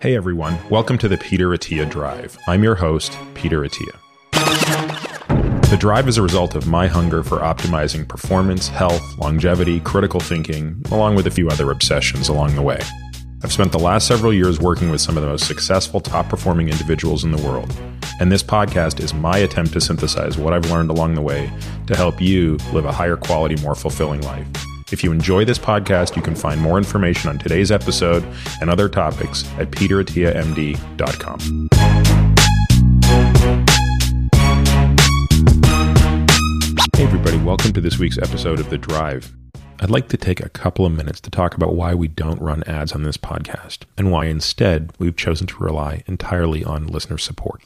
[0.00, 2.38] Hey everyone, welcome to the Peter Attia Drive.
[2.46, 3.98] I'm your host, Peter Attia.
[5.70, 10.80] The drive is a result of my hunger for optimizing performance, health, longevity, critical thinking,
[10.92, 12.80] along with a few other obsessions along the way.
[13.42, 16.68] I've spent the last several years working with some of the most successful, top performing
[16.68, 17.76] individuals in the world,
[18.20, 21.50] and this podcast is my attempt to synthesize what I've learned along the way
[21.88, 24.46] to help you live a higher quality, more fulfilling life.
[24.90, 28.24] If you enjoy this podcast, you can find more information on today's episode
[28.62, 31.68] and other topics at peterattiamd.com.
[36.96, 39.30] Hey, everybody, welcome to this week's episode of The Drive.
[39.80, 42.64] I'd like to take a couple of minutes to talk about why we don't run
[42.64, 47.62] ads on this podcast and why instead we've chosen to rely entirely on listener support.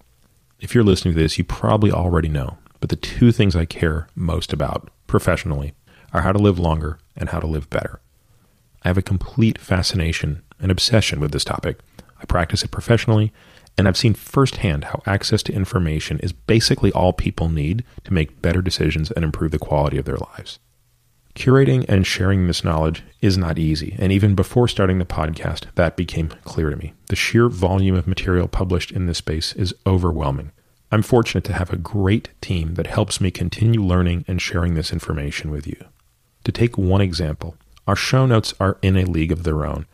[0.59, 4.09] If you're listening to this, you probably already know, but the two things I care
[4.16, 5.73] most about professionally
[6.12, 8.01] are how to live longer and how to live better.
[8.83, 11.78] I have a complete fascination and obsession with this topic.
[12.20, 13.33] I practice it professionally,
[13.78, 18.42] and I've seen firsthand how access to information is basically all people need to make
[18.42, 20.59] better decisions and improve the quality of their lives.
[21.34, 25.97] Curating and sharing this knowledge is not easy, and even before starting the podcast, that
[25.97, 26.92] became clear to me.
[27.08, 30.53] The sheer volume of material published in this space is overwhelming.
[30.91, 34.92] I'm fortunate to have a great team that helps me continue learning and sharing this
[34.92, 35.83] information with you.
[36.45, 39.87] To take one example, our show notes are in a league of their own.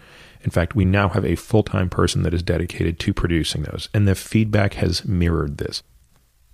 [0.43, 3.89] In fact, we now have a full time person that is dedicated to producing those,
[3.93, 5.83] and the feedback has mirrored this.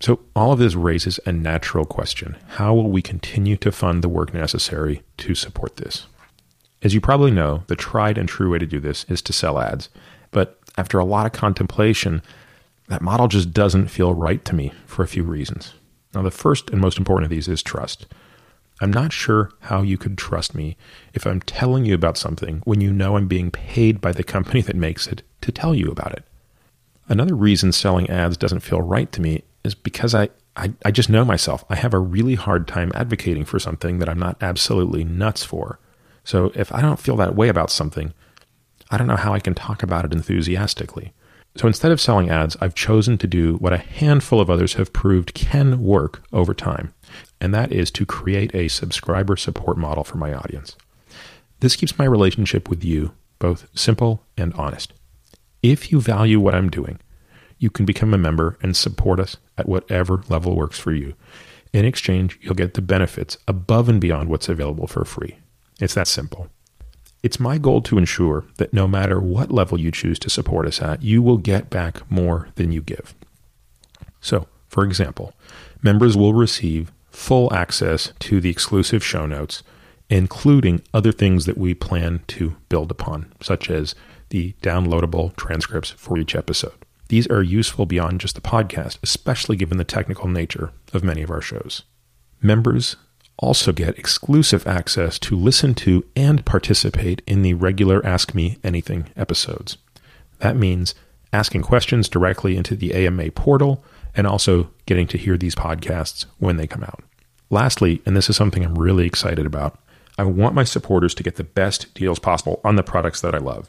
[0.00, 4.08] So, all of this raises a natural question How will we continue to fund the
[4.08, 6.06] work necessary to support this?
[6.82, 9.58] As you probably know, the tried and true way to do this is to sell
[9.58, 9.88] ads.
[10.30, 12.22] But after a lot of contemplation,
[12.88, 15.72] that model just doesn't feel right to me for a few reasons.
[16.14, 18.06] Now, the first and most important of these is trust.
[18.80, 20.76] I'm not sure how you could trust me
[21.12, 24.62] if I'm telling you about something when you know I'm being paid by the company
[24.62, 26.24] that makes it to tell you about it.
[27.08, 31.08] Another reason selling ads doesn't feel right to me is because I, I, I, just
[31.08, 31.64] know myself.
[31.68, 35.78] I have a really hard time advocating for something that I'm not absolutely nuts for.
[36.24, 38.12] So if I don't feel that way about something,
[38.90, 41.12] I don't know how I can talk about it enthusiastically.
[41.56, 44.92] So instead of selling ads, I've chosen to do what a handful of others have
[44.92, 46.93] proved can work over time
[47.44, 50.76] and that is to create a subscriber support model for my audience.
[51.60, 54.94] This keeps my relationship with you both simple and honest.
[55.62, 57.00] If you value what I'm doing,
[57.58, 61.16] you can become a member and support us at whatever level works for you.
[61.74, 65.36] In exchange, you'll get the benefits above and beyond what's available for free.
[65.82, 66.48] It's that simple.
[67.22, 70.80] It's my goal to ensure that no matter what level you choose to support us
[70.80, 73.14] at, you will get back more than you give.
[74.22, 75.34] So, for example,
[75.82, 79.62] members will receive full access to the exclusive show notes,
[80.10, 83.94] including other things that we plan to build upon, such as
[84.30, 86.74] the downloadable transcripts for each episode.
[87.08, 91.30] These are useful beyond just the podcast, especially given the technical nature of many of
[91.30, 91.82] our shows.
[92.42, 92.96] Members
[93.38, 99.08] also get exclusive access to listen to and participate in the regular Ask Me Anything
[99.16, 99.78] episodes.
[100.40, 100.94] That means
[101.32, 103.84] asking questions directly into the AMA portal
[104.16, 107.02] and also getting to hear these podcasts when they come out.
[107.50, 109.78] Lastly, and this is something I'm really excited about,
[110.18, 113.38] I want my supporters to get the best deals possible on the products that I
[113.38, 113.68] love.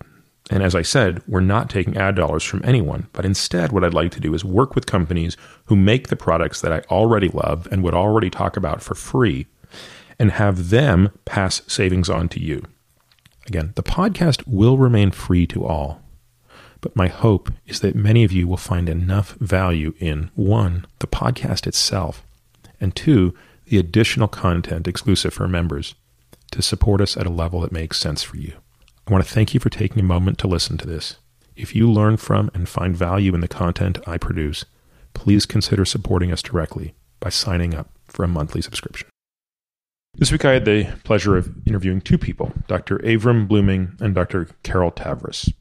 [0.52, 3.96] And as I said, we're not taking ad dollars from anyone, but instead, what I'd
[3.96, 5.36] like to do is work with companies
[5.66, 9.48] who make the products that I already love and would already talk about for free
[10.20, 12.64] and have them pass savings on to you.
[13.48, 16.02] Again, the podcast will remain free to all,
[16.86, 21.08] but my hope is that many of you will find enough value in one, the
[21.08, 22.24] podcast itself,
[22.80, 23.34] and two,
[23.66, 25.96] the additional content exclusive for members
[26.52, 28.54] to support us at a level that makes sense for you.
[29.08, 31.16] I want to thank you for taking a moment to listen to this.
[31.56, 34.64] If you learn from and find value in the content I produce,
[35.16, 39.08] please consider supporting us directly by signing up for a monthly subscription.
[40.14, 43.00] This week I had the pleasure of interviewing two people, Dr.
[43.00, 44.50] Avrum Bluming and Dr.
[44.62, 45.52] Carol Tavris.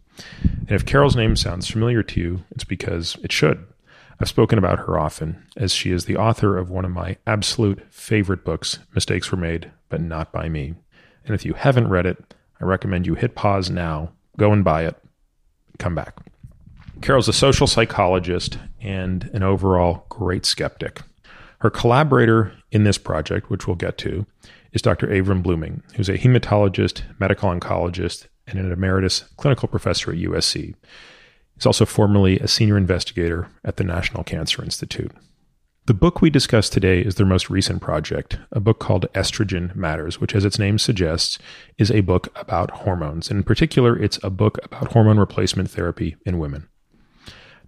[0.42, 3.66] And if Carol's name sounds familiar to you, it's because it should.
[4.20, 7.82] I've spoken about her often, as she is the author of one of my absolute
[7.92, 10.74] favorite books, Mistakes Were Made, but Not by Me.
[11.24, 14.84] And if you haven't read it, I recommend you hit pause now, go and buy
[14.84, 14.96] it,
[15.78, 16.16] come back.
[17.02, 21.02] Carol's a social psychologist and an overall great skeptic.
[21.58, 24.26] Her collaborator in this project, which we'll get to,
[24.72, 25.06] is Dr.
[25.08, 30.74] Avrum Bluming, who's a hematologist, medical oncologist, and an emeritus clinical professor at USC.
[31.54, 35.12] He's also formerly a senior investigator at the National Cancer Institute.
[35.86, 40.18] The book we discuss today is their most recent project, a book called Estrogen Matters,
[40.18, 41.38] which, as its name suggests,
[41.76, 43.30] is a book about hormones.
[43.30, 46.68] In particular, it's a book about hormone replacement therapy in women.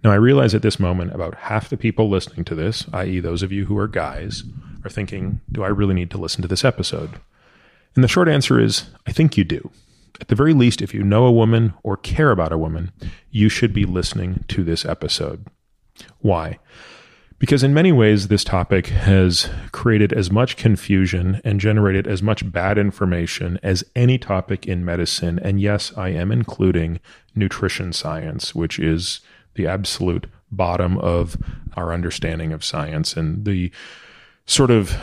[0.03, 3.43] Now, I realize at this moment about half the people listening to this, i.e., those
[3.43, 4.43] of you who are guys,
[4.83, 7.19] are thinking, do I really need to listen to this episode?
[7.93, 9.69] And the short answer is, I think you do.
[10.19, 12.91] At the very least, if you know a woman or care about a woman,
[13.29, 15.45] you should be listening to this episode.
[16.19, 16.59] Why?
[17.39, 22.51] Because in many ways, this topic has created as much confusion and generated as much
[22.51, 25.37] bad information as any topic in medicine.
[25.43, 26.99] And yes, I am including
[27.35, 29.21] nutrition science, which is
[29.53, 31.37] the absolute bottom of
[31.75, 33.71] our understanding of science and the
[34.47, 34.97] sort of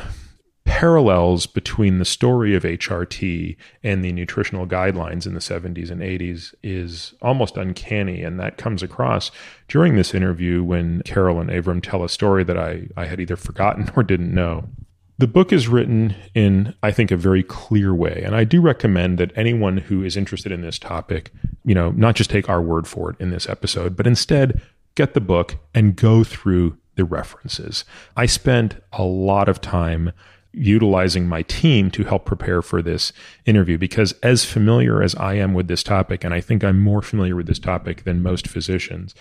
[0.64, 6.54] parallels between the story of HRT and the nutritional guidelines in the 70s and 80s
[6.62, 8.22] is almost uncanny.
[8.22, 9.30] And that comes across
[9.68, 13.36] during this interview when Carol and Avrum tell a story that I, I had either
[13.36, 14.68] forgotten or didn't know.
[15.18, 18.22] The book is written in, I think, a very clear way.
[18.24, 21.30] And I do recommend that anyone who is interested in this topic,
[21.64, 24.60] you know, not just take our word for it in this episode, but instead
[24.96, 27.84] get the book and go through the references.
[28.16, 30.12] I spent a lot of time
[30.54, 33.12] utilizing my team to help prepare for this
[33.44, 37.02] interview because as familiar as I am with this topic, and I think I'm more
[37.02, 39.14] familiar with this topic than most physicians,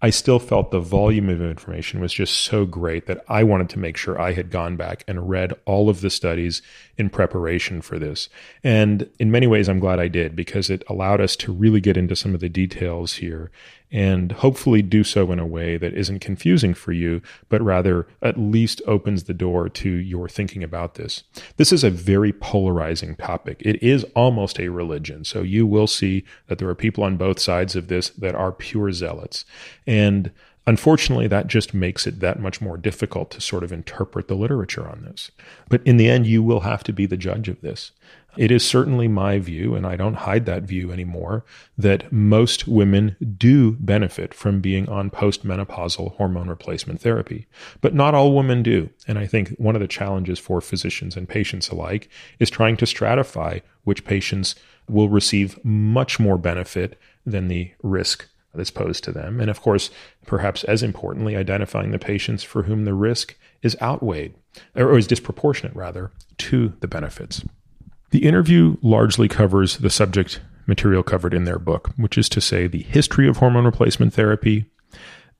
[0.00, 3.80] I still felt the volume of information was just so great that I wanted to
[3.80, 6.62] make sure I had gone back and read all of the studies
[6.96, 8.28] in preparation for this.
[8.62, 11.96] And in many ways, I'm glad I did because it allowed us to really get
[11.96, 13.50] into some of the details here
[13.90, 18.38] and hopefully do so in a way that isn't confusing for you, but rather at
[18.38, 21.24] least opens the door to your thinking about this.
[21.56, 23.62] This is a very polarizing topic.
[23.64, 25.24] It is almost a religion.
[25.24, 28.52] So you will see that there are people on both sides of this that are
[28.52, 29.44] pure zealots.
[29.86, 30.30] And
[30.68, 34.86] Unfortunately, that just makes it that much more difficult to sort of interpret the literature
[34.86, 35.30] on this.
[35.70, 37.92] But in the end, you will have to be the judge of this.
[38.36, 41.44] It is certainly my view, and I don't hide that view anymore,
[41.76, 47.46] that most women do benefit from being on postmenopausal hormone replacement therapy.
[47.80, 48.90] But not all women do.
[49.08, 52.08] And I think one of the challenges for physicians and patients alike
[52.38, 54.54] is trying to stratify which patients
[54.88, 59.40] will receive much more benefit than the risk that's posed to them.
[59.40, 59.90] And of course,
[60.26, 64.34] perhaps as importantly, identifying the patients for whom the risk is outweighed
[64.74, 67.42] or is disproportionate rather to the benefits.
[68.10, 72.66] The interview largely covers the subject material covered in their book, which is to say
[72.66, 74.66] the history of hormone replacement therapy,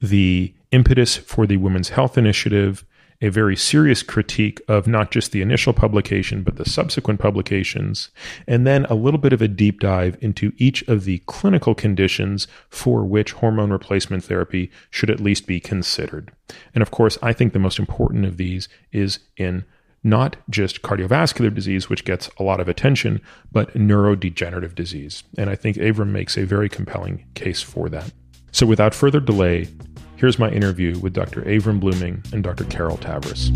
[0.00, 2.84] the impetus for the Women's Health Initiative,
[3.20, 8.10] a very serious critique of not just the initial publication, but the subsequent publications,
[8.46, 12.46] and then a little bit of a deep dive into each of the clinical conditions
[12.68, 16.30] for which hormone replacement therapy should at least be considered.
[16.74, 19.64] And of course, I think the most important of these is in
[20.04, 25.22] not just cardiovascular disease, which gets a lot of attention, but neurodegenerative disease.
[25.36, 28.12] And I think Avrum makes a very compelling case for that.
[28.52, 29.68] So without further delay,
[30.16, 31.42] here's my interview with Dr.
[31.42, 32.64] Avrum Bluming and Dr.
[32.64, 33.54] Carol Tavris.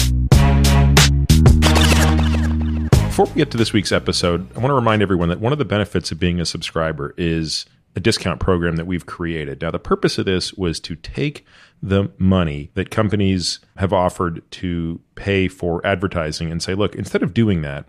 [2.91, 5.59] Before we get to this week's episode, I want to remind everyone that one of
[5.59, 9.61] the benefits of being a subscriber is a discount program that we've created.
[9.61, 11.45] Now, the purpose of this was to take
[11.83, 17.35] the money that companies have offered to pay for advertising and say, look, instead of
[17.35, 17.87] doing that,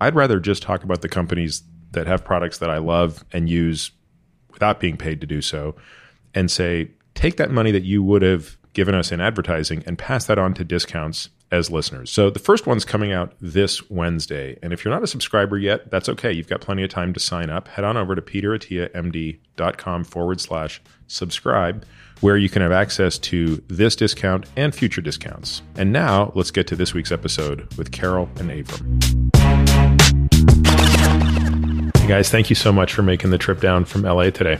[0.00, 1.62] I'd rather just talk about the companies
[1.92, 3.92] that have products that I love and use
[4.50, 5.76] without being paid to do so
[6.34, 10.26] and say, take that money that you would have given us in advertising and pass
[10.26, 12.10] that on to discounts as listeners.
[12.10, 14.58] So the first one's coming out this Wednesday.
[14.62, 16.32] And if you're not a subscriber yet, that's okay.
[16.32, 17.68] You've got plenty of time to sign up.
[17.68, 21.84] Head on over to peterattiamd.com forward slash subscribe,
[22.20, 25.62] where you can have access to this discount and future discounts.
[25.76, 29.04] And now let's get to this week's episode with Carol and Avrum.
[31.96, 34.58] Hey guys, thank you so much for making the trip down from LA today.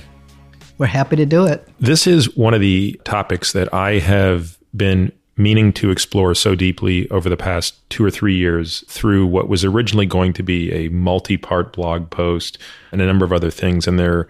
[0.79, 1.69] We're happy to do it.
[1.81, 7.09] This is one of the topics that I have been meaning to explore so deeply
[7.11, 10.89] over the past two or three years through what was originally going to be a
[10.89, 12.59] multi part blog post
[12.93, 13.87] and a number of other things.
[13.87, 14.29] And there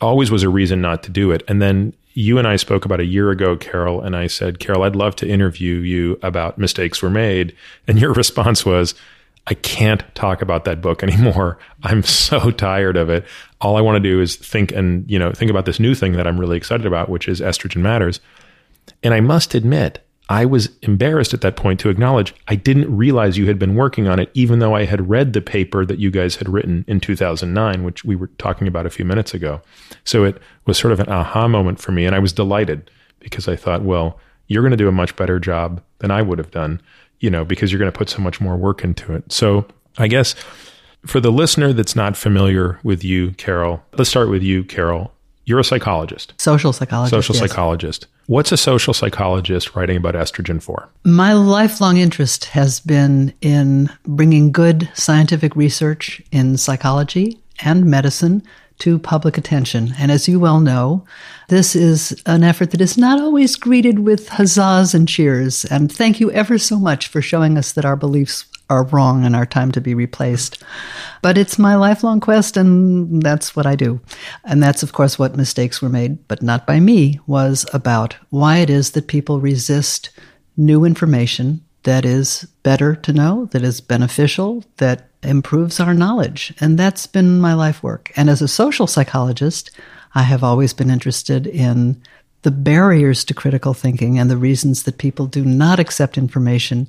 [0.00, 1.42] always was a reason not to do it.
[1.48, 4.82] And then you and I spoke about a year ago, Carol, and I said, Carol,
[4.82, 7.54] I'd love to interview you about mistakes were made.
[7.88, 8.94] And your response was,
[9.46, 11.58] I can't talk about that book anymore.
[11.82, 13.24] I'm so tired of it.
[13.60, 16.12] All I want to do is think and, you know, think about this new thing
[16.12, 18.20] that I'm really excited about, which is estrogen matters.
[19.02, 23.36] And I must admit, I was embarrassed at that point to acknowledge I didn't realize
[23.36, 26.12] you had been working on it, even though I had read the paper that you
[26.12, 29.60] guys had written in 2009, which we were talking about a few minutes ago.
[30.04, 32.06] So it was sort of an aha moment for me.
[32.06, 35.40] And I was delighted because I thought, well, you're going to do a much better
[35.40, 36.80] job than I would have done,
[37.18, 39.32] you know, because you're going to put so much more work into it.
[39.32, 39.66] So
[39.98, 40.36] I guess
[41.04, 45.12] for the listener that's not familiar with you, Carol, let's start with you, Carol.
[45.44, 47.10] You're a psychologist, Social psychologist.
[47.10, 47.50] social yes.
[47.50, 48.06] psychologist.
[48.30, 50.88] What's a social psychologist writing about estrogen for?
[51.02, 58.44] My lifelong interest has been in bringing good scientific research in psychology and medicine
[58.78, 59.94] to public attention.
[59.98, 61.04] And as you well know,
[61.48, 65.64] this is an effort that is not always greeted with huzzas and cheers.
[65.64, 69.36] And thank you ever so much for showing us that our beliefs are wrong and
[69.36, 70.62] are time to be replaced.
[71.20, 74.00] But it's my lifelong quest, and that's what I do.
[74.44, 78.58] And that's, of course, what mistakes were made, but not by me, was about why
[78.58, 80.10] it is that people resist
[80.56, 86.54] new information that is better to know, that is beneficial, that improves our knowledge.
[86.60, 88.12] And that's been my life work.
[88.16, 89.70] And as a social psychologist,
[90.14, 92.02] I have always been interested in
[92.42, 96.88] the barriers to critical thinking and the reasons that people do not accept information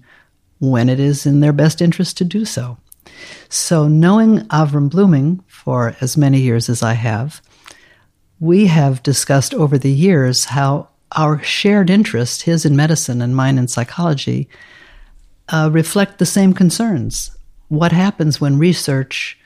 [0.62, 2.78] when it is in their best interest to do so.
[3.50, 7.42] So, knowing Avrum Bluming for as many years as I have,
[8.40, 10.88] we have discussed over the years how
[11.18, 14.48] our shared interest, his in medicine and mine in psychology,
[15.50, 17.36] uh, reflect the same concerns.
[17.68, 19.38] What happens when research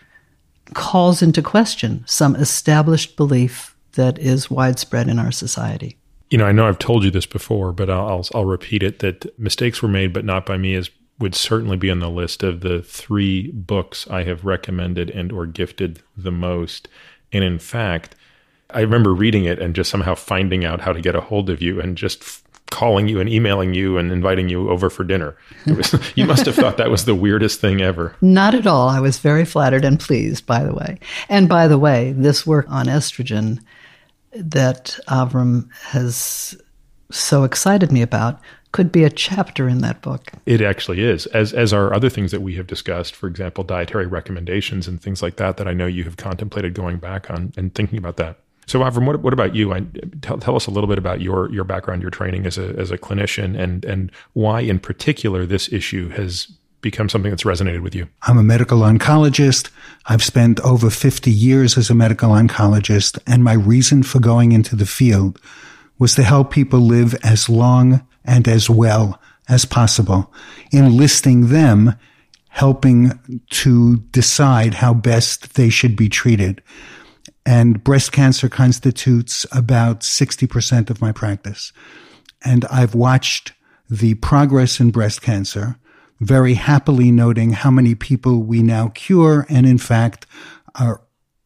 [0.74, 5.98] calls into question some established belief that is widespread in our society?
[6.30, 9.00] You know, I know I've told you this before, but I'll, I'll, I'll repeat it
[9.00, 12.44] that mistakes were made, but not by me, is would certainly be on the list
[12.44, 16.88] of the three books I have recommended and or gifted the most.
[17.32, 18.16] And in fact,
[18.70, 21.62] I remember reading it and just somehow finding out how to get a hold of
[21.62, 25.38] you and just f- calling you and emailing you and inviting you over for dinner.
[25.68, 28.16] Was, you must have thought that was the weirdest thing ever.
[28.20, 28.90] Not at all.
[28.90, 31.00] I was very flattered and pleased, by the way.
[31.30, 33.62] And by the way, this work on estrogen
[34.34, 36.60] that Avrum has
[37.12, 38.42] so excited me about
[38.76, 40.34] could be a chapter in that book.
[40.46, 43.16] It actually is, as as are other things that we have discussed.
[43.16, 45.56] For example, dietary recommendations and things like that.
[45.56, 48.38] That I know you have contemplated going back on and thinking about that.
[48.68, 49.74] So, Avrum, what, what about you?
[49.74, 49.86] I,
[50.22, 52.92] tell, tell us a little bit about your your background, your training as a as
[52.92, 56.52] a clinician, and and why, in particular, this issue has
[56.82, 58.10] become something that's resonated with you.
[58.24, 59.70] I'm a medical oncologist.
[60.08, 64.76] I've spent over 50 years as a medical oncologist, and my reason for going into
[64.76, 65.40] the field
[65.98, 70.34] was to help people live as long and as well as possible,
[70.72, 71.96] enlisting them,
[72.50, 76.62] helping to decide how best they should be treated.
[77.46, 81.72] And breast cancer constitutes about 60% of my practice.
[82.44, 83.54] And I've watched
[83.90, 85.78] the progress in breast cancer,
[86.20, 89.46] very happily noting how many people we now cure.
[89.48, 90.26] And in fact,
[90.80, 91.02] our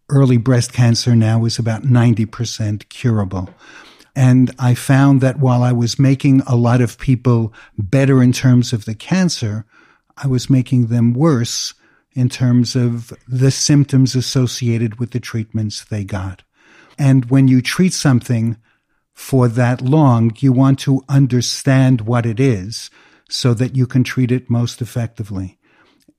[0.10, 3.50] early breast cancer now is about 90% curable.
[4.16, 8.74] And I found that while I was making a lot of people better in terms
[8.74, 9.66] of the cancer,
[10.18, 11.74] I was making them worse
[12.14, 16.44] in terms of the symptoms associated with the treatments they got.
[16.98, 18.58] And when you treat something
[19.14, 22.90] for that long, you want to understand what it is
[23.30, 25.58] so that you can treat it most effectively.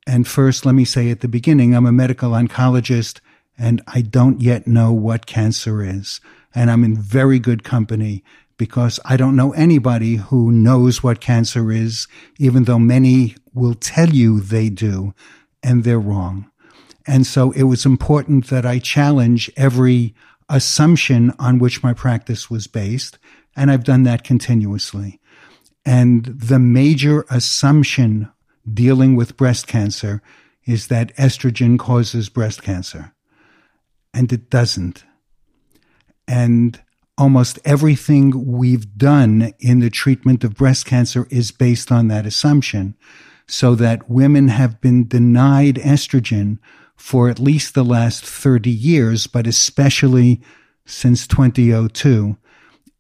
[0.06, 3.20] And first, let me say at the beginning, I'm a medical oncologist
[3.60, 6.20] and I don't yet know what cancer is
[6.54, 8.24] and I'm in very good company
[8.56, 12.06] because I don't know anybody who knows what cancer is,
[12.38, 15.14] even though many will tell you they do,
[15.62, 16.50] and they're wrong.
[17.06, 20.14] And so it was important that I challenge every
[20.48, 23.18] assumption on which my practice was based,
[23.56, 25.20] and I've done that continuously.
[25.86, 28.30] And the major assumption
[28.70, 30.20] dealing with breast cancer
[30.66, 33.14] is that estrogen causes breast cancer.
[34.12, 35.04] And it doesn't.
[36.26, 36.80] And
[37.16, 42.96] almost everything we've done in the treatment of breast cancer is based on that assumption.
[43.46, 46.58] So that women have been denied estrogen
[46.96, 50.40] for at least the last 30 years, but especially
[50.86, 52.36] since 2002.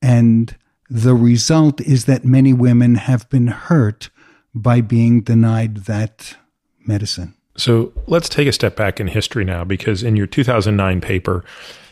[0.02, 0.56] And
[0.88, 4.10] the result is that many women have been hurt
[4.54, 6.36] by being denied that
[6.84, 7.34] medicine.
[7.60, 11.44] So let's take a step back in history now, because in your 2009 paper,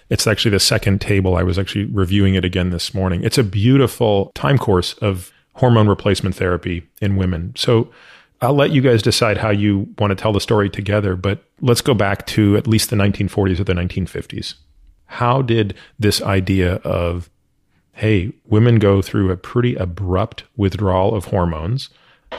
[0.09, 1.37] it's actually the second table.
[1.37, 3.23] I was actually reviewing it again this morning.
[3.23, 7.53] It's a beautiful time course of hormone replacement therapy in women.
[7.57, 7.91] So
[8.41, 11.83] I'll let you guys decide how you want to tell the story together, but let's
[11.83, 14.55] go back to at least the 1940s or the 1950s.
[15.07, 17.29] How did this idea of,
[17.93, 21.91] hey, women go through a pretty abrupt withdrawal of hormones?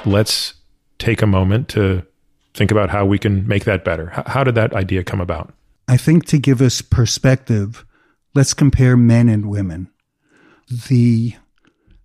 [0.05, 0.55] Let's
[0.97, 2.05] take a moment to
[2.53, 4.07] think about how we can make that better.
[4.27, 5.53] How did that idea come about?
[5.87, 7.85] I think to give us perspective,
[8.35, 9.89] let's compare men and women.
[10.87, 11.33] The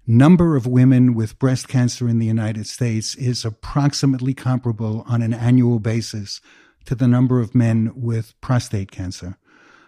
[0.07, 5.35] number of women with breast cancer in the United States is approximately comparable on an
[5.35, 6.41] annual basis
[6.87, 9.39] to the number of men with prostate cancer.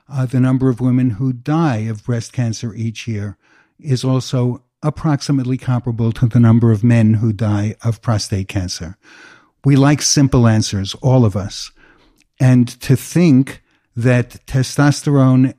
[0.09, 3.37] Uh, the number of women who die of breast cancer each year
[3.79, 8.97] is also approximately comparable to the number of men who die of prostate cancer.
[9.67, 11.73] We like simple answers, all of us.
[12.39, 13.65] And to think
[13.97, 15.55] that testosterone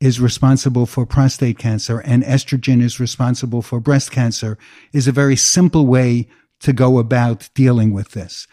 [0.00, 4.56] is responsible for prostate cancer and estrogen is responsible for breast cancer
[4.94, 6.26] is a very simple way
[6.60, 8.48] to go about dealing with this.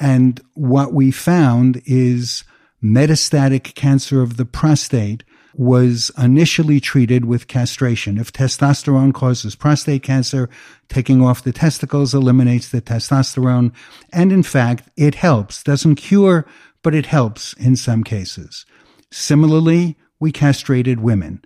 [0.00, 2.42] And what we found is
[2.82, 5.22] metastatic cancer of the prostate
[5.58, 8.16] was initially treated with castration.
[8.16, 10.48] If testosterone causes prostate cancer,
[10.88, 13.72] taking off the testicles eliminates the testosterone.
[14.12, 15.64] And in fact, it helps.
[15.64, 16.46] Doesn't cure,
[16.84, 18.66] but it helps in some cases.
[19.10, 21.42] Similarly, we castrated women.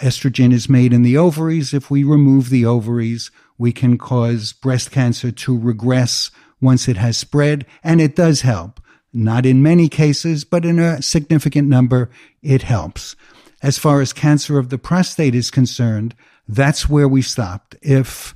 [0.00, 1.72] Estrogen is made in the ovaries.
[1.72, 7.16] If we remove the ovaries, we can cause breast cancer to regress once it has
[7.16, 8.80] spread, and it does help.
[9.12, 12.10] Not in many cases, but in a significant number,
[12.42, 13.14] it helps.
[13.62, 16.16] As far as cancer of the prostate is concerned,
[16.48, 17.76] that's where we stopped.
[17.80, 18.34] If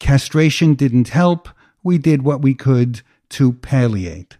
[0.00, 1.48] castration didn't help,
[1.84, 4.36] we did what we could to palliate.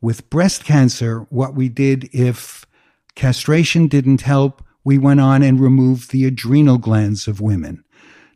[0.00, 2.66] With breast cancer, what we did if
[3.14, 7.84] castration didn't help, we went on and removed the adrenal glands of women.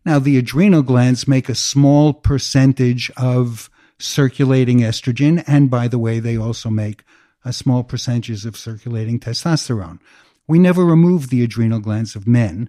[0.04, 6.18] Now, the adrenal glands make a small percentage of circulating estrogen, and by the way,
[6.18, 7.04] they also make
[7.44, 9.98] a small percentage of circulating testosterone.
[10.48, 12.68] We never remove the adrenal glands of men.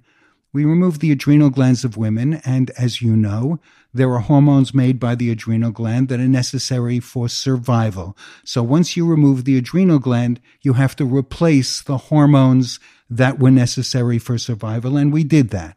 [0.53, 3.59] We remove the adrenal glands of women, and as you know,
[3.91, 8.15] there are hormones made by the adrenal gland that are necessary for survival.
[8.45, 13.49] So once you remove the adrenal gland, you have to replace the hormones that were
[13.49, 15.75] necessary for survival, and we did that.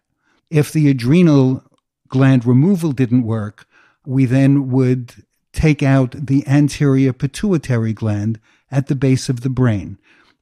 [0.50, 1.64] If the adrenal
[2.08, 3.66] gland removal didn't work,
[4.04, 8.38] we then would take out the anterior pituitary gland
[8.70, 9.98] at the base of the brain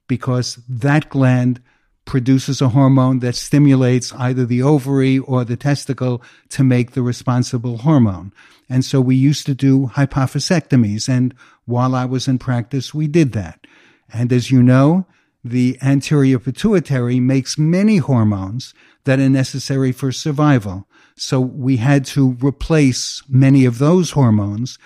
[0.07, 1.61] because that gland
[2.05, 7.79] produces a hormone that stimulates either the ovary or the testicle to make the responsible
[7.79, 8.31] hormone.
[8.69, 11.09] And so we used to do hypophysectomies.
[11.09, 11.33] And
[11.65, 13.65] while I was in practice, we did that.
[14.13, 15.05] And as you know,
[15.43, 20.87] the anterior pituitary makes many hormones that are necessary for survival.
[21.15, 24.77] So we had to replace many of those hormones.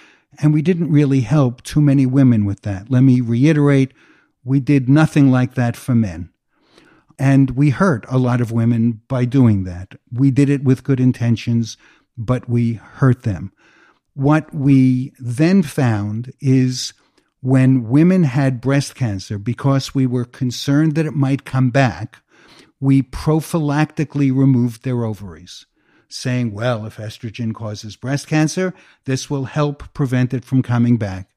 [0.41, 2.89] And we didn't really help too many women with that.
[2.89, 3.93] Let me reiterate
[4.49, 6.31] we did nothing like that for men.
[7.19, 9.93] And we hurt a lot of women by doing that.
[10.12, 11.77] We did it with good intentions,
[12.17, 13.53] but we hurt them.
[14.15, 16.93] What we then found is
[17.41, 22.23] when women had breast cancer, because we were concerned that it might come back,
[22.79, 25.67] we prophylactically removed their ovaries,
[26.07, 28.73] saying, well, if estrogen causes breast cancer,
[29.05, 31.29] this will help prevent it from coming back.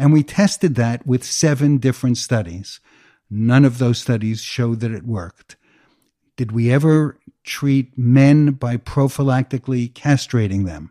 [0.00, 2.80] And we tested that with seven different studies.
[3.28, 5.56] None of those studies showed that it worked.
[6.38, 10.90] Did we ever treat men by prophylactically castrating them?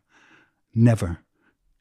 [0.76, 1.22] Never.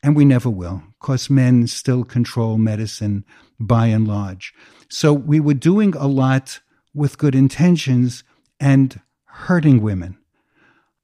[0.03, 3.27] And we never will, because men still control medicine
[3.61, 4.55] by and large.
[4.89, 6.61] So we were doing a lot
[6.95, 8.25] with good intentions
[8.59, 10.17] and hurting women.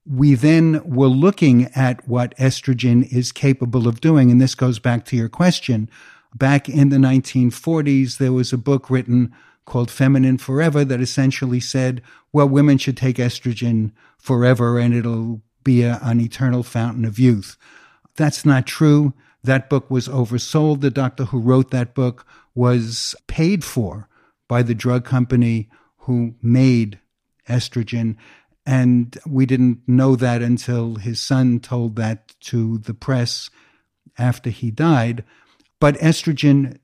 [0.06, 4.30] We then were looking at what estrogen is capable of doing.
[4.30, 5.90] And this goes back to your question
[6.34, 9.32] back in the 1940s, there was a book written
[9.64, 15.82] called Feminine Forever that essentially said, well, women should take estrogen forever and it'll be
[15.82, 17.56] a, an eternal fountain of youth.
[18.16, 19.14] That's not true.
[19.42, 20.80] That book was oversold.
[20.80, 24.08] The doctor who wrote that book was paid for
[24.48, 25.68] by the drug company
[25.98, 26.98] who made
[27.48, 28.16] estrogen.
[28.66, 33.50] And we didn't know that until his son told that to the press
[34.16, 35.24] after he died.
[35.80, 36.78] But estrogen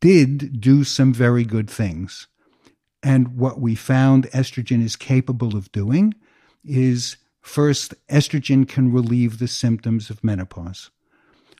[0.00, 2.26] did do some very good things.
[3.02, 6.14] And what we found estrogen is capable of doing
[6.64, 10.90] is first, estrogen can relieve the symptoms of menopause.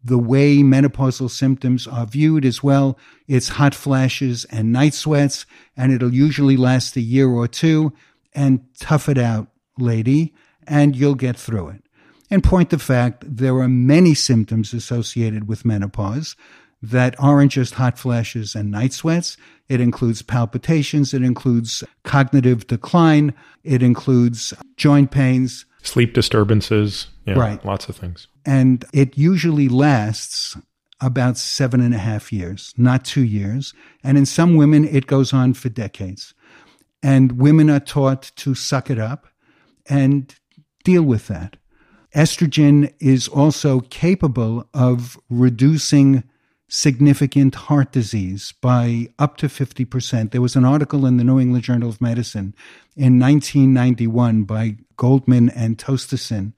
[0.02, 5.44] The way menopausal symptoms are viewed as well, it's hot flashes and night sweats,
[5.76, 7.92] and it'll usually last a year or two.
[8.32, 10.34] And tough it out, lady,
[10.66, 11.84] and you'll get through it.
[12.30, 16.36] In point of fact, there are many symptoms associated with menopause
[16.82, 19.36] that aren't just hot flashes and night sweats.
[19.68, 21.12] It includes palpitations.
[21.12, 23.34] It includes cognitive decline.
[23.64, 27.08] It includes joint pains, sleep disturbances.
[27.26, 27.64] Yeah, right.
[27.64, 28.28] Lots of things.
[28.46, 30.56] And it usually lasts
[31.00, 33.72] about seven and a half years, not two years.
[34.02, 36.34] And in some women, it goes on for decades.
[37.02, 39.26] And women are taught to suck it up
[39.88, 40.34] and
[40.84, 41.56] deal with that.
[42.14, 46.24] Estrogen is also capable of reducing
[46.68, 50.30] significant heart disease by up to 50%.
[50.30, 52.54] There was an article in the New England Journal of Medicine
[52.96, 56.52] in 1991 by Goldman and Tosteson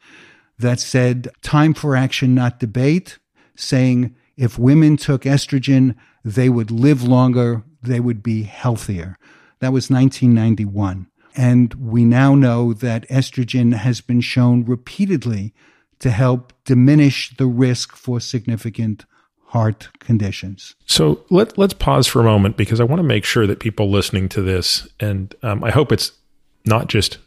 [0.58, 3.18] that said, time for action, not debate,
[3.56, 9.18] saying if women took estrogen, they would live longer, they would be healthier.
[9.60, 11.08] That was 1991.
[11.34, 15.54] And we now know that estrogen has been shown repeatedly
[16.00, 19.04] to help diminish the risk for significant
[19.46, 20.74] heart conditions.
[20.86, 23.90] So let, let's pause for a moment because I want to make sure that people
[23.90, 26.12] listening to this, and um, I hope it's
[26.64, 27.18] not just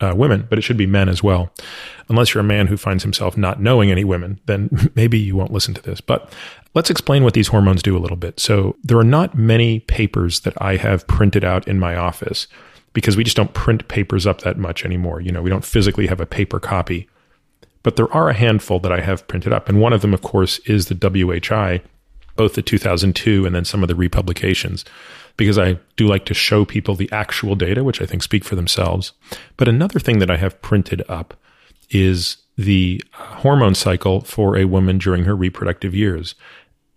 [0.00, 1.52] uh, women, but it should be men as well.
[2.08, 5.52] Unless you're a man who finds himself not knowing any women, then maybe you won't
[5.52, 6.00] listen to this.
[6.00, 6.32] But
[6.74, 8.40] let's explain what these hormones do a little bit.
[8.40, 12.46] So there are not many papers that I have printed out in my office
[12.92, 15.20] because we just don't print papers up that much anymore.
[15.20, 17.08] You know, we don't physically have a paper copy.
[17.82, 19.68] But there are a handful that I have printed up.
[19.68, 21.82] And one of them, of course, is the WHI,
[22.36, 24.84] both the 2002 and then some of the republications,
[25.36, 28.54] because I do like to show people the actual data, which I think speak for
[28.54, 29.12] themselves.
[29.56, 31.34] But another thing that I have printed up
[31.90, 36.34] is the hormone cycle for a woman during her reproductive years.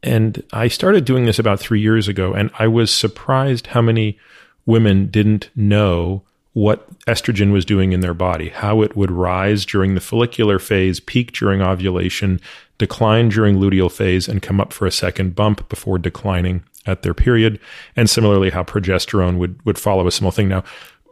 [0.03, 4.19] And I started doing this about three years ago, and I was surprised how many
[4.65, 6.23] women didn't know
[6.53, 11.01] what estrogen was doing in their body, how it would rise during the follicular phase,
[11.01, 12.39] peak during ovulation,
[12.77, 17.13] decline during luteal phase, and come up for a second bump before declining at their
[17.13, 17.59] period.
[17.95, 20.47] And similarly, how progesterone would, would follow a similar thing.
[20.47, 20.63] Now,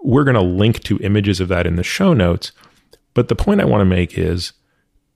[0.01, 2.53] we're going to link to images of that in the show notes.
[3.13, 4.53] But the point I want to make is,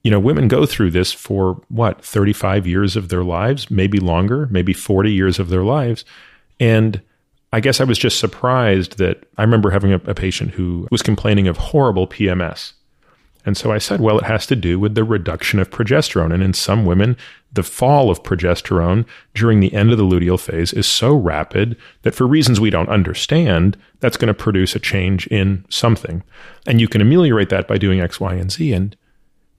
[0.03, 4.47] you know, women go through this for what, 35 years of their lives, maybe longer,
[4.51, 6.05] maybe 40 years of their lives.
[6.59, 7.01] And
[7.53, 11.01] I guess I was just surprised that I remember having a, a, patient who was
[11.01, 12.73] complaining of horrible PMS.
[13.45, 16.33] And so I said, well, it has to do with the reduction of progesterone.
[16.33, 17.15] And in some women,
[17.53, 22.13] the fall of progesterone during the end of the luteal phase is so rapid that
[22.13, 26.23] for reasons we don't understand, that's going to produce a change in something.
[26.65, 28.73] And you can ameliorate that by doing X, Y, and Z.
[28.73, 28.97] And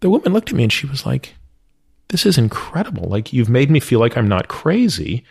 [0.00, 1.34] the woman looked at me and she was like,
[2.08, 3.08] this is incredible.
[3.08, 5.24] Like, you've made me feel like I'm not crazy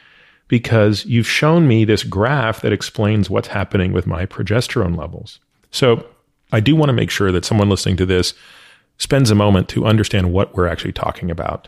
[0.48, 5.40] because you've shown me this graph that explains what's happening with my progesterone levels.
[5.72, 6.06] So
[6.52, 8.34] I do want to make sure that someone listening to this
[8.98, 11.68] spends a moment to understand what we're actually talking about.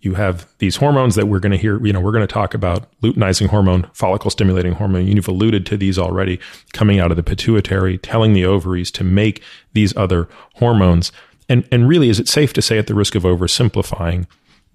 [0.00, 2.54] You have these hormones that we're going to hear, you know, we're going to talk
[2.54, 5.06] about luteinizing hormone, follicle stimulating hormone.
[5.06, 6.40] You've alluded to these already
[6.72, 9.42] coming out of the pituitary, telling the ovaries to make
[9.74, 11.12] these other hormones.
[11.50, 14.26] And, and really, is it safe to say, at the risk of oversimplifying,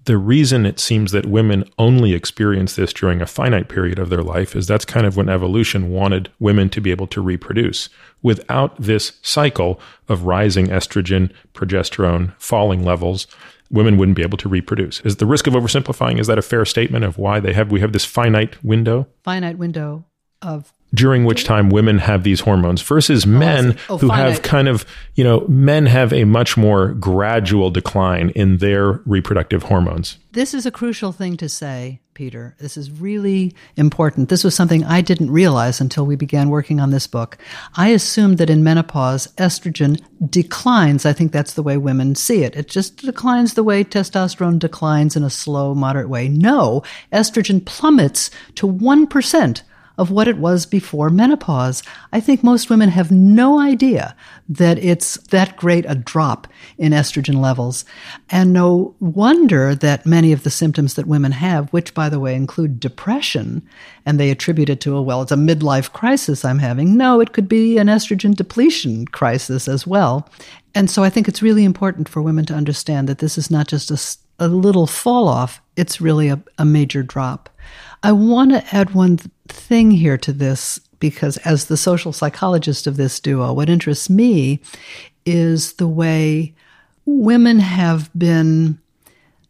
[0.06, 4.22] the reason it seems that women only experience this during a finite period of their
[4.22, 7.88] life is that's kind of when evolution wanted women to be able to reproduce.
[8.22, 13.26] Without this cycle of rising estrogen, progesterone, falling levels,
[13.70, 15.00] women wouldn't be able to reproduce.
[15.00, 17.80] Is the risk of oversimplifying is that a fair statement of why they have we
[17.80, 19.08] have this finite window?
[19.24, 20.04] Finite window
[20.40, 24.68] of during which time women have these hormones versus oh, men oh, who have kind
[24.68, 30.18] of, you know, men have a much more gradual decline in their reproductive hormones.
[30.32, 32.56] This is a crucial thing to say, Peter.
[32.58, 34.30] This is really important.
[34.30, 37.36] This was something I didn't realize until we began working on this book.
[37.76, 41.04] I assumed that in menopause, estrogen declines.
[41.04, 42.56] I think that's the way women see it.
[42.56, 46.28] It just declines the way testosterone declines in a slow, moderate way.
[46.28, 49.62] No, estrogen plummets to 1%
[49.98, 51.82] of what it was before menopause.
[52.12, 54.14] I think most women have no idea
[54.48, 56.46] that it's that great a drop
[56.78, 57.84] in estrogen levels.
[58.30, 62.34] And no wonder that many of the symptoms that women have, which by the way
[62.34, 63.66] include depression,
[64.04, 66.96] and they attribute it to, a well, it's a midlife crisis I'm having.
[66.96, 70.28] No, it could be an estrogen depletion crisis as well.
[70.74, 73.66] And so I think it's really important for women to understand that this is not
[73.66, 77.48] just a, a little fall off, it's really a, a major drop.
[78.06, 79.16] I want to add one
[79.48, 84.60] thing here to this because, as the social psychologist of this duo, what interests me
[85.24, 86.54] is the way
[87.04, 88.78] women have been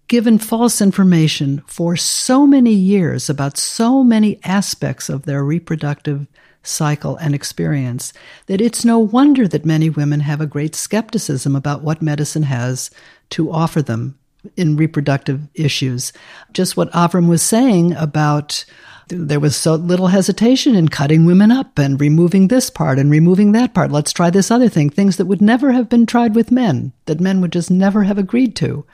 [0.08, 6.26] given false information for so many years about so many aspects of their reproductive
[6.62, 8.14] cycle and experience
[8.46, 12.90] that it's no wonder that many women have a great skepticism about what medicine has
[13.28, 14.18] to offer them
[14.56, 16.12] in reproductive issues.
[16.52, 18.64] Just what Avrum was saying about
[19.08, 23.52] there was so little hesitation in cutting women up and removing this part and removing
[23.52, 23.92] that part.
[23.92, 24.90] Let's try this other thing.
[24.90, 28.18] Things that would never have been tried with men, that men would just never have
[28.18, 28.84] agreed to.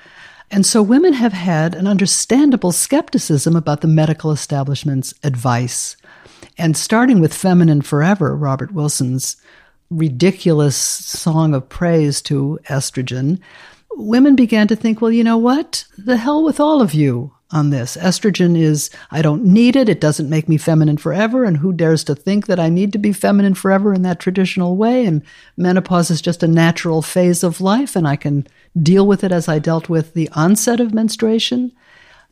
[0.50, 5.96] And so women have had an understandable skepticism about the medical establishment's advice.
[6.58, 9.38] And starting with Feminine Forever, Robert Wilson's
[9.88, 13.40] ridiculous song of praise to estrogen,
[13.96, 15.84] women began to think, well, you know what?
[15.98, 17.96] The hell with all of you on this.
[17.96, 19.88] Estrogen is, I don't need it.
[19.88, 21.44] It doesn't make me feminine forever.
[21.44, 24.76] And who dares to think that I need to be feminine forever in that traditional
[24.76, 25.04] way?
[25.04, 25.22] And
[25.56, 28.46] menopause is just a natural phase of life and I can
[28.80, 31.72] deal with it as I dealt with the onset of menstruation.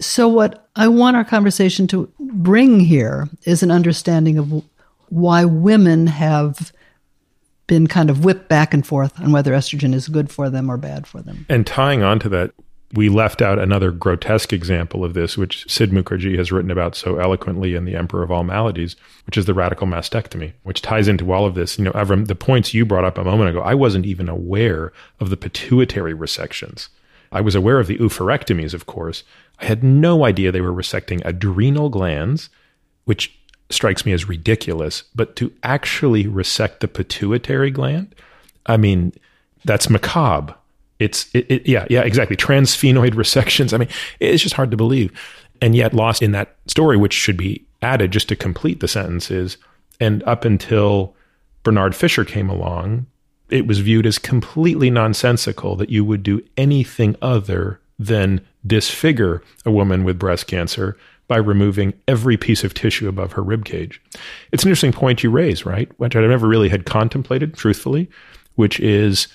[0.01, 4.64] So what I want our conversation to bring here is an understanding of
[5.11, 6.73] why women have
[7.70, 10.76] been kind of whipped back and forth on whether estrogen is good for them or
[10.76, 11.46] bad for them.
[11.48, 12.50] And tying on to that,
[12.94, 17.18] we left out another grotesque example of this, which Sid Mukherjee has written about so
[17.18, 21.33] eloquently in The Emperor of All Maladies, which is the radical mastectomy, which ties into
[21.33, 21.78] all of this.
[21.78, 24.92] You know, Avrum, the points you brought up a moment ago, I wasn't even aware
[25.20, 26.88] of the pituitary resections.
[27.30, 29.22] I was aware of the oophorectomies, of course.
[29.61, 32.50] I had no idea they were resecting adrenal glands,
[33.04, 33.39] which
[33.70, 38.14] strikes me as ridiculous, but to actually resect the pituitary gland,
[38.66, 39.12] I mean,
[39.64, 40.54] that's macabre.
[40.98, 42.37] It's, it, it, yeah, yeah, exactly.
[42.37, 43.72] Transsphenoid resections.
[43.72, 45.12] I mean, it's just hard to believe.
[45.62, 49.56] And yet, lost in that story, which should be added just to complete the sentences,
[49.98, 51.14] and up until
[51.62, 53.06] Bernard Fisher came along,
[53.50, 59.70] it was viewed as completely nonsensical that you would do anything other than disfigure a
[59.70, 60.96] woman with breast cancer
[61.30, 64.02] by removing every piece of tissue above her rib cage.
[64.50, 65.88] It's an interesting point you raise, right?
[66.00, 68.10] Which I never really had contemplated, truthfully,
[68.56, 69.28] which is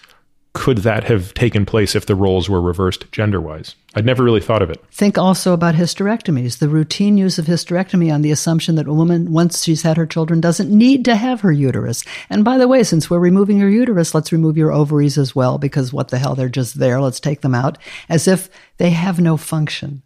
[0.51, 3.75] could that have taken place if the roles were reversed gender wise?
[3.93, 4.83] I'd never really thought of it.
[4.91, 9.31] Think also about hysterectomies, the routine use of hysterectomy on the assumption that a woman,
[9.31, 12.03] once she's had her children, doesn't need to have her uterus.
[12.29, 15.57] And by the way, since we're removing your uterus, let's remove your ovaries as well,
[15.57, 16.99] because what the hell, they're just there.
[16.99, 17.77] Let's take them out
[18.09, 20.01] as if they have no function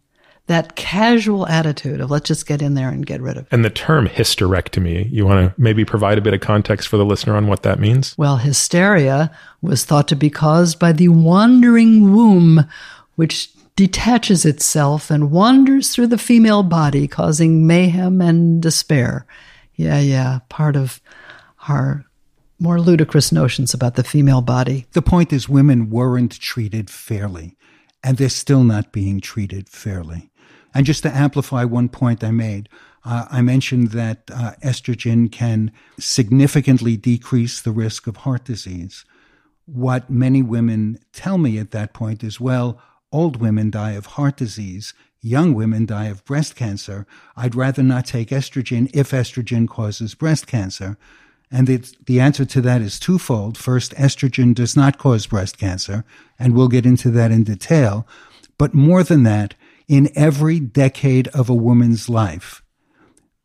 [0.46, 3.48] that casual attitude of let's just get in there and get rid of it.
[3.52, 7.04] And the term hysterectomy, you want to maybe provide a bit of context for the
[7.04, 8.16] listener on what that means?
[8.18, 9.30] Well, hysteria
[9.62, 12.66] was thought to be caused by the wandering womb,
[13.14, 19.26] which detaches itself and wanders through the female body, causing mayhem and despair.
[19.76, 21.00] Yeah, yeah, part of
[21.68, 22.04] our
[22.58, 24.86] more ludicrous notions about the female body.
[24.92, 27.56] The point is, women weren't treated fairly,
[28.04, 30.29] and they're still not being treated fairly.
[30.74, 32.68] And just to amplify one point I made,
[33.04, 39.04] uh, I mentioned that uh, estrogen can significantly decrease the risk of heart disease.
[39.66, 42.80] What many women tell me at that point is, well,
[43.12, 47.06] old women die of heart disease, young women die of breast cancer.
[47.36, 50.96] I'd rather not take estrogen if estrogen causes breast cancer.
[51.50, 53.58] And the, the answer to that is twofold.
[53.58, 56.04] First, estrogen does not cause breast cancer,
[56.38, 58.06] and we'll get into that in detail.
[58.56, 59.54] But more than that,
[59.90, 62.62] in every decade of a woman's life,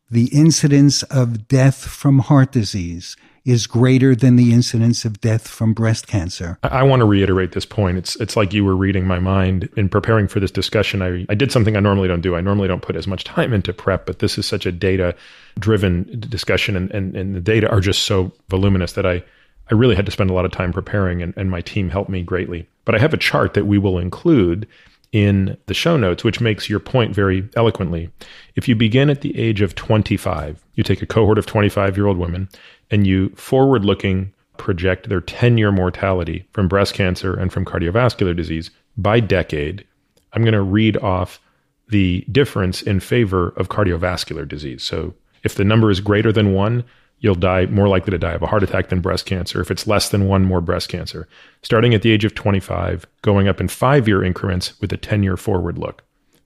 [0.08, 5.74] the incidence of death from heart disease is greater than the incidence of death from
[5.74, 6.56] breast cancer.
[6.62, 7.98] I, I want to reiterate this point.
[7.98, 11.02] It's it's like you were reading my mind in preparing for this discussion.
[11.02, 12.36] I, I did something I normally don't do.
[12.36, 15.16] I normally don't put as much time into prep, but this is such a data
[15.58, 19.24] driven discussion and, and, and the data are just so voluminous that I
[19.68, 22.10] I really had to spend a lot of time preparing and, and my team helped
[22.10, 22.68] me greatly.
[22.84, 24.68] But I have a chart that we will include
[25.12, 28.10] in the show notes, which makes your point very eloquently.
[28.54, 32.06] If you begin at the age of 25, you take a cohort of 25 year
[32.06, 32.48] old women
[32.90, 38.34] and you forward looking project their 10 year mortality from breast cancer and from cardiovascular
[38.34, 39.84] disease by decade,
[40.32, 41.40] I'm going to read off
[41.88, 44.82] the difference in favor of cardiovascular disease.
[44.82, 45.14] So
[45.44, 46.84] if the number is greater than one,
[47.18, 49.60] you'll die more likely to die of a heart attack than breast cancer.
[49.60, 51.28] If it's less than one, more breast cancer.
[51.62, 55.22] Starting at the age of 25, going up in five year increments with a 10
[55.22, 56.02] year forward look.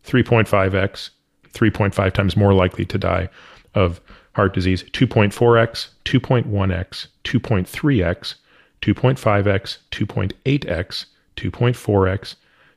[0.07, 1.11] 3.5x,
[1.53, 3.29] 3.5 times more likely to die
[3.75, 4.01] of
[4.35, 4.83] heart disease.
[4.85, 8.35] 2.4x, 2.1x, 2.3x,
[8.83, 11.07] 2.5x, 2.8x,
[11.37, 12.35] 2.4x,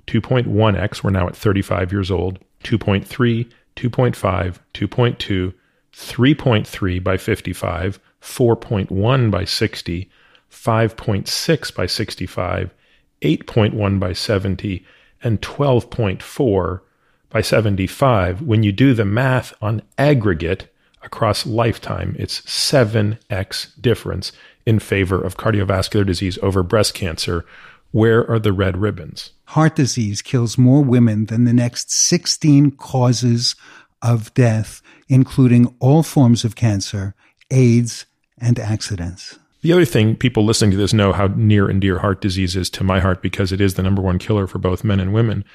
[0.07, 1.03] 2.1x.
[1.03, 2.39] We're now at 35 years old.
[2.63, 3.05] 2.3,
[3.75, 5.53] 2.5, 2.2,
[5.93, 10.09] 3.3 by 55, 4.1 by 60,
[10.51, 12.73] 5.6 by 65,
[13.21, 14.85] 8.1 by 70,
[15.23, 16.81] and 12.4
[17.29, 18.41] by 75.
[18.41, 24.31] When you do the math on aggregate across lifetime, it's 7x difference
[24.65, 27.45] in favor of cardiovascular disease over breast cancer.
[27.91, 29.31] Where are the red ribbons?
[29.45, 33.55] Heart disease kills more women than the next 16 causes
[34.03, 37.15] of death, including all forms of cancer,
[37.49, 38.05] AIDS,
[38.37, 39.39] and accidents.
[39.61, 42.69] The other thing people listening to this know how near and dear heart disease is
[42.71, 45.45] to my heart because it is the number one killer for both men and women.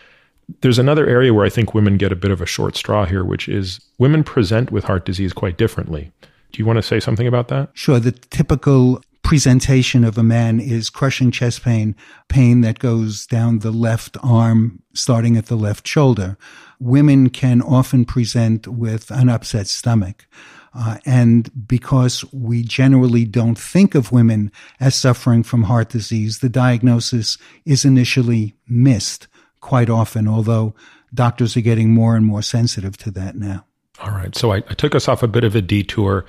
[0.63, 3.23] There's another area where I think women get a bit of a short straw here,
[3.23, 6.11] which is women present with heart disease quite differently.
[6.53, 7.69] Do you want to say something about that?
[7.75, 8.01] Sure.
[8.01, 11.95] The typical presentation of a man is crushing chest pain,
[12.29, 16.39] pain that goes down the left arm, starting at the left shoulder.
[16.81, 20.27] Women can often present with an upset stomach.
[20.75, 26.49] Uh, and because we generally don't think of women as suffering from heart disease, the
[26.49, 29.27] diagnosis is initially missed
[29.61, 30.75] quite often, although
[31.13, 33.65] doctors are getting more and more sensitive to that now.
[34.01, 34.35] All right.
[34.37, 36.25] So I, I took us off a bit of a detour.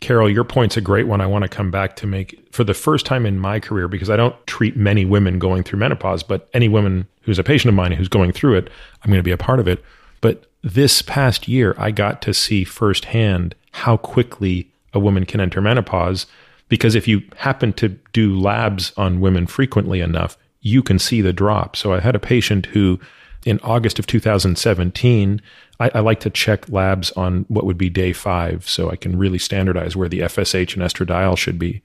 [0.00, 1.20] Carol, your point's a great one.
[1.20, 4.10] I want to come back to make for the first time in my career because
[4.10, 7.74] I don't treat many women going through menopause, but any woman who's a patient of
[7.74, 8.70] mine who's going through it,
[9.02, 9.84] I'm going to be a part of it.
[10.20, 15.60] But this past year, I got to see firsthand how quickly a woman can enter
[15.60, 16.26] menopause.
[16.68, 21.32] Because if you happen to do labs on women frequently enough, you can see the
[21.32, 21.76] drop.
[21.76, 23.00] So I had a patient who,
[23.44, 25.40] in August of 2017,
[25.80, 29.18] I, I, like to check labs on what would be day five so I can
[29.18, 31.82] really standardize where the FSH and estradiol should be.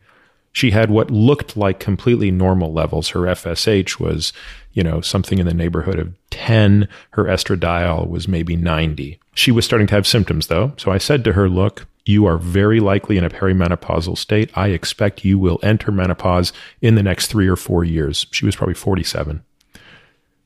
[0.52, 3.10] She had what looked like completely normal levels.
[3.10, 4.34] Her FSH was,
[4.72, 6.88] you know, something in the neighborhood of 10.
[7.12, 9.20] Her estradiol was maybe 90.
[9.34, 10.74] She was starting to have symptoms though.
[10.78, 14.56] So I said to her, look, you are very likely in a perimenopausal state.
[14.56, 16.52] I expect you will enter menopause
[16.82, 18.28] in the next three or four years.
[18.32, 19.44] She was probably 47.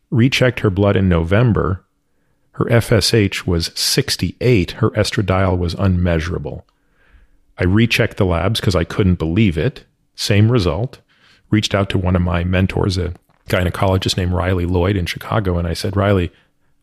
[0.10, 1.84] Rechecked her blood in November.
[2.58, 4.72] Her FSH was 68.
[4.72, 6.66] Her estradiol was unmeasurable.
[7.60, 9.86] I rechecked the labs because I couldn't believe it.
[10.16, 11.00] Same result.
[11.52, 13.14] Reached out to one of my mentors, a
[13.48, 16.32] gynecologist named Riley Lloyd in Chicago, and I said, Riley,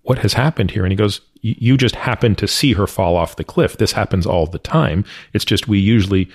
[0.03, 0.85] what has happened here?
[0.85, 3.77] And he goes, You just happened to see her fall off the cliff.
[3.77, 5.05] This happens all the time.
[5.33, 6.31] It's just we usually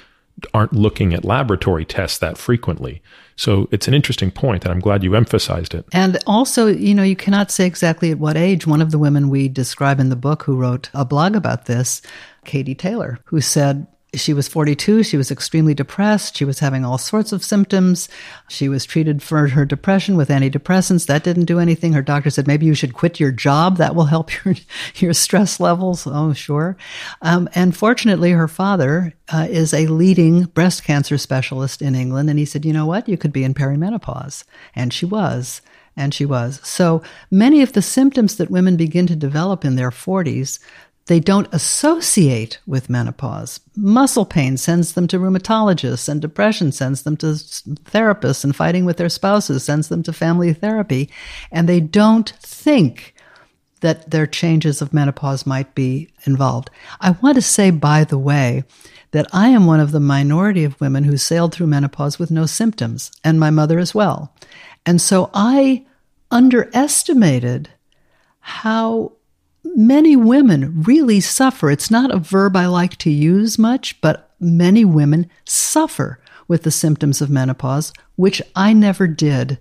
[0.53, 3.01] aren't looking at laboratory tests that frequently.
[3.39, 5.85] So it's an interesting point, and I'm glad you emphasized it.
[5.93, 8.67] And also, you know, you cannot say exactly at what age.
[8.67, 12.01] One of the women we describe in the book who wrote a blog about this,
[12.43, 15.03] Katie Taylor, who said, she was 42.
[15.03, 16.35] She was extremely depressed.
[16.35, 18.09] She was having all sorts of symptoms.
[18.47, 21.05] She was treated for her depression with antidepressants.
[21.05, 21.93] That didn't do anything.
[21.93, 23.77] Her doctor said, maybe you should quit your job.
[23.77, 24.55] That will help your,
[24.95, 26.07] your stress levels.
[26.07, 26.75] Oh, sure.
[27.21, 32.29] Um, and fortunately, her father uh, is a leading breast cancer specialist in England.
[32.31, 33.07] And he said, you know what?
[33.07, 34.43] You could be in perimenopause.
[34.75, 35.61] And she was.
[35.95, 36.61] And she was.
[36.63, 40.57] So many of the symptoms that women begin to develop in their 40s
[41.09, 43.59] they don't associate with menopause.
[43.75, 48.97] Muscle pain sends them to rheumatologists, and depression sends them to therapists, and fighting with
[48.97, 51.09] their spouses sends them to family therapy.
[51.51, 53.15] And they don't think
[53.79, 56.69] that their changes of menopause might be involved.
[57.01, 58.63] I want to say, by the way,
[59.09, 62.45] that I am one of the minority of women who sailed through menopause with no
[62.45, 64.31] symptoms, and my mother as well.
[64.85, 65.87] And so I
[66.29, 67.67] underestimated
[68.41, 69.13] how
[69.75, 71.71] many women really suffer.
[71.71, 76.71] It's not a verb I like to use much, but many women suffer with the
[76.71, 79.59] symptoms of menopause, which I never did.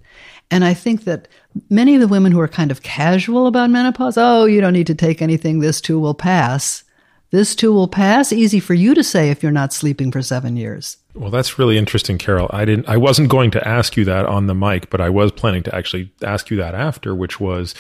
[0.51, 1.29] And I think that
[1.69, 4.87] many of the women who are kind of casual about menopause, oh, you don't need
[4.87, 6.85] to take anything, this too will pass.
[7.31, 8.33] This too will pass.
[8.33, 10.97] Easy for you to say if you're not sleeping for seven years.
[11.15, 12.49] Well, that's really interesting, Carol.
[12.55, 15.31] I didn't I wasn't going to ask you that on the mic, but I was
[15.31, 17.75] planning to actually ask you that after, which was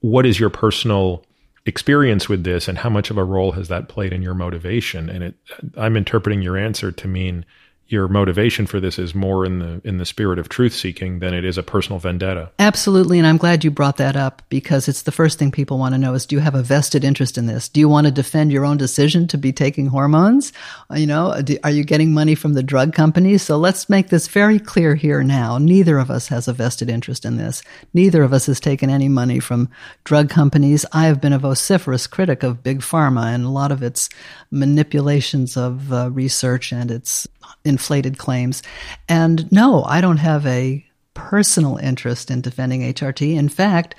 [0.00, 1.25] what is your personal
[1.66, 5.10] experience with this and how much of a role has that played in your motivation?
[5.10, 5.34] And it
[5.76, 7.44] i'm interpreting your answer to mean
[7.88, 11.32] your motivation for this is more in the in the spirit of truth seeking than
[11.32, 12.50] it is a personal vendetta.
[12.58, 15.94] Absolutely, and I'm glad you brought that up because it's the first thing people want
[15.94, 17.68] to know is do you have a vested interest in this?
[17.68, 20.52] Do you want to defend your own decision to be taking hormones?
[20.94, 23.42] You know, are you getting money from the drug companies?
[23.42, 25.58] So let's make this very clear here now.
[25.58, 27.62] Neither of us has a vested interest in this.
[27.94, 29.68] Neither of us has taken any money from
[30.02, 30.84] drug companies.
[30.92, 34.08] I have been a vociferous critic of big pharma and a lot of its
[34.50, 37.28] manipulations of uh, research and its
[37.76, 38.62] inflated claims.
[39.06, 43.36] And no, I don't have a personal interest in defending HRT.
[43.36, 43.94] In fact,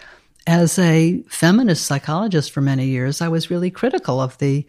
[0.48, 4.66] as a feminist psychologist for many years, I was really critical of the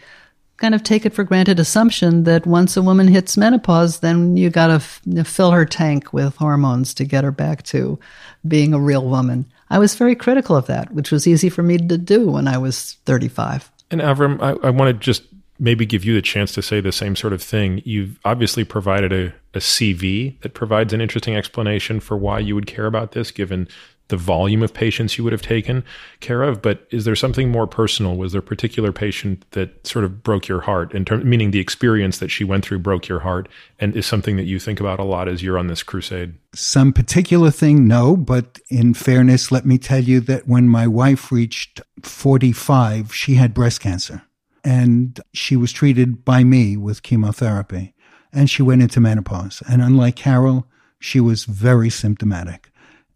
[0.59, 4.51] kind of take it for granted assumption that once a woman hits menopause, then you
[4.51, 7.99] got to f- fill her tank with hormones to get her back to
[8.47, 9.47] being a real woman.
[9.71, 12.59] I was very critical of that, which was easy for me to do when I
[12.59, 13.71] was 35.
[13.91, 15.23] And Avrum, I, I want to just
[15.59, 17.83] maybe give you the chance to say the same sort of thing.
[17.85, 22.67] You've obviously provided a, a CV that provides an interesting explanation for why you would
[22.67, 23.69] care about this, given
[24.09, 25.85] the volume of patients you would have taken
[26.21, 26.63] care of.
[26.63, 28.17] But is there something more personal?
[28.17, 31.61] Was there a particular patient that sort of broke your heart, in term, meaning the
[31.61, 33.49] experience that she went through broke your heart,
[33.79, 36.35] and is something that you think about a lot as you're on this crusade?
[36.55, 38.17] Some particular thing, no.
[38.17, 43.53] But in fairness, let me tell you that when my wife reached 45, she had
[43.53, 44.23] breast cancer
[44.69, 47.95] and she was treated by me with chemotherapy.
[48.31, 49.63] and she went into menopause.
[49.67, 50.67] And unlike Carol,
[51.01, 52.71] she was very symptomatic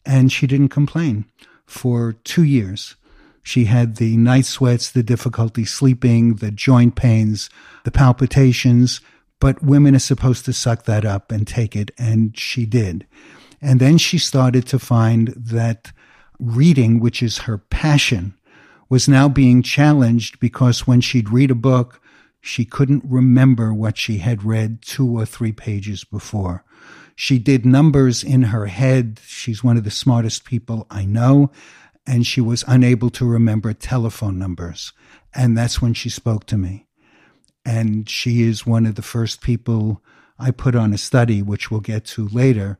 [0.07, 1.27] and she didn't complain
[1.67, 2.97] for two years.
[3.43, 7.51] She had the night sweats, the difficulty sleeping, the joint pains,
[7.85, 9.03] the palpitations,
[9.39, 13.07] but women are supposed to suck that up and take it, and she did.
[13.61, 15.93] And then she started to find that
[16.39, 18.35] reading, which is her passion,
[18.93, 21.99] was now being challenged because when she'd read a book,
[22.43, 26.63] she couldn't remember what she had read two or three pages before.
[27.17, 29.19] She did numbers in her head.
[29.25, 31.51] She's one of the smartest people I know.
[32.07, 34.93] And she was unable to remember telephone numbers.
[35.35, 36.87] And that's when she spoke to me.
[37.65, 40.03] And she is one of the first people
[40.39, 42.79] I put on a study, which we'll get to later,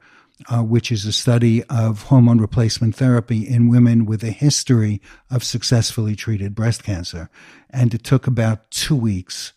[0.49, 5.45] uh, which is a study of hormone replacement therapy in women with a history of
[5.45, 7.31] successfully treated breast cancer.
[7.71, 9.53] And it took about two weeks,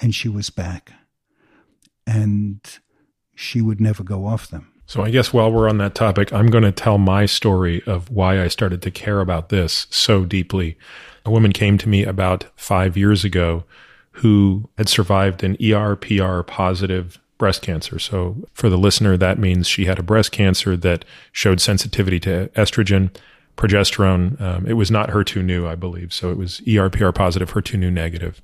[0.00, 0.92] and she was back.
[2.06, 2.60] And
[3.34, 4.72] she would never go off them.
[4.88, 8.08] So, I guess while we're on that topic, I'm going to tell my story of
[8.08, 10.78] why I started to care about this so deeply.
[11.24, 13.64] A woman came to me about five years ago
[14.12, 17.98] who had survived an ERPR positive breast cancer.
[17.98, 22.48] So, for the listener, that means she had a breast cancer that showed sensitivity to
[22.56, 23.14] estrogen,
[23.56, 24.40] progesterone.
[24.40, 26.12] Um, it was not HER2/neu, I believe.
[26.12, 28.40] So, it was ERPR positive, HER2/neu negative.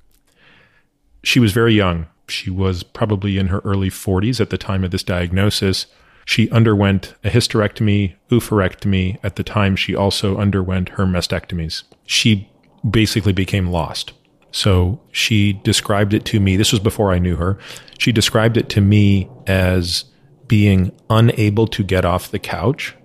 [1.23, 2.07] She was very young.
[2.27, 5.87] She was probably in her early 40s at the time of this diagnosis.
[6.25, 9.17] She underwent a hysterectomy, oophorectomy.
[9.23, 11.83] At the time, she also underwent her mastectomies.
[12.05, 12.49] She
[12.89, 14.13] basically became lost.
[14.53, 16.55] So she described it to me.
[16.55, 17.57] This was before I knew her.
[17.97, 20.05] She described it to me as
[20.47, 22.95] being unable to get off the couch.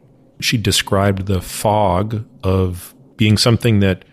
[0.41, 4.05] She described the fog of being something that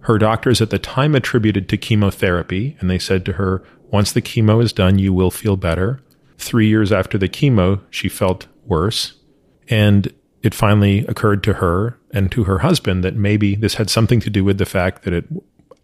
[0.00, 2.76] her doctors at the time attributed to chemotherapy.
[2.80, 6.00] And they said to her, once the chemo is done, you will feel better.
[6.38, 9.14] Three years after the chemo, she felt worse.
[9.68, 10.12] And
[10.42, 14.30] it finally occurred to her and to her husband that maybe this had something to
[14.30, 15.26] do with the fact that it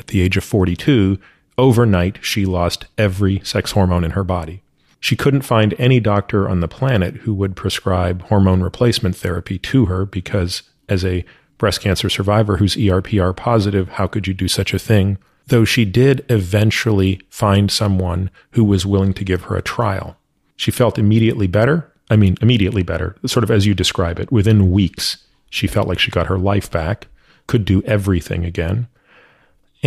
[0.06, 1.18] at the age of 42,
[1.58, 4.62] overnight, she lost every sex hormone in her body.
[5.00, 9.86] She couldn't find any doctor on the planet who would prescribe hormone replacement therapy to
[9.86, 11.24] her because, as a
[11.58, 15.18] breast cancer survivor who's ERPR positive, how could you do such a thing?
[15.48, 20.16] Though she did eventually find someone who was willing to give her a trial.
[20.56, 21.92] She felt immediately better.
[22.10, 24.30] I mean, immediately better, sort of as you describe it.
[24.30, 25.18] Within weeks,
[25.50, 27.08] she felt like she got her life back,
[27.48, 28.86] could do everything again.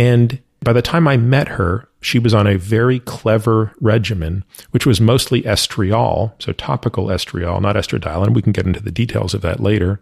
[0.00, 4.86] And by the time I met her, she was on a very clever regimen, which
[4.86, 8.24] was mostly estriol, so topical estriol, not estradiol.
[8.24, 10.00] And we can get into the details of that later.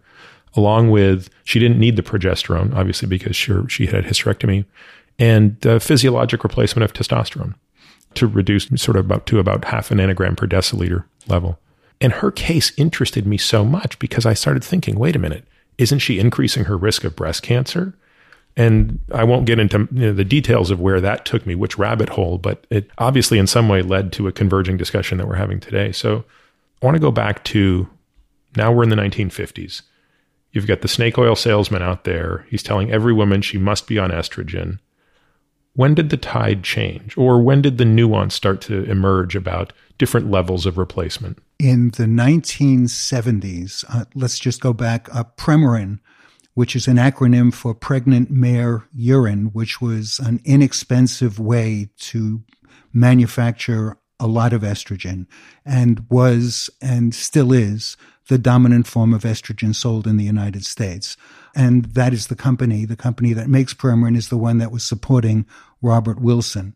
[0.55, 4.63] Along with, she didn't need the progesterone, obviously, because she, she had hysterectomy,
[5.19, 7.55] and the physiologic replacement of testosterone
[8.13, 11.59] to reduce sort of about to about half a nanogram per deciliter level.
[11.99, 15.45] And her case interested me so much because I started thinking, wait a minute,
[15.77, 17.95] isn't she increasing her risk of breast cancer?
[18.59, 21.77] And I won't get into you know, the details of where that took me, which
[21.77, 25.35] rabbit hole, but it obviously in some way led to a converging discussion that we're
[25.35, 25.93] having today.
[25.93, 26.25] So
[26.81, 27.87] I want to go back to
[28.57, 29.83] now we're in the 1950s.
[30.51, 32.45] You've got the snake oil salesman out there.
[32.49, 34.79] He's telling every woman she must be on estrogen.
[35.75, 37.17] When did the tide change?
[37.17, 41.37] Or when did the nuance start to emerge about different levels of replacement?
[41.59, 45.99] In the 1970s, uh, let's just go back, uh, Premarin
[46.59, 52.43] which is an acronym for pregnant mare urine, which was an inexpensive way to
[52.91, 55.25] manufacture a lot of estrogen
[55.65, 57.95] and was and still is
[58.27, 61.15] the dominant form of estrogen sold in the United States.
[61.55, 64.83] And that is the company, the company that makes Premarin is the one that was
[64.83, 65.45] supporting
[65.81, 66.75] Robert Wilson.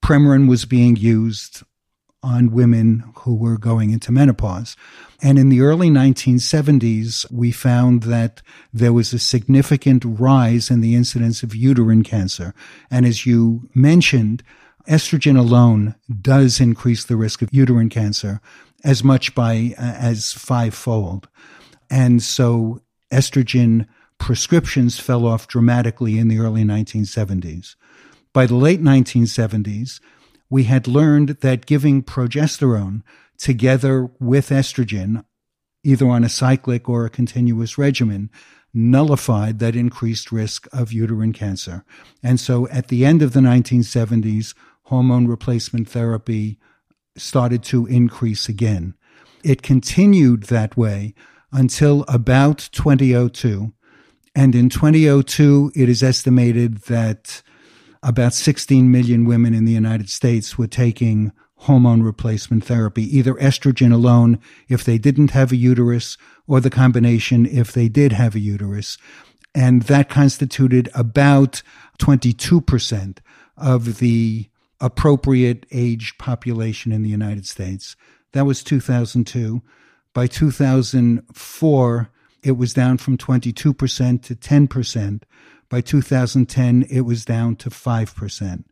[0.00, 1.64] Premarin was being used
[2.24, 4.76] on women who were going into menopause.
[5.22, 8.40] And in the early 1970s, we found that
[8.72, 12.54] there was a significant rise in the incidence of uterine cancer.
[12.90, 14.42] And as you mentioned,
[14.88, 18.40] estrogen alone does increase the risk of uterine cancer
[18.82, 21.28] as much by uh, as fivefold.
[21.90, 22.80] And so
[23.12, 23.86] estrogen
[24.18, 27.76] prescriptions fell off dramatically in the early 1970s.
[28.32, 30.00] By the late 1970s,
[30.54, 33.02] we had learned that giving progesterone
[33.36, 35.24] together with estrogen,
[35.82, 38.30] either on a cyclic or a continuous regimen,
[38.72, 41.84] nullified that increased risk of uterine cancer.
[42.22, 46.60] And so at the end of the 1970s, hormone replacement therapy
[47.16, 48.94] started to increase again.
[49.42, 51.14] It continued that way
[51.50, 53.72] until about 2002.
[54.36, 57.42] And in 2002, it is estimated that
[58.04, 63.92] about 16 million women in the United States were taking hormone replacement therapy, either estrogen
[63.92, 64.38] alone
[64.68, 68.98] if they didn't have a uterus or the combination if they did have a uterus.
[69.54, 71.62] And that constituted about
[71.98, 73.18] 22%
[73.56, 74.50] of the
[74.80, 77.96] appropriate age population in the United States.
[78.32, 79.62] That was 2002.
[80.12, 82.10] By 2004,
[82.42, 85.22] it was down from 22% to 10%.
[85.74, 88.64] By 2010, it was down to 5%.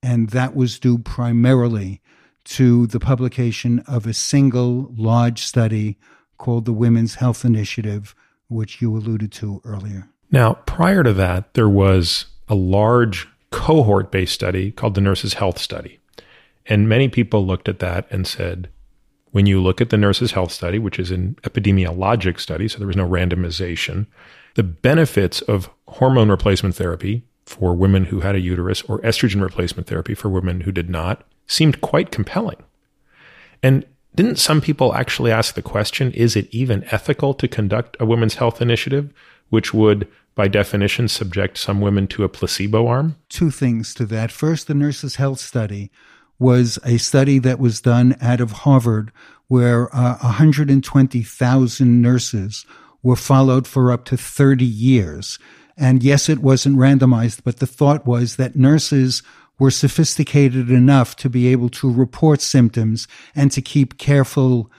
[0.00, 2.00] And that was due primarily
[2.44, 5.98] to the publication of a single large study
[6.38, 8.14] called the Women's Health Initiative,
[8.46, 10.08] which you alluded to earlier.
[10.30, 15.58] Now, prior to that, there was a large cohort based study called the Nurses' Health
[15.58, 15.98] Study.
[16.66, 18.68] And many people looked at that and said,
[19.32, 22.86] when you look at the Nurses' Health Study, which is an epidemiologic study, so there
[22.86, 24.06] was no randomization,
[24.56, 29.86] the benefits of hormone replacement therapy for women who had a uterus or estrogen replacement
[29.86, 32.56] therapy for women who did not seemed quite compelling.
[33.62, 38.06] And didn't some people actually ask the question is it even ethical to conduct a
[38.06, 39.12] women's health initiative,
[39.50, 43.16] which would, by definition, subject some women to a placebo arm?
[43.28, 44.32] Two things to that.
[44.32, 45.90] First, the Nurses' Health Study
[46.38, 49.12] was a study that was done out of Harvard
[49.48, 52.66] where uh, 120,000 nurses
[53.06, 55.38] were followed for up to 30 years.
[55.76, 59.22] And yes, it wasn't randomized, but the thought was that nurses
[59.60, 64.70] were sophisticated enough to be able to report symptoms and to keep careful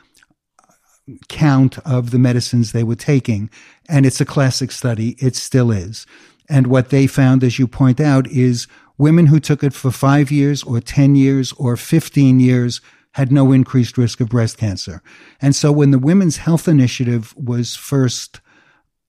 [1.30, 3.50] count of the medicines they were taking.
[3.88, 5.16] And it's a classic study.
[5.20, 6.06] It still is.
[6.50, 8.68] And what they found, as you point out, is
[8.98, 12.82] women who took it for five years or 10 years or 15 years
[13.18, 15.02] had no increased risk of breast cancer.
[15.42, 18.42] And so when the Women's Health Initiative was first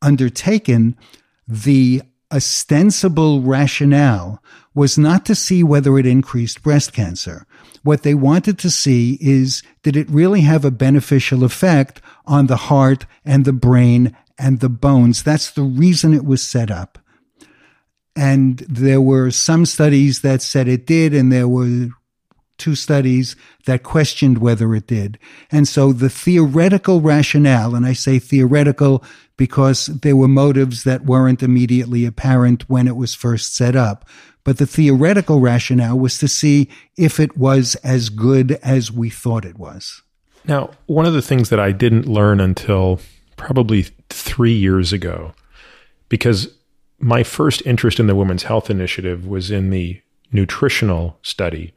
[0.00, 0.96] undertaken,
[1.46, 2.00] the
[2.32, 4.42] ostensible rationale
[4.74, 7.46] was not to see whether it increased breast cancer.
[7.82, 12.56] What they wanted to see is did it really have a beneficial effect on the
[12.56, 15.22] heart and the brain and the bones?
[15.22, 16.98] That's the reason it was set up.
[18.16, 21.90] And there were some studies that said it did, and there were
[22.58, 25.18] two studies that questioned whether it did.
[25.50, 29.02] And so the theoretical rationale, and I say theoretical
[29.36, 34.04] because there were motives that weren't immediately apparent when it was first set up.
[34.44, 39.44] But the theoretical rationale was to see if it was as good as we thought
[39.44, 40.02] it was.
[40.44, 43.00] Now, one of the things that I didn't learn until
[43.36, 45.34] probably three years ago,
[46.08, 46.54] because
[46.98, 50.00] my first interest in the Women's Health Initiative was in the
[50.32, 51.72] nutritional study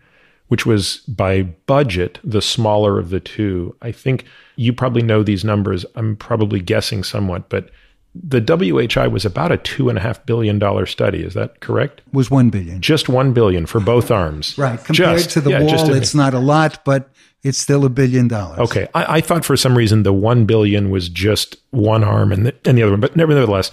[0.52, 3.74] which was by budget the smaller of the two.
[3.82, 4.26] I think
[4.58, 5.86] you probably know these numbers.
[5.96, 7.70] I'm probably guessing somewhat, but
[8.14, 11.24] the WHI was about a two and a half billion dollar study.
[11.24, 12.02] Is that correct?
[12.12, 12.82] Was one billion.
[12.82, 14.58] Just one billion for both arms.
[14.58, 14.78] right.
[14.84, 17.10] Compared just, to the yeah, wall, it's not a lot, but
[17.44, 18.60] it's still a billion dollars.
[18.60, 18.90] Okay.
[18.94, 22.56] I, I, thought for some reason the one billion was just one arm and the,
[22.66, 23.72] and the other one, but nevertheless,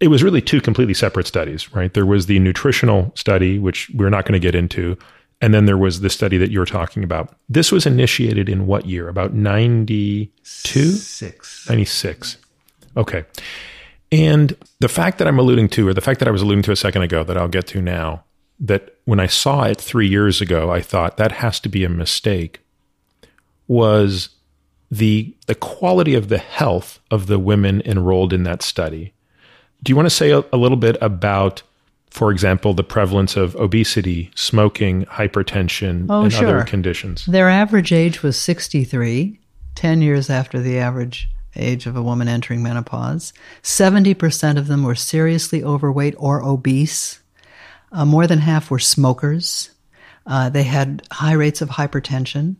[0.00, 1.94] it was really two completely separate studies, right?
[1.94, 4.98] There was the nutritional study, which we're not going to get into.
[5.40, 7.34] And then there was the study that you were talking about.
[7.48, 9.08] This was initiated in what year?
[9.08, 10.90] About 92?
[10.90, 11.68] Six.
[11.68, 12.38] 96.
[12.96, 13.24] Okay.
[14.10, 16.72] And the fact that I'm alluding to, or the fact that I was alluding to
[16.72, 18.24] a second ago that I'll get to now,
[18.58, 21.88] that when I saw it three years ago, I thought that has to be a
[21.88, 22.60] mistake,
[23.68, 24.30] was
[24.90, 29.12] the, the quality of the health of the women enrolled in that study.
[29.82, 31.62] Do you want to say a, a little bit about
[32.10, 36.48] for example, the prevalence of obesity, smoking, hypertension, oh, and sure.
[36.48, 37.26] other conditions.
[37.26, 39.38] Their average age was 63,
[39.74, 43.32] 10 years after the average age of a woman entering menopause.
[43.62, 47.20] 70% of them were seriously overweight or obese.
[47.92, 49.70] Uh, more than half were smokers.
[50.26, 52.56] Uh, they had high rates of hypertension.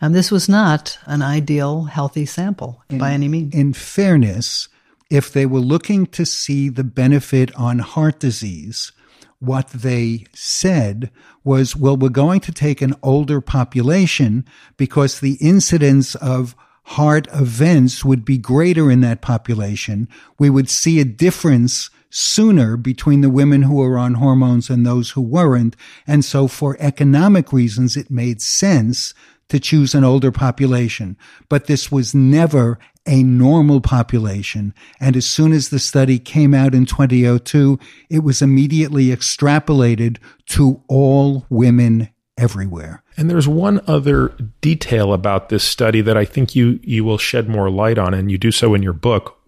[0.00, 3.54] And this was not an ideal healthy sample in, by any means.
[3.54, 4.68] In fairness,
[5.10, 8.92] if they were looking to see the benefit on heart disease,
[9.40, 11.10] what they said
[11.42, 14.44] was, well, we're going to take an older population
[14.76, 16.54] because the incidence of
[16.84, 20.08] heart events would be greater in that population.
[20.38, 25.10] We would see a difference sooner between the women who were on hormones and those
[25.10, 25.76] who weren't.
[26.06, 29.14] And so for economic reasons, it made sense
[29.50, 31.16] to choose an older population.
[31.48, 34.74] But this was never a normal population.
[35.00, 37.78] And as soon as the study came out in 2002,
[38.08, 43.02] it was immediately extrapolated to all women everywhere.
[43.16, 47.48] And there's one other detail about this study that I think you you will shed
[47.48, 49.38] more light on and you do so in your book,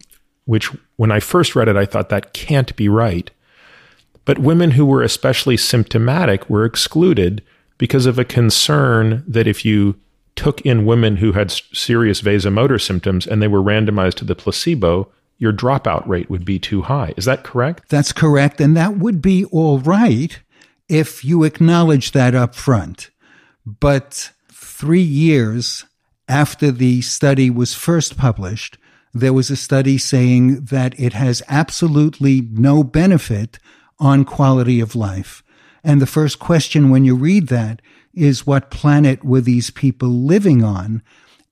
[0.45, 3.31] which when I first read it I thought that can't be right.
[4.25, 7.43] But women who were especially symptomatic were excluded
[7.83, 9.97] because of a concern that if you
[10.37, 15.11] took in women who had serious vasomotor symptoms and they were randomized to the placebo,
[15.39, 17.13] your dropout rate would be too high.
[17.17, 17.89] Is that correct?
[17.89, 18.61] That's correct.
[18.61, 20.39] And that would be all right
[20.89, 23.11] if you acknowledge that up front.
[23.67, 25.85] But three years
[26.29, 28.79] after the study was first published,
[29.13, 33.59] there was a study saying that it has absolutely no benefit
[33.99, 35.43] on quality of life.
[35.85, 37.83] And the first question when you read that
[38.15, 41.03] is what planet were these people living on?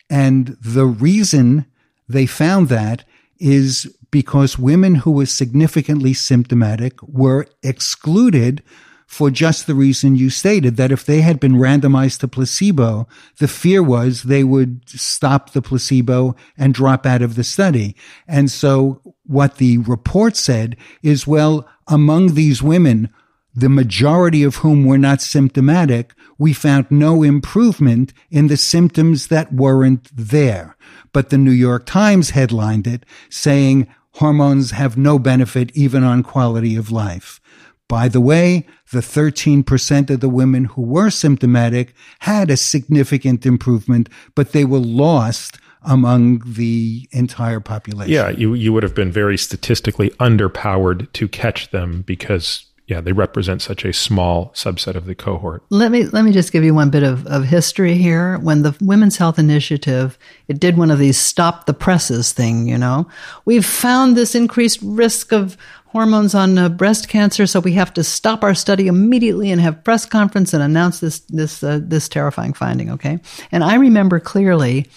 [0.08, 1.66] And the reason
[2.08, 3.04] they found that
[3.38, 8.62] is because women who were significantly symptomatic were excluded
[9.06, 13.08] for just the reason you stated that if they had been randomized to placebo,
[13.38, 17.96] the fear was they would stop the placebo and drop out of the study.
[18.28, 23.12] And so what the report said is, well, among these women,
[23.54, 29.52] the majority of whom were not symptomatic, we found no improvement in the symptoms that
[29.52, 30.76] weren't there.
[31.12, 36.76] But the New York Times headlined it saying hormones have no benefit even on quality
[36.76, 37.40] of life.
[37.88, 44.08] By the way, the 13% of the women who were symptomatic had a significant improvement,
[44.36, 48.12] but they were lost among the entire population.
[48.12, 53.12] Yeah, you, you would have been very statistically underpowered to catch them because yeah, they
[53.12, 55.62] represent such a small subset of the cohort.
[55.70, 58.36] Let me let me just give you one bit of, of history here.
[58.38, 60.18] When the Women's Health Initiative,
[60.48, 63.06] it did one of these stop the presses thing, you know.
[63.44, 68.02] We've found this increased risk of hormones on uh, breast cancer, so we have to
[68.02, 72.54] stop our study immediately and have press conference and announce this this uh, this terrifying
[72.54, 72.90] finding.
[72.90, 73.20] Okay,
[73.52, 74.88] and I remember clearly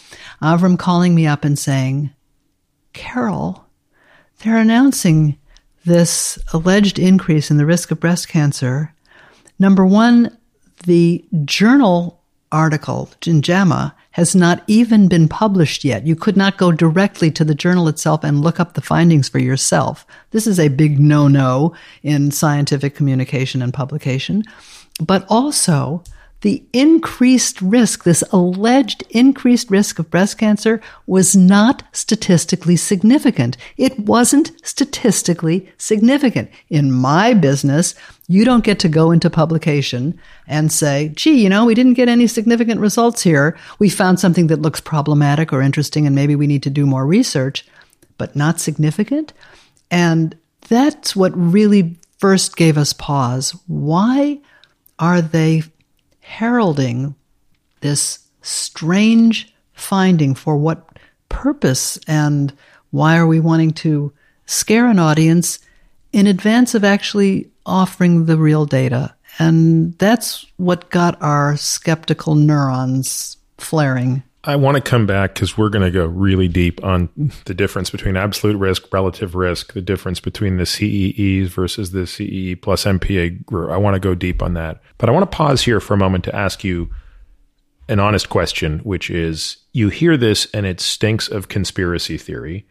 [0.42, 2.10] Avrum calling me up and saying,
[2.94, 3.68] "Carol,
[4.40, 5.38] they're announcing."
[5.86, 8.94] This alleged increase in the risk of breast cancer,
[9.60, 10.38] number one,
[10.86, 12.22] the journal
[12.52, 16.06] article in JAMA has not even been published yet.
[16.06, 19.40] You could not go directly to the journal itself and look up the findings for
[19.40, 20.06] yourself.
[20.32, 21.74] This is a big no no
[22.04, 24.44] in scientific communication and publication.
[25.00, 26.04] But also,
[26.44, 33.56] the increased risk, this alleged increased risk of breast cancer was not statistically significant.
[33.78, 36.52] It wasn't statistically significant.
[36.70, 37.96] In my business,
[38.28, 42.10] you don't get to go into publication and say, gee, you know, we didn't get
[42.10, 43.58] any significant results here.
[43.80, 47.08] We found something that looks problematic or interesting and maybe we need to do more
[47.08, 47.66] research,
[48.18, 49.32] but not significant.
[49.90, 50.38] And
[50.68, 53.56] that's what really first gave us pause.
[53.68, 54.40] Why
[55.00, 55.64] are they
[56.24, 57.16] heralding
[57.82, 60.98] this strange finding for what
[61.30, 62.54] purpose and
[62.92, 64.12] why are we wanting to
[64.46, 65.60] scare an audience
[66.12, 69.14] in advance of actually offering the real data?
[69.40, 74.24] And that's what got our skeptical neurons flaring.
[74.46, 77.10] I want to come back because we're going to go really deep on
[77.46, 82.56] the difference between absolute risk, relative risk, the difference between the CEEs versus the CEE
[82.56, 83.46] plus MPA.
[83.46, 83.72] Group.
[83.72, 84.82] I want to go deep on that.
[84.98, 86.90] But I want to pause here for a moment to ask you
[87.88, 92.68] an honest question, which is you hear this and it stinks of conspiracy theory,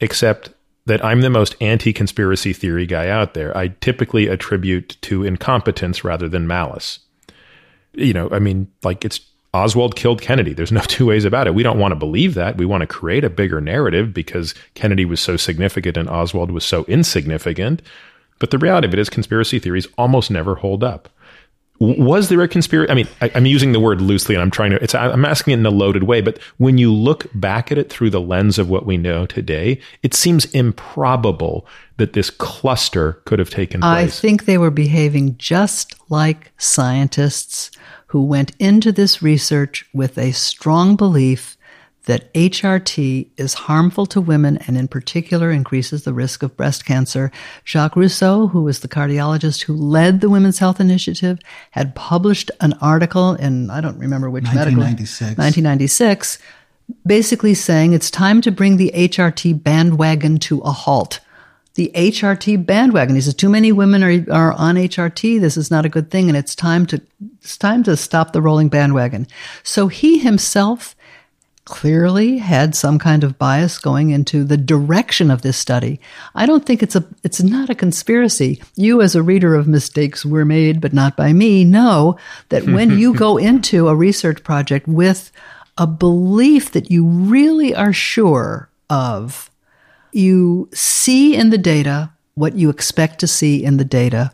[0.00, 0.50] except
[0.84, 3.56] that I'm the most anti conspiracy theory guy out there.
[3.56, 6.98] I typically attribute to incompetence rather than malice.
[7.94, 9.20] You know, I mean, like it's
[9.56, 10.52] Oswald killed Kennedy.
[10.52, 11.54] There's no two ways about it.
[11.54, 12.56] We don't want to believe that.
[12.56, 16.64] We want to create a bigger narrative because Kennedy was so significant and Oswald was
[16.64, 17.82] so insignificant.
[18.38, 21.08] But the reality of it is, conspiracy theories almost never hold up.
[21.78, 22.90] Was there a conspiracy?
[22.90, 24.82] I mean, I, am using the word loosely, and I'm trying to.
[24.82, 26.22] It's I'm asking it in a loaded way.
[26.22, 29.78] But when you look back at it through the lens of what we know today,
[30.02, 31.66] it seems improbable
[31.98, 33.92] that this cluster could have taken place.
[33.92, 37.70] I think they were behaving just like scientists
[38.06, 41.56] who went into this research with a strong belief
[42.06, 47.32] that HRT is harmful to women and in particular increases the risk of breast cancer.
[47.64, 51.40] Jacques Rossouw, who was the cardiologist who led the Women's Health Initiative,
[51.72, 55.20] had published an article in, I don't remember which 1996.
[55.20, 56.38] medical, 1996,
[57.04, 61.18] basically saying it's time to bring the HRT bandwagon to a halt
[61.76, 63.14] the HRT bandwagon.
[63.14, 65.40] He says too many women are are on HRT.
[65.40, 67.00] This is not a good thing, and it's time to
[67.42, 69.26] it's time to stop the rolling bandwagon.
[69.62, 70.96] So he himself
[71.66, 76.00] clearly had some kind of bias going into the direction of this study.
[76.34, 78.62] I don't think it's a it's not a conspiracy.
[78.76, 82.16] You as a reader of mistakes were made but not by me know
[82.48, 85.30] that when you go into a research project with
[85.76, 89.50] a belief that you really are sure of
[90.16, 94.32] you see in the data what you expect to see in the data.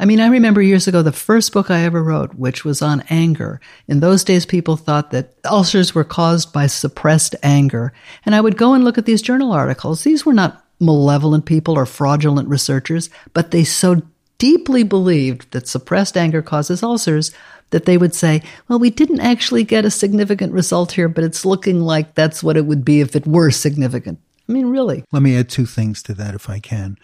[0.00, 3.02] I mean, I remember years ago the first book I ever wrote, which was on
[3.10, 3.60] anger.
[3.88, 7.92] In those days, people thought that ulcers were caused by suppressed anger.
[8.24, 10.04] And I would go and look at these journal articles.
[10.04, 14.02] These were not malevolent people or fraudulent researchers, but they so
[14.38, 17.32] deeply believed that suppressed anger causes ulcers
[17.70, 21.44] that they would say, well, we didn't actually get a significant result here, but it's
[21.44, 24.20] looking like that's what it would be if it were significant.
[24.48, 25.04] I mean, really.
[25.12, 26.98] Let me add two things to that if I can.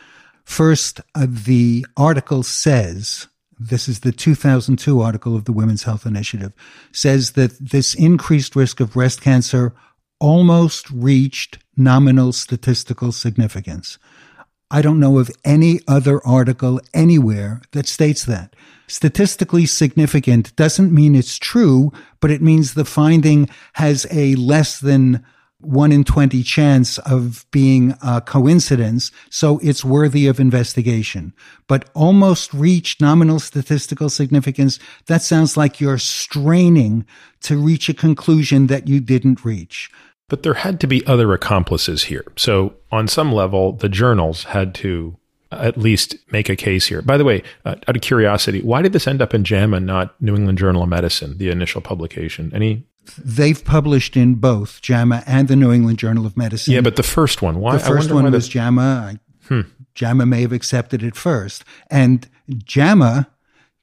[0.45, 3.28] First, uh, the article says,
[3.59, 6.53] this is the 2002 article of the Women's Health Initiative,
[6.92, 9.74] says that this increased risk of breast cancer
[10.20, 13.99] almost reached nominal statistical significance.
[14.70, 18.57] I don't know of any other article anywhere that states that.
[18.86, 25.24] Statistically significant doesn't mean it's true, but it means the finding has a less than
[25.66, 31.32] 1 in 20 chance of being a coincidence, so it's worthy of investigation.
[31.66, 37.06] But almost reached nominal statistical significance, that sounds like you're straining
[37.42, 39.90] to reach a conclusion that you didn't reach.
[40.28, 42.24] But there had to be other accomplices here.
[42.36, 45.16] So, on some level, the journals had to
[45.52, 47.02] at least make a case here.
[47.02, 50.20] By the way, uh, out of curiosity, why did this end up in JAMA, not
[50.20, 52.50] New England Journal of Medicine, the initial publication?
[52.54, 52.84] Any?
[53.18, 56.74] They've published in both JAMA and the New England Journal of Medicine.
[56.74, 57.76] Yeah, but the first one, why?
[57.76, 58.52] The first one was the...
[58.52, 59.20] JAMA.
[59.48, 59.61] Hmm.
[59.94, 63.28] JAMA may have accepted it first, and JAMA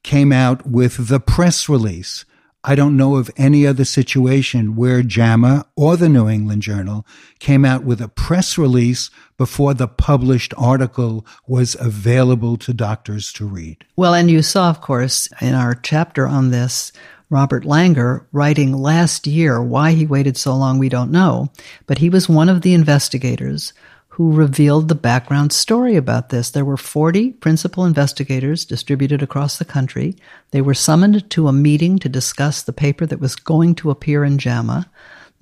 [0.04, 2.26] came out with the press release
[2.64, 7.08] I don't know of any other situation where JAMA or the New England Journal
[7.40, 13.48] came out with a press release before the published article was available to doctors to
[13.48, 13.84] read.
[13.96, 16.92] Well, and you saw, of course, in our chapter on this,
[17.32, 19.64] Robert Langer writing last year.
[19.64, 21.50] Why he waited so long, we don't know.
[21.88, 23.72] But he was one of the investigators
[24.10, 26.50] who revealed the background story about this.
[26.52, 30.18] There were 40 principal investigators distributed across the country.
[30.52, 34.26] They were summoned to a meeting to discuss the paper that was going to appear
[34.26, 34.92] in JAMA.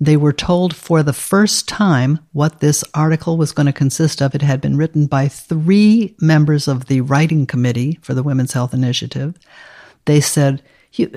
[0.00, 4.32] They were told for the first time what this article was going to consist of.
[4.36, 8.72] It had been written by three members of the writing committee for the Women's Health
[8.72, 9.34] Initiative.
[10.04, 10.62] They said,
[10.92, 11.12] you,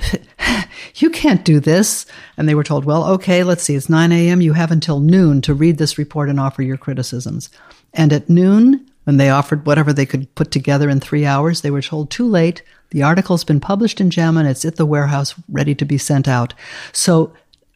[0.95, 2.05] you can't do this.
[2.37, 4.41] And they were told, well, okay, let's see, it's 9 a.m.
[4.41, 7.49] You have until noon to read this report and offer your criticisms.
[7.93, 11.71] And at noon, when they offered whatever they could put together in three hours, they
[11.71, 12.63] were told too late.
[12.91, 16.27] The article's been published in JAMA and it's at the warehouse ready to be sent
[16.27, 16.53] out.
[16.91, 17.33] So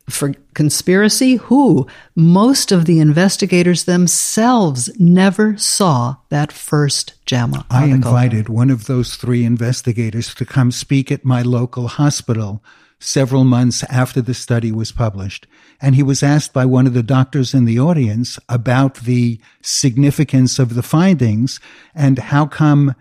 [0.10, 1.36] for conspiracy?
[1.36, 1.88] Who?
[2.16, 7.78] Most of the investigators themselves never saw that first JAMA article.
[7.78, 12.64] I invited one of those three investigators to come speak at my local hospital
[13.00, 15.46] several months after the study was published.
[15.80, 20.58] And he was asked by one of the doctors in the audience about the significance
[20.58, 21.60] of the findings
[21.94, 22.96] and how come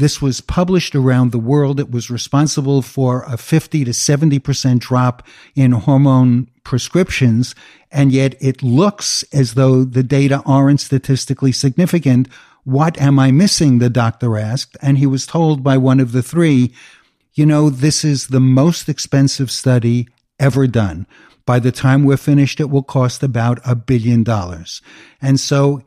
[0.00, 1.78] this was published around the world.
[1.78, 5.22] It was responsible for a 50 to 70% drop
[5.54, 7.54] in hormone prescriptions.
[7.92, 12.28] And yet it looks as though the data aren't statistically significant.
[12.64, 13.78] What am I missing?
[13.78, 14.76] The doctor asked.
[14.82, 16.74] And he was told by one of the three,
[17.34, 21.06] you know, this is the most expensive study ever done.
[21.46, 24.82] By the time we're finished, it will cost about a billion dollars.
[25.20, 25.82] And so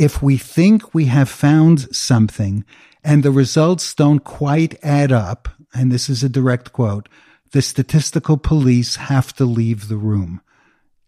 [0.00, 2.64] if we think we have found something
[3.04, 7.06] and the results don't quite add up, and this is a direct quote,
[7.52, 10.40] the statistical police have to leave the room.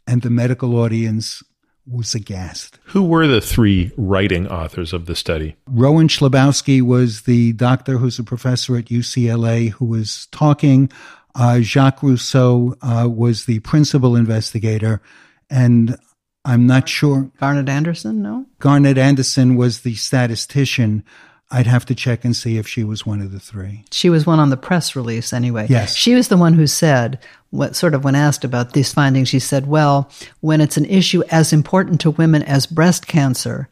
[0.07, 1.43] And the medical audience
[1.91, 2.79] was aghast.
[2.85, 5.57] Who were the three writing authors of the study?
[5.67, 10.93] Rowan Chlebowski was the doctor who's a professor at UCLA who was talking.
[11.35, 15.01] Uh, Jacques Rossouw uh, was the principal investigator.
[15.49, 15.97] And
[16.45, 17.31] I'm not sure.
[17.39, 18.47] Garnet Anderson, no?
[18.59, 21.05] Garnet Anderson was the statistician
[21.55, 23.85] I'd have to check and see if she was one of the three.
[23.91, 25.67] She was one on the press release anyway.
[25.69, 25.95] Yes.
[25.95, 27.19] She was the one who said,
[27.51, 31.23] what sort of when asked about these findings, she said, well, when it's an issue
[31.31, 33.69] as important to women as breast cancer,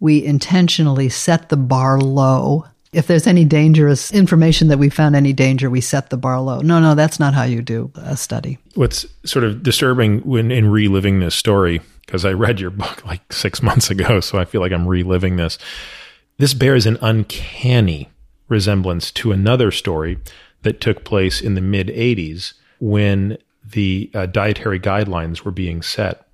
[0.00, 2.66] we intentionally set the bar low.
[2.92, 6.60] If there's any dangerous information that we found any danger, we set the bar low.
[6.60, 8.58] No, no, that's not how you do a study.
[8.74, 13.32] What's sort of disturbing when in reliving this story, because I read your book like
[13.32, 15.58] six months ago, so I feel like I'm reliving this
[16.38, 18.08] this bears an uncanny
[18.48, 20.18] resemblance to another story
[20.62, 26.26] that took place in the mid 80s when the uh, dietary guidelines were being set.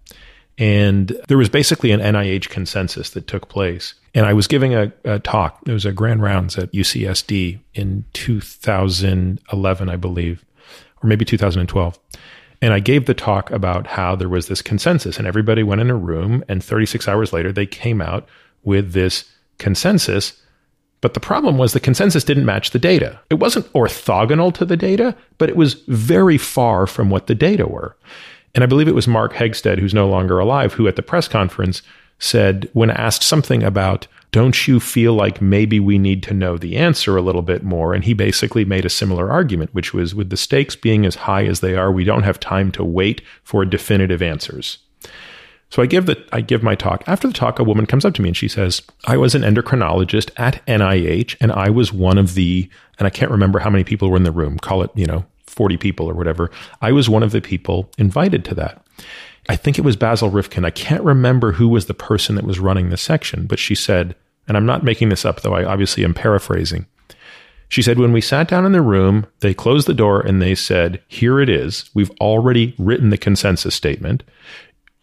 [0.59, 3.95] And there was basically an NIH consensus that took place.
[4.15, 5.61] And I was giving a, a talk.
[5.67, 10.45] It was a grand rounds at UCSD in 2011, I believe,
[11.03, 11.99] or maybe 2012.
[12.63, 15.91] And I gave the talk about how there was this consensus, and everybody went in
[15.91, 18.27] a room, and 36 hours later, they came out
[18.65, 20.41] with this consensus
[21.01, 23.21] But the problem was the consensus didn't match the data.
[23.31, 27.67] It wasn't orthogonal to the data, but it was very far from what the data
[27.67, 27.97] were.
[28.57, 31.29] And I believe it was Mark Hegsted, who's no longer alive, who at the press
[31.29, 31.83] conference
[32.19, 36.77] said, when asked something about, don't you feel like maybe we need to know the
[36.77, 37.93] answer a little bit more?
[37.93, 41.45] And he basically made a similar argument, which was with the stakes being as high
[41.45, 44.79] as they are, we don't have time to wait for definitive answers.
[45.69, 47.03] So I give the I give my talk.
[47.07, 49.43] After the talk, a woman comes up to me and she says, "I was an
[49.43, 53.83] endocrinologist at NIH, and I was one of the and I can't remember how many
[53.83, 54.59] people were in the room.
[54.59, 55.27] Call it you know
[55.57, 56.51] forty people or whatever.
[56.81, 58.87] I was one of the people invited to that."
[59.49, 60.65] I think it was Basil Rifkind.
[60.65, 64.17] I can't remember who was the person that was running the section, but she said,
[64.49, 66.87] and I'm not making this up though, I obviously am paraphrasing.
[67.69, 70.55] She said, when we sat down in the room, they closed the door and they
[70.55, 71.91] said, Here it is.
[71.95, 74.23] We've already written the consensus statement.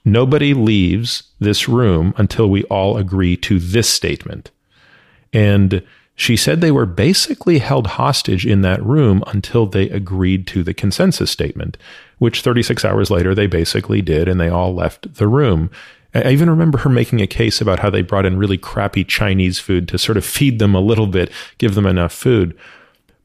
[0.06, 4.52] Nobody leaves this room until we all agree to this statement.
[5.34, 5.84] And
[6.16, 10.74] she said they were basically held hostage in that room until they agreed to the
[10.74, 11.78] consensus statement,
[12.20, 15.72] which 36 hours later they basically did, and they all left the room.
[16.14, 19.60] I even remember her making a case about how they brought in really crappy Chinese
[19.60, 22.56] food to sort of feed them a little bit, give them enough food.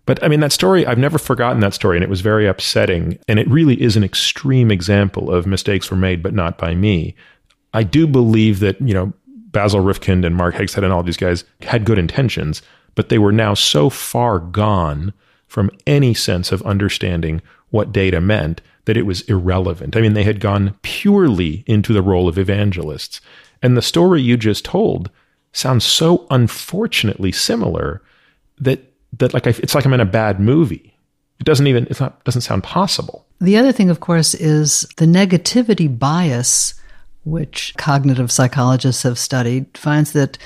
[0.06, 3.18] But I mean, that story, I've never forgotten that story, and it was very upsetting.
[3.28, 7.14] And it really is an extreme example of mistakes were made, but not by me.
[7.74, 9.12] I do believe that, you know,
[9.50, 12.62] Basil Rifkind and Mark Hegsted and all these guys had good intentions,
[12.94, 15.12] but they were now so far gone
[15.46, 19.96] from any sense of understanding what data meant that it was irrelevant.
[19.96, 23.20] I mean, they had gone purely into the role of evangelists.
[23.62, 25.10] And the story you just told
[25.52, 28.02] sounds so unfortunately similar
[28.58, 28.80] that
[29.18, 30.94] that like I, it's like I'm in a bad movie.
[31.40, 33.26] It doesn't even it's not doesn't sound possible.
[33.40, 36.74] The other thing, of course, is the negativity bias,
[37.24, 40.38] which cognitive psychologists have studied, finds that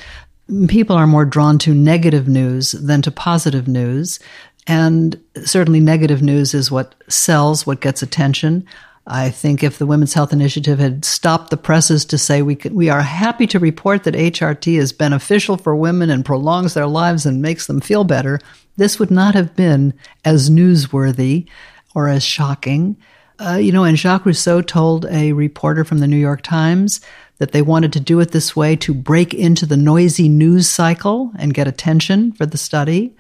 [0.69, 4.19] people are more drawn to negative news than to positive news.
[4.67, 8.65] And certainly, negative news is what sells, what gets attention.
[9.07, 12.73] I think if the Women's Health Initiative had stopped the presses to say we could,
[12.73, 17.27] we are happy to report that HRT is beneficial for women and prolongs their lives
[17.27, 18.39] and makes them feel better,
[18.77, 19.93] this would not have been
[20.25, 21.49] as newsworthy
[21.95, 22.97] or as shocking.
[23.41, 27.01] Uh, you know, and Jacques Rossouw told a reporter from the New York Times
[27.43, 31.33] that they wanted to do it this way to break into the noisy news cycle
[31.41, 33.13] and get attention for the study.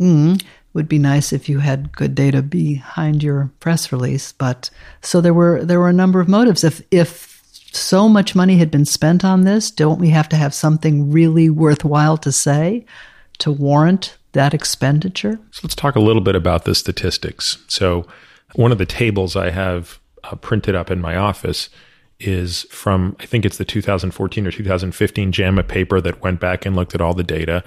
[0.00, 0.42] Mm
[0.72, 4.32] would be nice if you had good data behind your press release.
[4.32, 4.70] But
[5.02, 6.62] so there were there were a number of motives.
[6.62, 7.42] If if
[7.72, 11.50] so much money had been spent on this, don't we have to have something really
[11.50, 12.86] worthwhile to say
[13.38, 15.38] to warrant that expenditure?
[15.50, 17.58] So let's talk a little bit about the statistics.
[17.66, 18.06] So
[18.54, 21.68] one of the tables I have uh, printed up in my office
[22.20, 26.74] is from I think it's the 2014 or 2015 JAMA paper that went back and
[26.74, 27.62] looked at all the data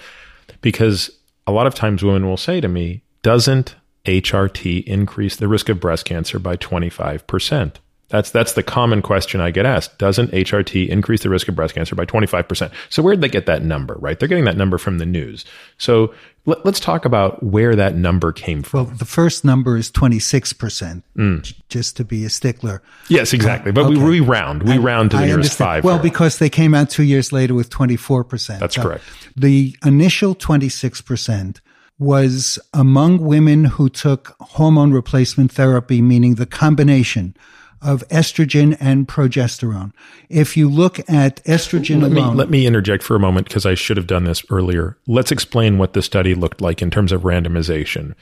[0.62, 1.10] because
[1.48, 3.76] a lot of times women will say to me, doesn't
[4.06, 7.76] HRT increase the risk of breast cancer by 25%?
[8.10, 9.98] That's that's the common question I get asked.
[9.98, 12.72] Doesn't HRT increase the risk of breast cancer by 25%?
[12.90, 14.20] So where did they get that number, right?
[14.20, 15.46] They're getting that number from the news.
[15.78, 16.14] So
[16.46, 18.86] let, us talk about where that number came from.
[18.86, 21.54] Well, the first number is 26%, mm.
[21.70, 22.82] just to be a stickler.
[23.10, 23.72] Yes, exactly.
[23.72, 23.98] But okay.
[23.98, 24.64] we, we, round.
[24.64, 25.68] We I, round to the I nearest understand.
[25.68, 25.84] five.
[25.84, 28.60] Well, because they came out two years later with 24%.
[28.60, 29.04] That's so correct.
[29.36, 31.60] The initial 26%
[32.00, 37.36] was among women who took hormone replacement therapy, meaning the combination
[37.82, 39.92] of estrogen and progesterone.
[40.30, 43.66] If you look at estrogen let alone, me, let me interject for a moment because
[43.66, 44.98] I should have done this earlier.
[45.08, 48.14] Let's explain what the study looked like in terms of randomization.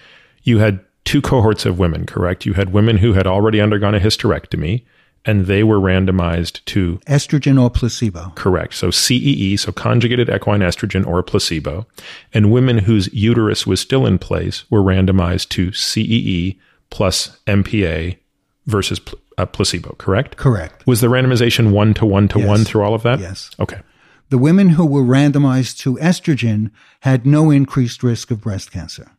[0.44, 2.46] You had two cohorts of women, correct?
[2.46, 4.86] You had women who had already undergone a hysterectomy
[5.26, 8.32] and they were randomized to estrogen or placebo.
[8.36, 8.74] Correct.
[8.74, 11.86] So CEE, so conjugated equine estrogen or placebo.
[12.34, 18.18] And women whose uterus was still in place were randomized to CEE plus MPA
[18.70, 19.00] versus
[19.38, 20.38] a uh, placebo, correct?
[20.38, 20.86] Correct.
[20.88, 22.48] Was the randomization one to one to yes.
[22.48, 23.20] one through all of that?
[23.20, 23.52] Yes.
[23.60, 23.82] Okay.
[24.30, 29.12] The women who were randomized to estrogen had no increased risk of breast cancer.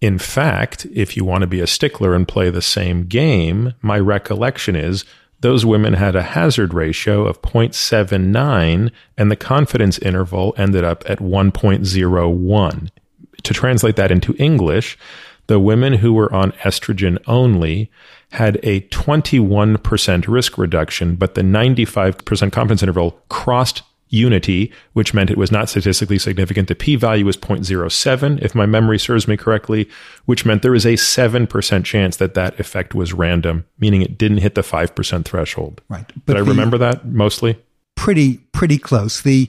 [0.00, 3.98] In fact, if you want to be a stickler and play the same game, my
[3.98, 5.04] recollection is
[5.40, 11.18] those women had a hazard ratio of 0.79 and the confidence interval ended up at
[11.18, 12.90] 1.01.
[13.44, 14.98] To translate that into English,
[15.48, 17.90] the women who were on estrogen only
[18.32, 25.36] had a 21% risk reduction, but the 95% confidence interval crossed unity, which meant it
[25.36, 26.68] was not statistically significant.
[26.68, 29.88] The p value was 0.07, if my memory serves me correctly,
[30.26, 34.38] which meant there was a 7% chance that that effect was random, meaning it didn't
[34.38, 35.80] hit the 5% threshold.
[35.88, 36.06] Right.
[36.26, 37.58] But Did I remember that mostly?
[37.96, 39.20] Pretty, pretty close.
[39.22, 39.48] The,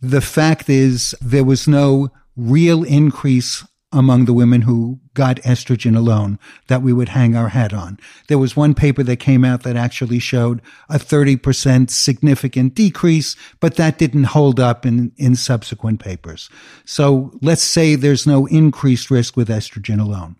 [0.00, 6.38] the fact is there was no real increase among the women who got estrogen alone
[6.68, 7.98] that we would hang our hat on.
[8.28, 13.76] There was one paper that came out that actually showed a 30% significant decrease, but
[13.76, 16.48] that didn't hold up in, in subsequent papers.
[16.86, 20.36] So let's say there's no increased risk with estrogen alone.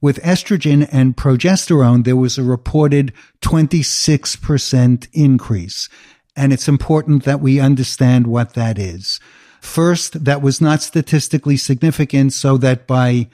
[0.00, 5.88] With estrogen and progesterone, there was a reported 26% increase.
[6.36, 9.18] And it's important that we understand what that is.
[9.60, 13.28] First, that was not statistically significant, so that by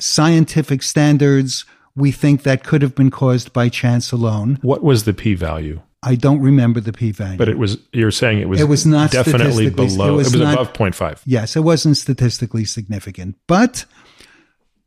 [0.00, 4.58] scientific standards, we think that could have been caused by chance alone.
[4.62, 5.80] What was the p value?
[6.02, 7.38] I don't remember the p value.
[7.38, 10.38] But it was, you're saying it was, It was not definitely below, it was it
[10.38, 11.22] was not- above 0.5.
[11.24, 13.36] Yes, it wasn't statistically significant.
[13.48, 13.86] But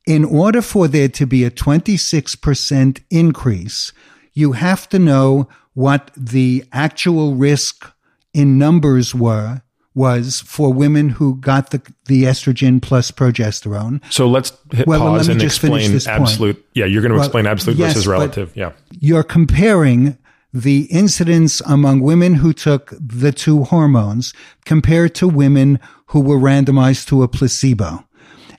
[0.06, 3.92] in order for there to be a 26% increase,
[4.34, 7.92] you have to know what the actual risk
[8.34, 9.62] in numbers were
[10.00, 14.02] was for women who got the, the estrogen plus progesterone.
[14.10, 16.22] So let's hit Well, pause and explain this point.
[16.22, 16.66] absolute.
[16.74, 18.56] Yeah, you're going to Well, explain absolute yes, versus relative.
[18.56, 18.72] Yeah.
[18.92, 20.18] You're comparing
[20.54, 24.34] the incidence among women who took the two hormones
[24.66, 28.06] compared to women who were randomized to a placebo.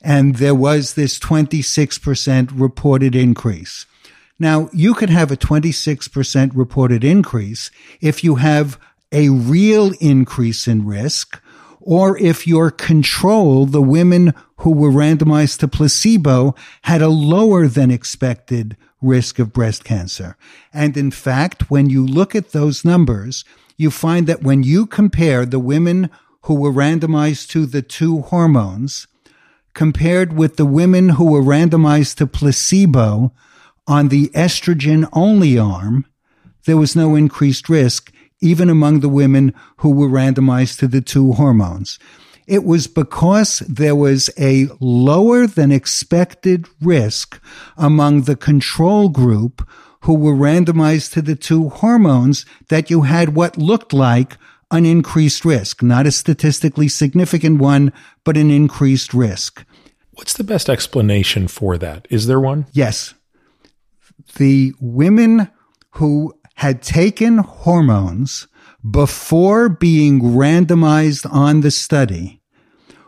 [0.02, 3.86] And there was this 26% reported increase.
[4.38, 7.70] Now, you could have a 26% reported increase
[8.00, 8.78] if you have
[9.12, 11.40] a real increase in risk,
[11.80, 17.90] or if your control, the women who were randomized to placebo, had a lower than
[17.90, 20.36] expected risk of breast cancer.
[20.72, 23.44] And in fact, when you look at those numbers,
[23.76, 26.10] you find that when you compare the women
[26.42, 29.06] who were randomized to the two hormones,
[29.74, 33.32] compared with the women who were randomized to placebo
[33.86, 36.04] on the estrogen only arm,
[36.66, 41.32] there was no increased risk, even among the women who were randomized to the two
[41.32, 41.98] hormones.
[42.46, 47.40] It was because there was a lower than expected risk
[47.76, 49.68] among the control group
[50.02, 54.36] who were randomized to the two hormones that you had what looked like
[54.70, 57.92] an increased risk, not a statistically significant one,
[58.24, 59.64] but an increased risk.
[60.12, 62.06] What's the best explanation for that?
[62.10, 62.66] Is there one?
[62.72, 63.14] Yes.
[64.36, 65.50] The women
[65.92, 68.46] who had taken hormones
[68.90, 72.42] before being randomized on the study,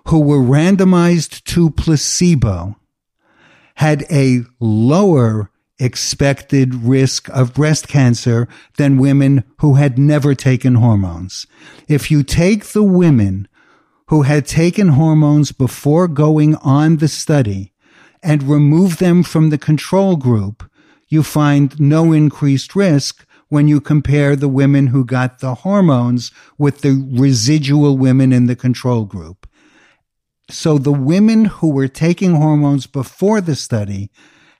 [0.08, 2.74] who were randomized to placebo,
[3.74, 8.48] had a lower expected risk of breast cancer
[8.78, 11.46] than women who had never taken hormones.
[11.86, 13.48] If you take the women
[14.06, 17.74] who had taken hormones before going on the study
[18.22, 20.64] and remove them from the control group,
[21.08, 26.80] you find no increased risk when you compare the women who got the hormones with
[26.80, 29.46] the residual women in the control group.
[30.48, 34.10] So the women who were taking hormones before the study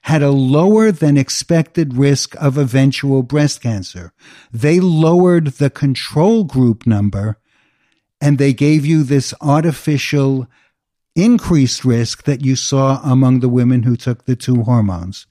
[0.03, 4.13] had a lower than expected risk of eventual breast cancer.
[4.51, 7.39] They lowered the control group number
[8.21, 10.45] and they gave you this artificial
[11.15, 15.25] increased risk that you saw among the women who took the two hormones.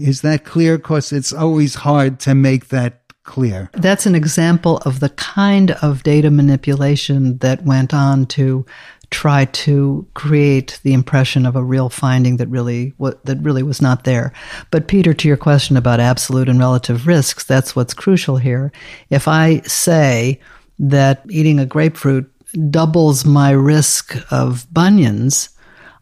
[0.00, 0.78] Is that clear?
[0.78, 3.70] Because it's always hard to make that clear.
[3.74, 8.66] That's an example of the kind of data manipulation that went on to
[9.10, 12.94] try to create the impression of a real finding that really
[13.24, 14.32] that really was not there.
[14.70, 18.72] But Peter, to your question about absolute and relative risks, that's what's crucial here.
[19.10, 20.40] If I say
[20.78, 22.30] that eating a grapefruit
[22.70, 25.50] doubles my risk of bunions,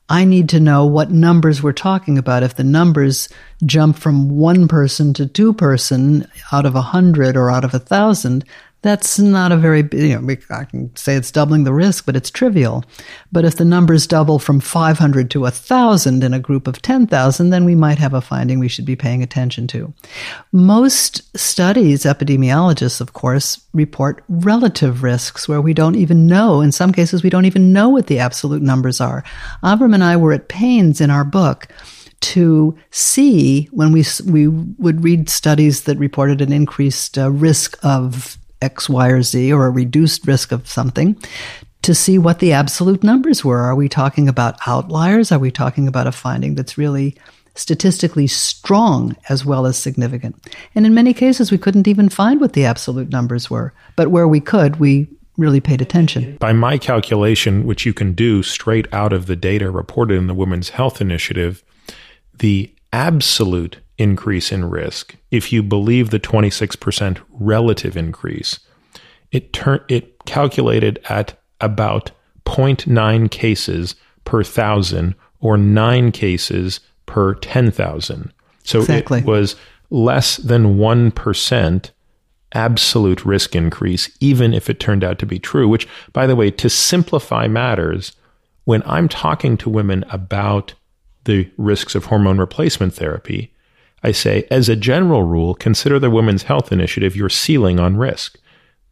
[0.09, 2.43] I need to know what numbers we're talking about.
[2.43, 3.29] If the numbers
[3.67, 7.79] jump from one person to two person out of a hundred or out of a
[7.79, 8.45] thousand,
[8.81, 12.31] that's not a very, you know, I can say it's doubling the risk, but it's
[12.31, 12.85] trivial.
[13.33, 17.65] But if the numbers double from 500 to 1,000 in a group of 10,000, then
[17.65, 19.93] we might have a finding we should be paying attention to.
[20.53, 26.61] Most studies, epidemiologists, of course, report relative risks where we don't even know.
[26.61, 29.25] In some cases, we don't even know what the absolute numbers are.
[29.65, 31.67] Avrum and I were at pains in our book
[32.21, 38.39] to see when we we would read studies that reported an increased uh, risk of
[38.61, 41.17] X, Y, or Z, or a reduced risk of something,
[41.83, 43.61] to see what the absolute numbers were.
[43.61, 45.31] Are we talking about outliers?
[45.31, 47.17] Are we talking about a finding that's really
[47.55, 50.37] statistically strong as well as significant?
[50.75, 53.73] And in many cases, we couldn't even find what the absolute numbers were.
[53.97, 56.37] But where we could, we really paid attention.
[56.39, 60.35] By my calculation, which you can do straight out of the data reported in the
[60.35, 61.63] Women's Health Initiative,
[62.37, 68.61] the absolute increase in risk, if you believe the 26% relative increase,
[69.33, 72.11] it tur- it calculated at about
[72.45, 78.33] 0.9 cases per thousand or nine cases per 10,000.
[78.65, 79.21] So Exactly.
[79.21, 79.57] it was
[79.91, 81.91] less than 1%
[82.53, 86.51] absolute risk increase, even if it turned out to be true, which, by the way,
[86.53, 88.13] to simplify matters,
[88.65, 90.75] when I'm talking to women about
[91.29, 93.53] the risks of hormone replacement therapy,
[94.03, 98.39] I say, as a general rule, consider the Women's Health Initiative your ceiling on risk.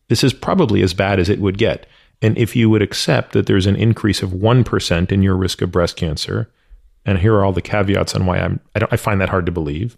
[0.09, 1.87] This is probably as bad as it would get.
[2.21, 5.73] And if you would accept that there's an increase of 1% in your risk of
[5.73, 6.51] breast cancer,
[7.07, 9.53] and here are all the caveats on why I'm, I, I find that hard to
[9.53, 9.97] believe,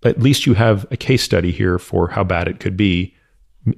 [0.00, 3.14] but at least you have a case study here for how bad it could be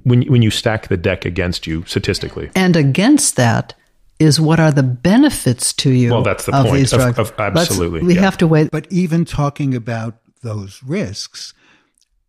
[0.03, 2.51] when, when you stack the deck against you statistically.
[2.55, 3.73] And against that
[4.19, 7.19] is what are the benefits to you Well, that's the of point these of- drugs.
[7.19, 8.21] of- Let's- absolutely, we yeah.
[8.21, 8.71] have to wait.
[8.71, 11.53] But even talking about those risks,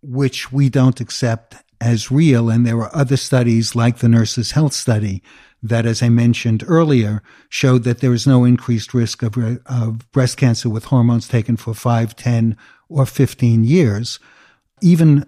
[0.03, 4.73] which we don't accept as real, and there are other studies like the Nurses' Health
[4.73, 5.23] Study
[5.63, 10.37] that, as I mentioned earlier, showed that there is no increased risk of, of breast
[10.37, 12.57] cancer with hormones taken for 5, 10,
[12.89, 14.19] or 15 years.
[14.81, 15.25] Even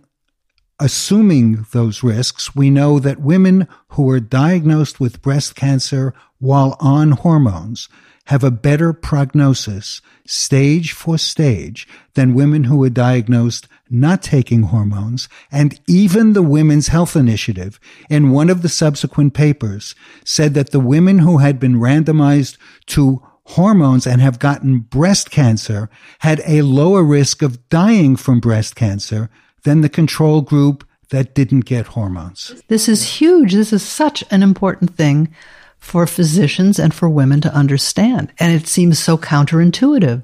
[0.80, 7.12] assuming those risks, we know that women who are diagnosed with breast cancer while on
[7.12, 7.88] hormones
[8.26, 15.30] have a better prognosis stage for stage than women who are diagnosed not taking hormones.
[15.50, 20.80] And even the Women's Health Initiative in one of the subsequent papers said that the
[20.80, 22.58] women who had been randomized
[22.88, 28.76] to hormones and have gotten breast cancer had a lower risk of dying from breast
[28.76, 29.30] cancer
[29.64, 32.54] than the control group that didn't get hormones.
[32.68, 33.54] This is huge.
[33.54, 35.34] This is such an important thing
[35.78, 38.32] for physicians and for women to understand.
[38.38, 40.22] And it seems so counterintuitive.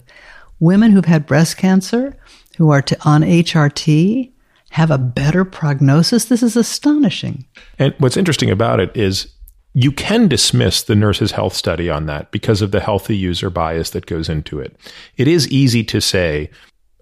[0.61, 2.17] Women who've had breast cancer,
[2.57, 4.31] who are to, on HRT,
[4.71, 6.27] have a better prognosis.
[6.27, 7.47] This is astonishing.
[7.79, 9.29] And what's interesting about it is
[9.73, 13.91] you can dismiss the nurse's health study on that because of the healthy user bias
[13.91, 14.77] that goes into it.
[15.17, 16.51] It is easy to say,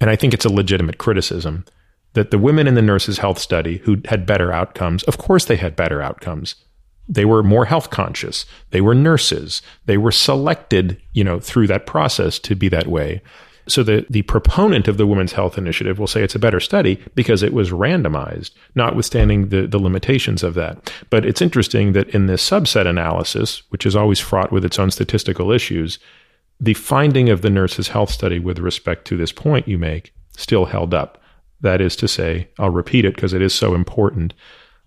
[0.00, 1.64] and I think it's a legitimate criticism,
[2.14, 5.56] that the women in the nurse's health study who had better outcomes, of course they
[5.56, 6.54] had better outcomes.
[7.08, 8.46] They were more health conscious.
[8.70, 9.60] They were nurses.
[9.86, 13.22] They were selected, you know, through that process to be that way.
[13.68, 17.00] So the, the proponent of the Women's Health Initiative will say it's a better study
[17.14, 20.92] because it was randomized, notwithstanding the, the limitations of that.
[21.10, 24.90] But it's interesting that in this subset analysis, which is always fraught with its own
[24.90, 25.98] statistical issues,
[26.60, 30.64] the finding of the nurse's health study with respect to this point you make still
[30.64, 31.21] held up.
[31.62, 34.34] That is to say, I'll repeat it because it is so important.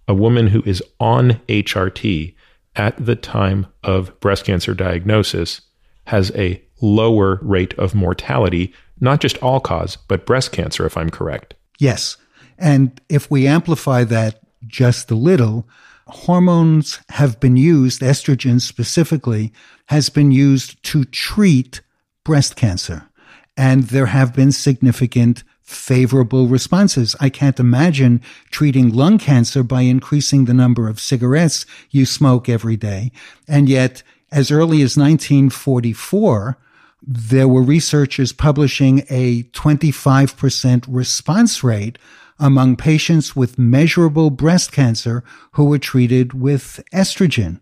[0.08, 2.36] A woman who is on HRT
[2.76, 5.62] at the time of breast cancer diagnosis
[6.06, 11.10] has a lower rate of mortality, not just all cause, but breast cancer, if I'm
[11.10, 11.56] correct.
[11.80, 12.18] Yes.
[12.58, 15.68] And if we amplify that just a little,
[16.08, 19.52] hormones have been used, estrogen specifically,
[19.88, 21.82] has been used to treat
[22.24, 23.10] breast cancer.
[23.58, 27.16] And there have been significant favorable responses.
[27.20, 32.78] I can't imagine treating lung cancer by increasing the number of cigarettes you smoke every
[32.78, 33.12] day.
[33.48, 36.58] And yet, as early as 1944,
[37.02, 41.98] there were researchers publishing a 25% response rate
[42.40, 47.60] among patients with measurable breast cancer who were treated with estrogen.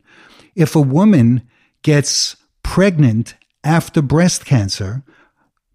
[0.56, 1.48] If a woman
[1.84, 5.04] gets pregnant after breast cancer,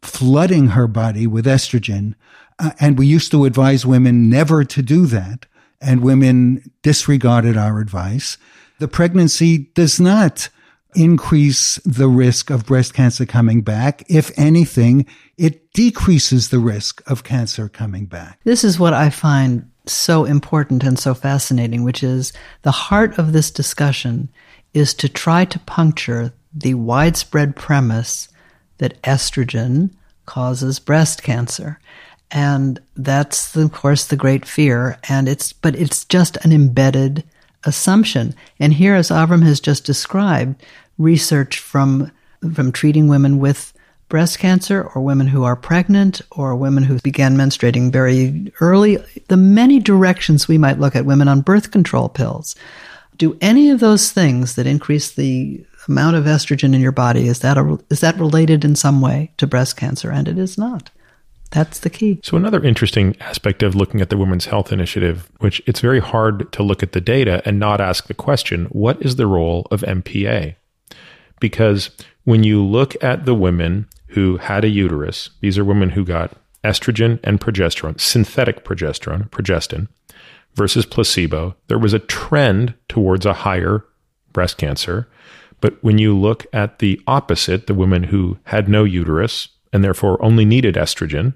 [0.02, 2.14] flooding her body with estrogen,
[2.58, 5.46] uh, and we used to advise women never to do that,
[5.80, 8.36] and women disregarded our advice,
[8.78, 10.48] the pregnancy does not
[10.94, 14.02] increase the risk of breast cancer coming back.
[14.08, 15.06] If anything,
[15.36, 18.40] it decreases the risk of cancer coming back.
[18.44, 23.32] This is what I find so important and so fascinating, which is the heart of
[23.32, 24.28] this discussion
[24.74, 28.28] is to try to puncture the widespread premise
[28.78, 29.90] that estrogen
[30.26, 31.80] causes breast cancer.
[32.30, 34.98] And that's, of course, the great fear.
[35.08, 37.24] And it's, but it's just an embedded
[37.64, 38.34] assumption.
[38.60, 40.62] And here, as Avrum has just described,
[40.98, 42.12] research from,
[42.54, 43.72] from treating women with
[44.08, 48.98] breast cancer or women who are pregnant or women who began menstruating very early,
[49.28, 52.54] the many directions we might look at women on birth control pills.
[53.16, 57.40] Do any of those things that increase the amount of estrogen in your body is
[57.40, 60.10] that a, is that related in some way to breast cancer?
[60.10, 60.90] And it is not.
[61.50, 62.20] That's the key.
[62.22, 66.52] So another interesting aspect of looking at the Women's Health Initiative, which it's very hard
[66.52, 69.80] to look at the data and not ask the question, what is the role of
[69.80, 70.56] MPA?
[71.40, 71.90] Because
[72.24, 76.32] when you look at the women who had a uterus, these are women who got
[76.64, 79.88] estrogen and progesterone, synthetic progesterone, progestin,
[80.54, 83.84] versus placebo, there was a trend towards a higher
[84.32, 85.08] breast cancer.
[85.60, 90.22] But when you look at the opposite, the women who had no uterus and therefore
[90.24, 91.34] only needed estrogen,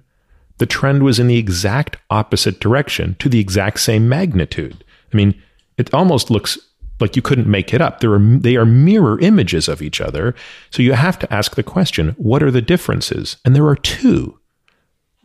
[0.59, 4.85] the trend was in the exact opposite direction to the exact same magnitude.
[5.13, 5.41] I mean,
[5.77, 6.59] it almost looks
[7.01, 8.01] like you couldn't make it up.
[8.01, 10.35] There are, they are mirror images of each other.
[10.71, 13.39] So you have to ask the question what are the differences?
[13.45, 14.39] And there are two.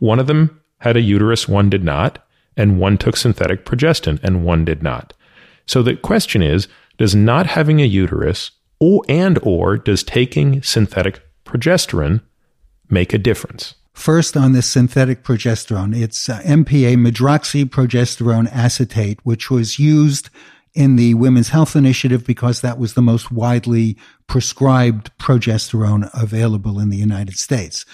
[0.00, 2.24] One of them had a uterus, one did not,
[2.56, 5.12] and one took synthetic progestin, and one did not.
[5.66, 6.66] So the question is
[6.96, 8.50] does not having a uterus
[8.80, 12.22] or, and or does taking synthetic progesterone
[12.88, 13.74] make a difference?
[13.92, 20.30] First, on the synthetic progesterone, it's uh, MPA, medroxyprogesterone acetate, which was used
[20.74, 23.96] in the Women's Health Initiative because that was the most widely
[24.26, 27.84] prescribed progesterone available in the United States.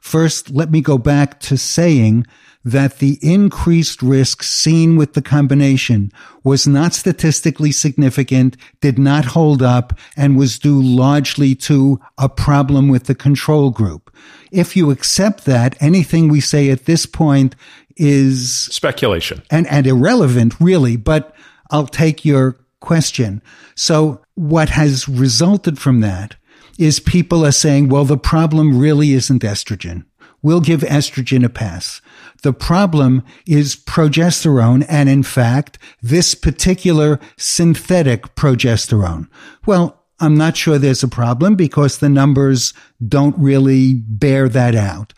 [0.00, 2.26] First, let me go back to saying
[2.64, 6.10] that the increased risk seen with the combination
[6.42, 12.88] was not statistically significant, did not hold up, and was due largely to a problem
[12.88, 14.14] with the control group.
[14.50, 17.54] If you accept that, anything we say at this point
[17.96, 21.34] is speculation and, and irrelevant, really, but
[21.74, 23.42] I'll take your question.
[23.74, 26.36] So what has resulted from that
[26.78, 30.04] is people are saying, well, the problem really isn't estrogen.
[30.40, 32.00] We'll give estrogen a pass.
[32.42, 39.26] The problem is progesterone and in fact, this particular synthetic progesterone.
[39.66, 42.72] Well, I'm not sure there's a problem because the numbers
[43.08, 45.12] don't really bear that out.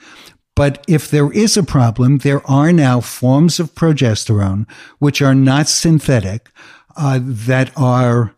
[0.56, 4.68] But if there is a problem, there are now forms of progesterone
[4.98, 6.50] which are not synthetic,
[6.96, 8.34] uh, that are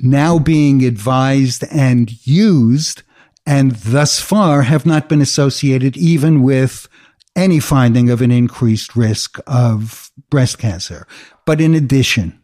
[0.00, 3.02] now being advised and used
[3.46, 6.88] and thus far have not been associated even with
[7.36, 11.06] any finding of an increased risk of breast cancer.
[11.44, 12.40] But in addition,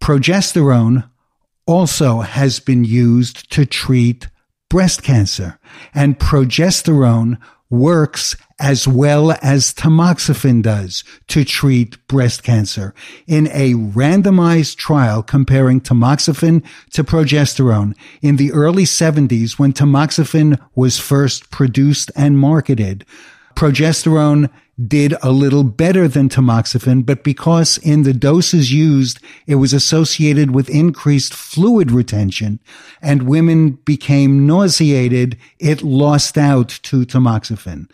[0.00, 1.08] progesterone
[1.66, 4.28] also has been used to treat
[4.68, 5.58] breast cancer
[5.94, 7.38] and progesterone
[7.70, 12.94] works as well as tamoxifen does to treat breast cancer.
[13.26, 20.98] In a randomized trial comparing tamoxifen to progesterone in the early 70s when tamoxifen was
[20.98, 23.04] first produced and marketed,
[23.56, 24.50] progesterone
[24.86, 30.50] did a little better than tamoxifen, but because in the doses used, it was associated
[30.50, 32.60] with increased fluid retention
[33.00, 37.90] and women became nauseated, it lost out to tamoxifen.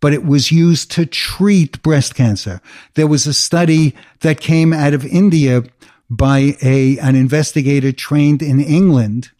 [0.00, 2.60] But it was used to treat breast cancer.
[2.94, 5.62] There was a study that came out of India
[6.10, 9.30] by a, an investigator trained in England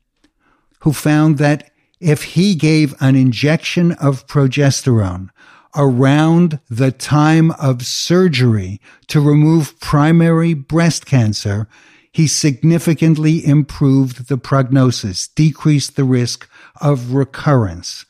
[0.81, 1.71] who found that
[2.01, 5.31] if he gave an injection of progesterone
[5.77, 11.67] around the time of surgery to remove primary breast cancer,
[12.13, 16.49] he significantly improved the prognosis, decreased the risk
[16.81, 18.05] of recurrence.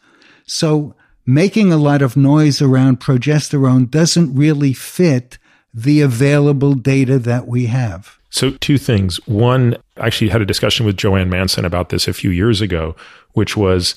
[0.47, 0.95] So
[1.27, 5.39] making a lot of noise around progesterone doesn't really fit
[5.73, 8.19] the available data that we have.
[8.31, 9.25] So, two things.
[9.27, 12.97] One, I actually had a discussion with Joanne Manson about this a few years ago,
[13.33, 13.95] which was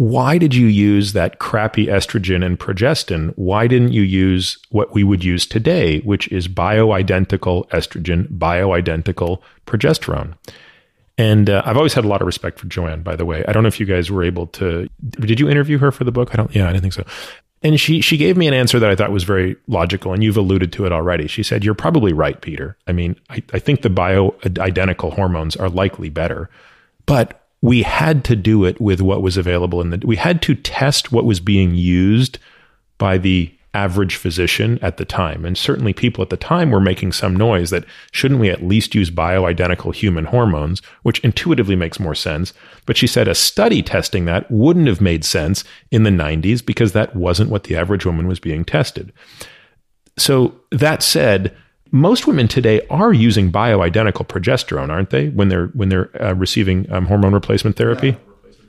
[0.00, 3.34] why did you use that crappy estrogen and progestin?
[3.36, 10.38] Why didn't you use what we would use today, which is bioidentical estrogen, bioidentical progesterone?
[11.18, 13.44] And uh, I've always had a lot of respect for Joanne, by the way.
[13.46, 14.88] I don't know if you guys were able to.
[15.10, 16.30] Did you interview her for the book?
[16.32, 16.54] I don't.
[16.56, 17.04] Yeah, I didn't think so.
[17.62, 20.38] And she she gave me an answer that I thought was very logical, and you've
[20.38, 21.26] alluded to it already.
[21.26, 22.78] She said, "You're probably right, Peter.
[22.86, 26.48] I mean, I, I think the bioidentical hormones are likely better,
[27.04, 30.54] but we had to do it with what was available in the we had to
[30.54, 32.38] test what was being used
[32.98, 35.44] by the average physician at the time.
[35.44, 38.96] And certainly people at the time were making some noise that shouldn't we at least
[38.96, 42.52] use bioidentical human hormones which intuitively makes more sense.
[42.84, 45.62] But she said a study testing that wouldn't have made sense
[45.92, 49.12] in the 90s because that wasn't what the average woman was being tested.
[50.18, 51.56] So that said
[51.92, 55.28] most women today are using bioidentical progesterone, aren't they?
[55.28, 58.16] When they're when they're uh, receiving um, hormone replacement therapy.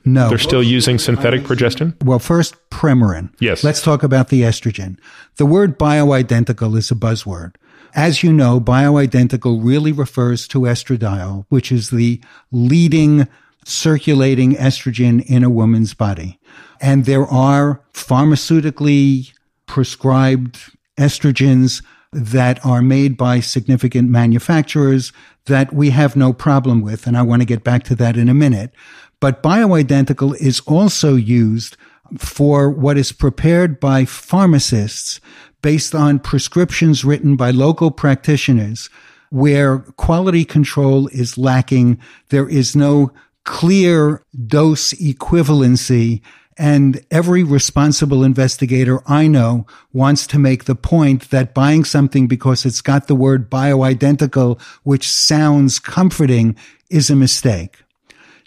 [0.03, 2.01] No, they're still using synthetic progesterone?
[2.03, 3.31] Well, first Premarin.
[3.39, 3.63] Yes.
[3.63, 4.97] Let's talk about the estrogen.
[5.35, 7.55] The word bioidentical is a buzzword.
[7.93, 12.19] As you know, bioidentical really refers to estradiol, which is the
[12.51, 13.27] leading
[13.63, 16.39] circulating estrogen in a woman's body.
[16.79, 19.33] And there are pharmaceutically
[19.67, 25.13] prescribed estrogens that are made by significant manufacturers
[25.45, 27.07] that we have no problem with.
[27.07, 28.73] And I want to get back to that in a minute.
[29.19, 31.77] But bioidentical is also used
[32.17, 35.21] for what is prepared by pharmacists
[35.61, 38.89] based on prescriptions written by local practitioners
[39.29, 41.97] where quality control is lacking.
[42.29, 43.13] There is no
[43.45, 46.21] clear dose equivalency
[46.61, 52.67] and every responsible investigator I know wants to make the point that buying something because
[52.67, 56.55] it's got the word bioidentical, which sounds comforting,
[56.87, 57.81] is a mistake.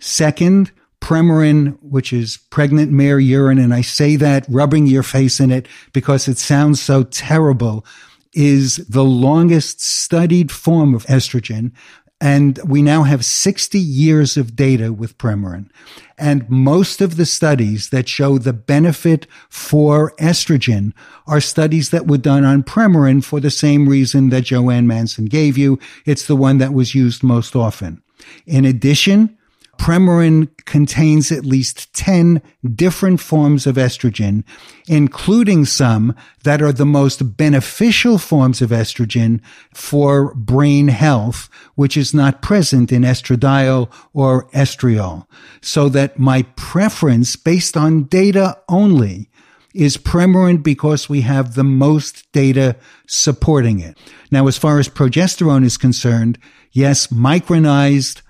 [0.00, 0.70] Second,
[1.00, 5.66] Premarin, which is pregnant mare urine, and I say that rubbing your face in it
[5.92, 7.84] because it sounds so terrible,
[8.32, 11.72] is the longest studied form of estrogen.
[12.24, 15.68] And we now have 60 years of data with Premarin.
[16.16, 20.94] And most of the studies that show the benefit for estrogen
[21.26, 25.58] are studies that were done on Premarin for the same reason that Joanne Manson gave
[25.58, 25.78] you.
[26.06, 28.02] It's the one that was used most often.
[28.46, 29.36] In addition,
[29.78, 32.40] Premarin contains at least 10
[32.74, 34.44] different forms of estrogen,
[34.88, 39.40] including some that are the most beneficial forms of estrogen
[39.72, 45.26] for brain health, which is not present in estradiol or estriol.
[45.60, 49.28] So that my preference based on data only
[49.74, 52.76] is Premarin because we have the most data
[53.06, 53.98] supporting it.
[54.30, 56.38] Now, as far as progesterone is concerned,
[56.70, 58.22] yes, micronized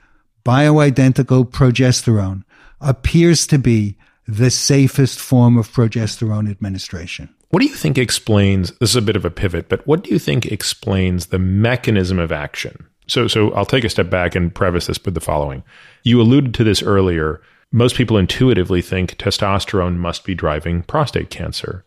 [0.44, 2.44] bioidentical progesterone
[2.80, 3.96] appears to be
[4.26, 7.34] the safest form of progesterone administration.
[7.50, 10.10] What do you think explains this is a bit of a pivot, but what do
[10.10, 12.86] you think explains the mechanism of action?
[13.06, 15.62] So so I'll take a step back and preface this with the following.
[16.02, 17.40] You alluded to this earlier.
[17.70, 21.84] Most people intuitively think testosterone must be driving prostate cancer.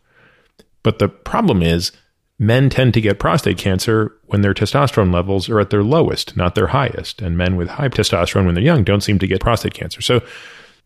[0.83, 1.91] But the problem is
[2.39, 6.55] men tend to get prostate cancer when their testosterone levels are at their lowest, not
[6.55, 7.21] their highest.
[7.21, 10.01] And men with high testosterone when they're young don't seem to get prostate cancer.
[10.01, 10.21] So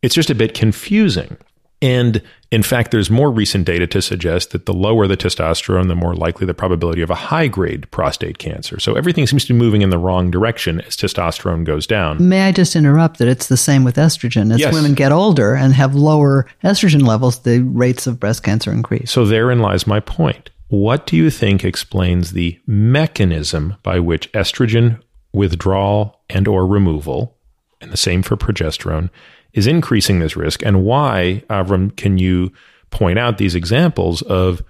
[0.02, 1.38] it's just a bit confusing.
[1.84, 2.22] And
[2.52, 6.14] in fact, there's more recent data to suggest that the lower the testosterone, the more
[6.14, 8.80] likely the probability of a high grade prostate cancer.
[8.80, 12.30] So everything seems to be moving in the wrong direction as testosterone goes down.
[12.30, 14.54] May I just interrupt that it's the same with estrogen.
[14.54, 14.74] As Yes.
[14.76, 19.10] women get older and have lower estrogen levels, the rates of breast cancer increase.
[19.10, 20.51] So therein lies my point.
[20.72, 25.02] What do you think explains the mechanism by which estrogen
[25.34, 27.36] withdrawal and or removal,
[27.82, 29.10] and the same for progesterone,
[29.52, 30.64] is increasing this risk?
[30.64, 32.54] And why, Avrum, can you
[32.90, 34.64] point out these examples of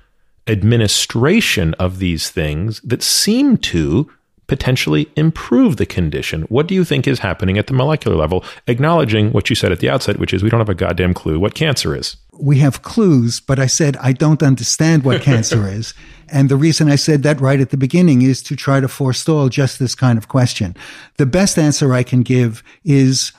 [0.47, 4.11] administration of these things that seem to
[4.51, 6.41] potentially improve the condition?
[6.43, 9.79] What do you think is happening at the molecular level, acknowledging what you said at
[9.79, 12.17] the outset, which is we don't have a goddamn clue what cancer is?
[12.41, 15.93] we have clues, but I said I don't understand what cancer is.
[16.33, 19.49] And the reason I said that right at the beginning is to try to forestall
[19.49, 20.77] just this kind of question.
[21.17, 23.33] The best answer I can give is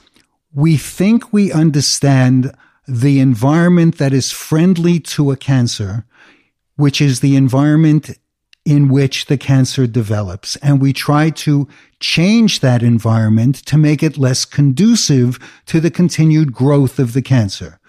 [0.53, 2.55] we think we understand
[2.87, 6.05] the environment that is friendly to a cancer,
[6.75, 8.11] which is the environment
[8.65, 10.55] in which the cancer develops.
[10.57, 11.67] And we try to
[11.99, 17.79] change that environment to make it less conducive to the continued growth of the cancer.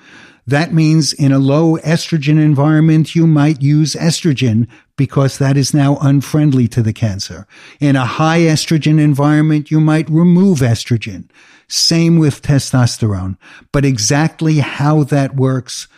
[0.46, 5.96] That means in a low estrogen environment, you might use estrogen because that is now
[6.02, 7.46] unfriendly to the cancer.
[7.80, 11.30] In a high estrogen environment, you might remove estrogen.
[11.66, 13.38] Same with testosterone.
[13.72, 15.88] But exactly how that works,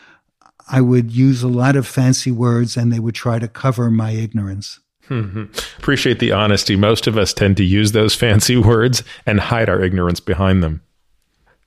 [0.69, 4.11] I would use a lot of fancy words and they would try to cover my
[4.11, 4.81] ignorance.
[5.09, 5.45] Mm-hmm.
[5.79, 6.77] Appreciate the honesty.
[6.77, 10.83] Most of us tend to use those fancy words and hide our ignorance behind them.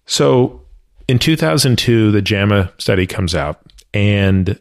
[0.06, 0.62] So,
[1.08, 3.62] in 2002, the JAMA study comes out,
[3.94, 4.60] and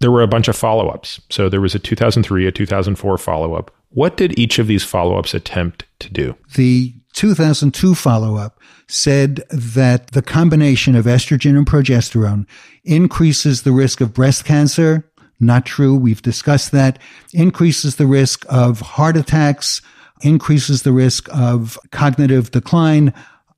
[0.00, 1.20] there were a bunch of follow ups.
[1.30, 3.70] So, there was a 2003, a 2004 follow up.
[3.90, 6.36] What did each of these follow ups attempt to do?
[6.54, 8.58] The 2002 follow up
[8.92, 12.46] said that the combination of estrogen and progesterone
[12.84, 15.08] increases the risk of breast cancer.
[15.40, 15.96] Not true.
[15.96, 16.98] We've discussed that.
[17.32, 19.80] Increases the risk of heart attacks,
[20.20, 23.14] increases the risk of cognitive decline,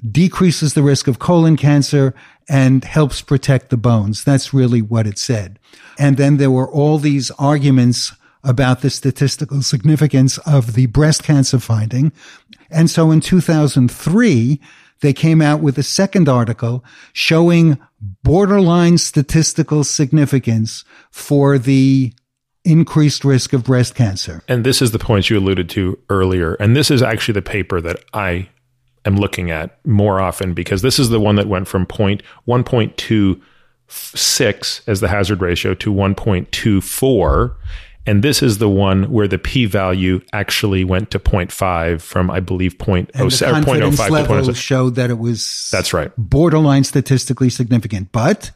[0.09, 2.15] decreases the risk of colon cancer,
[2.48, 4.23] and helps protect the bones.
[4.23, 5.59] That's really what it said.
[5.98, 8.12] And then there were all these arguments
[8.44, 12.12] about the statistical significance of the breast cancer finding.
[12.70, 14.61] And so in 2003,
[15.05, 16.82] they came out with a second article
[17.12, 17.76] showing
[18.22, 22.14] borderline statistical significance for the
[22.64, 24.43] increased risk of breast cancer.
[24.48, 26.55] And this is the point you alluded to earlier.
[26.55, 28.48] And this is actually the paper that I
[29.05, 34.89] am looking at more often because this is the one that went from point 1.26
[34.89, 37.55] as the hazard ratio to 1.24.
[38.06, 42.40] And this is the one where the p value actually went to 0.5 from, I
[42.40, 44.56] believe, 0.07 And the or confidence 0.05 to oh level 0.06.
[44.56, 46.12] showed that it was That's right.
[46.18, 48.12] borderline statistically significant.
[48.12, 48.51] But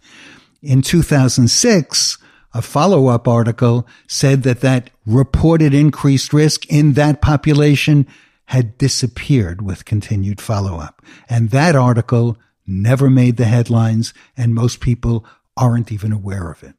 [0.63, 2.19] in 2006,
[2.55, 8.07] a follow-up article said that that reported increased risk in that population
[8.47, 11.03] had disappeared with continued follow-up.
[11.29, 15.25] And that article never made the headlines, and most people
[15.57, 16.75] aren't even aware of it.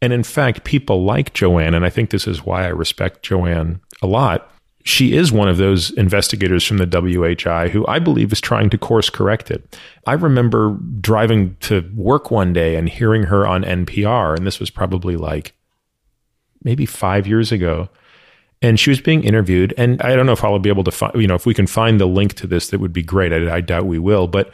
[0.00, 3.80] And in fact, people like Joanne, and I think this is why I respect Joanne
[4.00, 4.50] a lot.
[4.84, 8.78] She is one of those investigators from the WHI who I believe is trying to
[8.78, 9.78] course correct it.
[10.06, 14.70] I remember driving to work one day and hearing her on NPR, and this was
[14.70, 15.52] probably like
[16.62, 17.88] maybe five years ago.
[18.60, 21.14] And she was being interviewed, and I don't know if I'll be able to find,
[21.20, 23.32] you know, if we can find the link to this, that would be great.
[23.32, 24.52] I, I doubt we will, but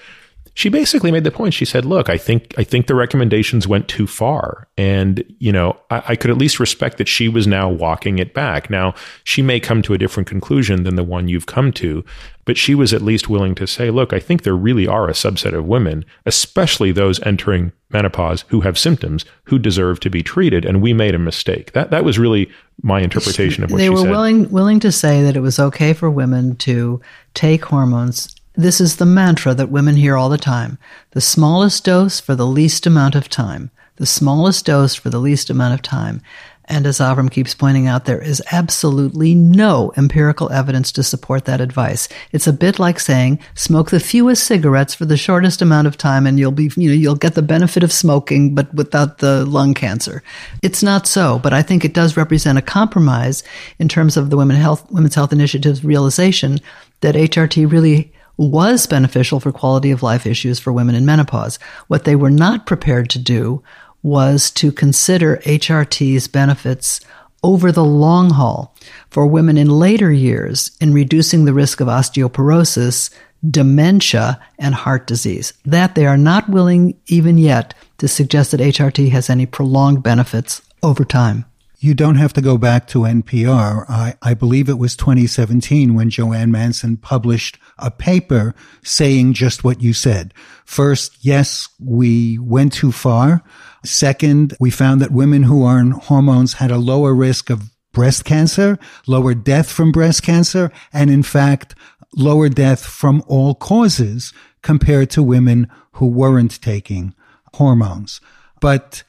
[0.55, 1.53] she basically made the point.
[1.53, 5.77] She said, "Look, I think I think the recommendations went too far, and you know,
[5.91, 8.71] I, I, could at least respect that she was now walking it back.
[8.71, 8.95] Now,
[9.25, 12.05] she may come to a different conclusion than the one you've come to,
[12.45, 15.13] but she was at least willing to say, "Look, I think there really are a
[15.13, 20.65] subset of women, especially those entering menopause, who have symptoms, who deserve to be treated,
[20.65, 22.49] and we made a mistake." That that was really
[22.81, 24.03] my interpretation of what she was.
[24.03, 24.11] they were said.
[24.11, 27.01] willing willing to say that it was okay for women to
[27.35, 30.79] take hormones this is the mantra that women hear all the time.
[31.11, 33.71] The smallest dose for the least amount of time.
[33.97, 36.21] The smallest dose for the least amount of time.
[36.67, 41.61] And as Avrum keeps pointing out, there is absolutely no empirical evidence to support that
[41.61, 42.09] advice.
[42.33, 46.27] It's a bit like saying, smoke the fewest cigarettes for the shortest amount of time
[46.27, 49.75] and you'll be, you know, you'll get the benefit of smoking, but without the lung
[49.75, 50.23] cancer.
[50.63, 53.43] It's not so, but I think it does represent a compromise
[53.79, 56.61] in terms of the Women Health, Women's Health Initiative's realization
[57.03, 61.59] that HRT really was beneficial for quality of life issues for women in menopause.
[61.89, 63.63] What they were not prepared to do
[64.03, 67.01] was to consider HRT's benefits
[67.43, 68.75] over the long haul
[69.11, 73.11] for women in later years in reducing the risk of osteoporosis,
[73.49, 75.53] dementia, and heart disease.
[75.65, 80.63] That they are not willing even yet to suggest that HRT has any prolonged benefits
[80.83, 81.45] over time.
[81.85, 83.85] You don't have to go back to NPR.
[83.91, 89.83] I, I believe it was 2017 when Joanne Manson published a paper saying just what
[89.83, 90.33] you said.
[90.65, 93.43] First, yes, we went too far.
[93.85, 98.25] Second, we found that women who are on hormones had a lower risk of breast
[98.25, 101.75] cancer, lower death from breast cancer, and in fact,
[102.17, 104.33] lower death from all causes
[104.63, 107.15] compared to women who weren't taking
[107.53, 108.23] hormones.
[108.59, 109.03] But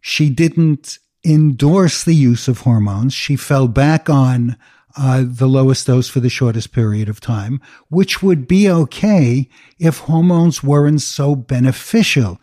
[0.00, 3.12] she didn't endorse the use of hormones.
[3.12, 4.56] She fell back on
[4.96, 9.48] uh, the lowest dose for the shortest period of time, which would be okay
[9.78, 12.40] if hormones weren't so beneficial.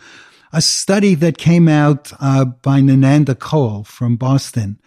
[0.53, 4.79] A study that came out uh, by Nananda Col from Boston,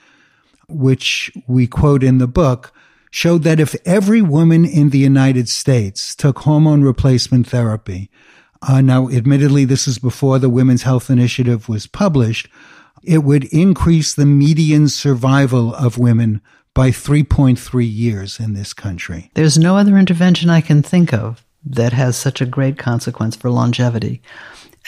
[0.68, 2.72] which we quote in the book,
[3.10, 8.08] showed that if every woman in the United States took hormone replacement therapy,
[8.62, 12.48] uh, now admittedly this is before the Women's Health Initiative was published,
[13.02, 16.40] it would increase the median survival of women
[16.74, 19.30] by 3.3 years in this country.
[19.34, 23.50] There's no other intervention I can think of that has such a great consequence for
[23.50, 24.22] longevity.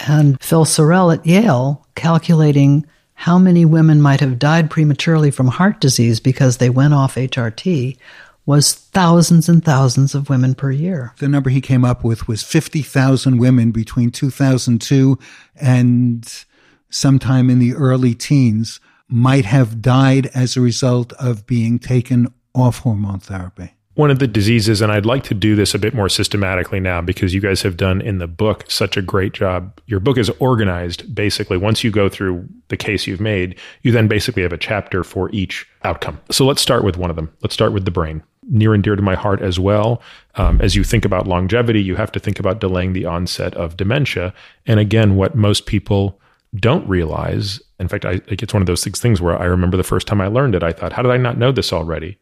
[0.06, 5.80] And Phil Sarrel at Yale, calculating how many women might have died prematurely from heart
[5.80, 7.98] disease because they went off HRT,
[8.46, 11.12] was thousands and thousands of women per year.
[11.18, 15.18] The number he came up with was 50,000 women between 2002
[15.56, 16.44] and
[16.92, 22.80] sometime in the early teens might have died as a result of being taken off
[22.80, 23.72] hormone therapy.
[23.94, 27.02] One of the diseases, and I'd like to do this a bit more systematically now
[27.02, 29.78] because you guys have done in the book such a great job.
[29.86, 31.58] Your book is organized basically.
[31.58, 35.28] Once you go through the case you've made, you then basically have a chapter for
[35.30, 36.18] each outcome.
[36.30, 37.30] So let's start with one of them.
[37.42, 38.22] Let's start with the brain.
[38.48, 40.00] Near and dear to my heart as well.
[40.36, 43.76] Um, as you think about longevity, you have to think about delaying the onset of
[43.76, 44.32] dementia.
[44.64, 46.18] And again, what most people
[46.56, 47.60] don't realize.
[47.78, 50.20] In fact, I, it's one of those six things where I remember the first time
[50.20, 52.18] I learned it, I thought, how did I not know this already?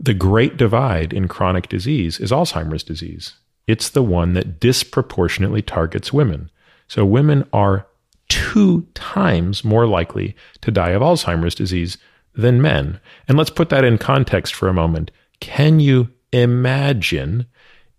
[0.00, 3.34] The great divide in chronic disease is Alzheimer's disease.
[3.66, 6.50] It's the one that disproportionately targets women.
[6.88, 7.86] So women are
[8.28, 11.98] two times more likely to die of Alzheimer's disease
[12.34, 13.00] than men.
[13.28, 15.10] And let's put that in context for a moment.
[15.40, 17.46] Can you imagine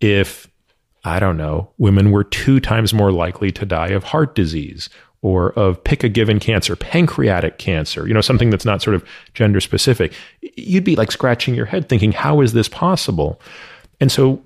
[0.00, 0.48] if,
[1.04, 4.90] I don't know, women were two times more likely to die of heart disease
[5.26, 9.04] or of pick a given cancer, pancreatic cancer, you know, something that's not sort of
[9.34, 13.40] gender specific, you'd be like scratching your head thinking, how is this possible?
[14.00, 14.40] And so,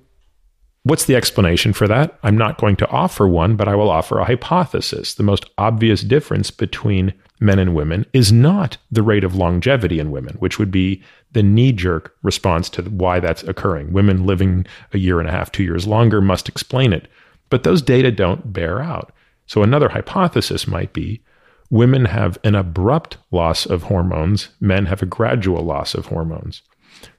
[0.81, 2.17] what's the explanation for that?
[2.23, 5.13] I'm not going to offer one, but I will offer a hypothesis.
[5.13, 10.09] The most obvious difference between men and women is not the rate of longevity in
[10.09, 11.03] women, which would be
[11.33, 13.93] the knee jerk response to why that's occurring.
[13.93, 17.07] Women living a year and a half, two years longer must explain it.
[17.51, 19.13] But those data don't bear out.
[19.51, 21.21] So, another hypothesis might be
[21.69, 26.61] women have an abrupt loss of hormones, men have a gradual loss of hormones.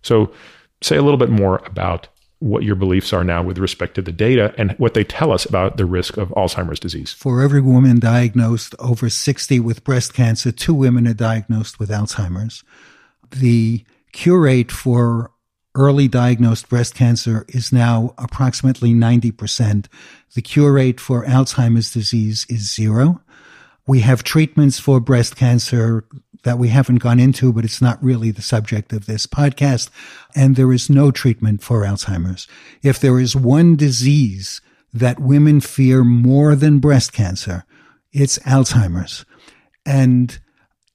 [0.01, 0.33] So,
[0.81, 4.13] say a little bit more about what your beliefs are now with respect to the
[4.13, 7.13] data and what they tell us about the risk of Alzheimer's disease.
[7.13, 12.65] For every woman diagnosed over 60 with breast cancer, two women are diagnosed with Alzheimer's.
[13.31, 15.32] The cure rate for
[15.74, 19.86] early diagnosed breast cancer is now approximately 90%.
[20.35, 23.20] The cure rate for Alzheimer's disease is zero.
[23.86, 26.05] We have treatments for breast cancer
[26.44, 29.90] that we haven't gone into, but it's not really the subject of this podcast.
[30.35, 32.49] And there is no treatment for Alzheimer's.
[32.82, 34.61] If there is one disease
[34.93, 37.65] that women fear more than breast cancer,
[38.12, 39.24] it's Alzheimer's.
[39.86, 40.39] And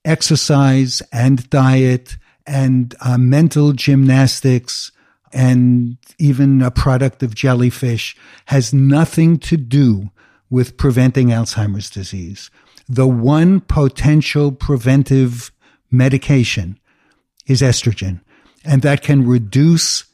[0.04, 2.16] exercise and diet
[2.48, 4.90] and uh, mental gymnastics
[5.32, 8.16] and even a product of jellyfish
[8.46, 10.10] has nothing to do
[10.50, 12.50] with preventing Alzheimer's disease.
[12.88, 15.52] The one potential preventive
[15.90, 16.78] medication
[17.46, 18.20] is estrogen,
[18.64, 20.04] and that can reduce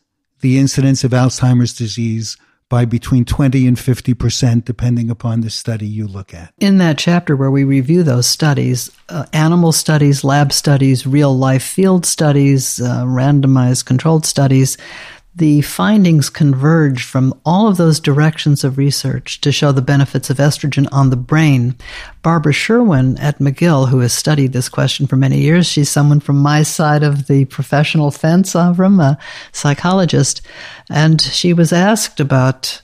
[0.41, 2.37] the incidence of Alzheimer's disease
[2.75, 6.53] by between 20 and 50%, depending upon the study you look at.
[6.59, 11.63] In that chapter where we review those studies, uh, animal studies, lab studies, real life
[11.63, 14.77] field studies, uh, randomized controlled studies,
[15.37, 20.37] the findings converge from all of those directions of research to show the benefits of
[20.37, 21.75] estrogen on the brain.
[22.23, 26.37] Barbara Sherwin at McGill, who has studied this question for many years, she's someone from
[26.37, 29.19] my side of the professional fence, uh, Avrum, a
[29.51, 30.41] psychologist,
[30.89, 32.81] and she was asked about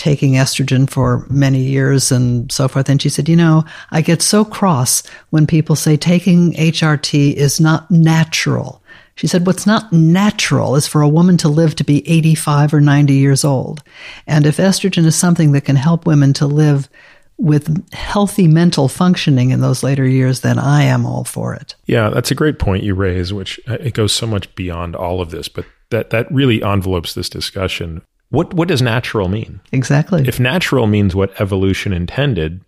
[0.00, 2.88] taking estrogen for many years and so forth.
[2.88, 7.60] And she said, You know, I get so cross when people say taking HRT is
[7.60, 8.79] not natural.
[9.20, 12.80] She said, What's not natural is for a woman to live to be 85 or
[12.80, 13.82] 90 years old.
[14.26, 16.88] And if estrogen is something that can help women to live
[17.36, 21.74] with healthy mental functioning in those later years, then I am all for it.
[21.84, 25.20] Yeah, that's a great point you raise, which uh, it goes so much beyond all
[25.20, 28.00] of this, but that, that really envelopes this discussion.
[28.30, 29.60] What, what does natural mean?
[29.70, 30.26] Exactly.
[30.26, 32.64] If natural means what evolution intended,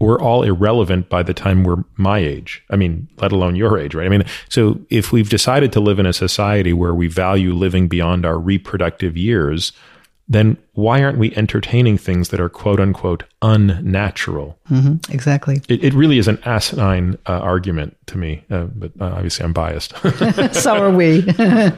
[0.00, 2.62] we're all irrelevant by the time we're my age.
[2.70, 4.06] I mean, let alone your age, right?
[4.06, 7.88] I mean, so if we've decided to live in a society where we value living
[7.88, 9.72] beyond our reproductive years,
[10.30, 14.56] then why aren't we entertaining things that are quote unquote unnatural?
[14.70, 15.60] Mm-hmm, exactly.
[15.68, 19.52] It, it, really is an asinine uh, argument to me, uh, but uh, obviously I'm
[19.52, 19.92] biased.
[20.54, 21.18] so are we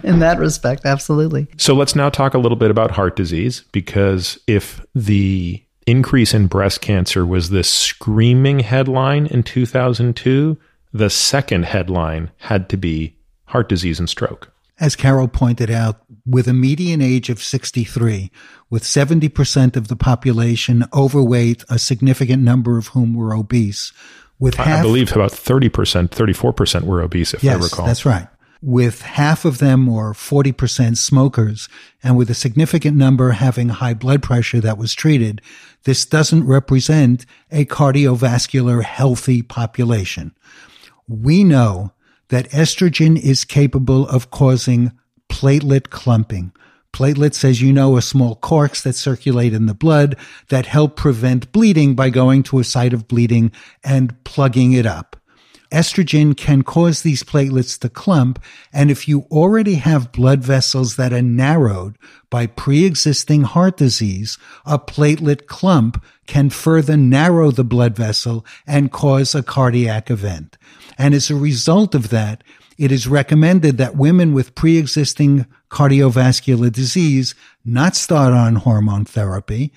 [0.02, 1.46] in that respect, absolutely.
[1.56, 6.46] So let's now talk a little bit about heart disease because if the increase in
[6.46, 10.58] breast cancer was this screaming headline in 2002,
[10.92, 14.52] the second headline had to be heart disease and stroke.
[14.80, 18.30] As Carol pointed out, with a median age of 63,
[18.70, 23.92] with 70% of the population overweight, a significant number of whom were obese,
[24.38, 27.86] with I, half, I believe about 30%, 34% were obese, if yes, I recall.
[27.86, 28.26] That's right
[28.62, 31.68] with half of them or 40% smokers
[32.02, 35.42] and with a significant number having high blood pressure that was treated,
[35.82, 40.32] this doesn't represent a cardiovascular healthy population.
[41.08, 41.92] We know
[42.28, 44.92] that estrogen is capable of causing
[45.28, 46.52] platelet clumping.
[46.92, 50.14] Platelets, as you know, are small corks that circulate in the blood
[50.50, 53.50] that help prevent bleeding by going to a site of bleeding
[53.82, 55.16] and plugging it up
[55.72, 58.42] estrogen can cause these platelets to clump.
[58.72, 61.96] And if you already have blood vessels that are narrowed
[62.30, 69.34] by pre-existing heart disease, a platelet clump can further narrow the blood vessel and cause
[69.34, 70.56] a cardiac event.
[70.98, 72.44] And as a result of that,
[72.78, 77.34] it is recommended that women with pre-existing cardiovascular disease
[77.64, 79.72] not start on hormone therapy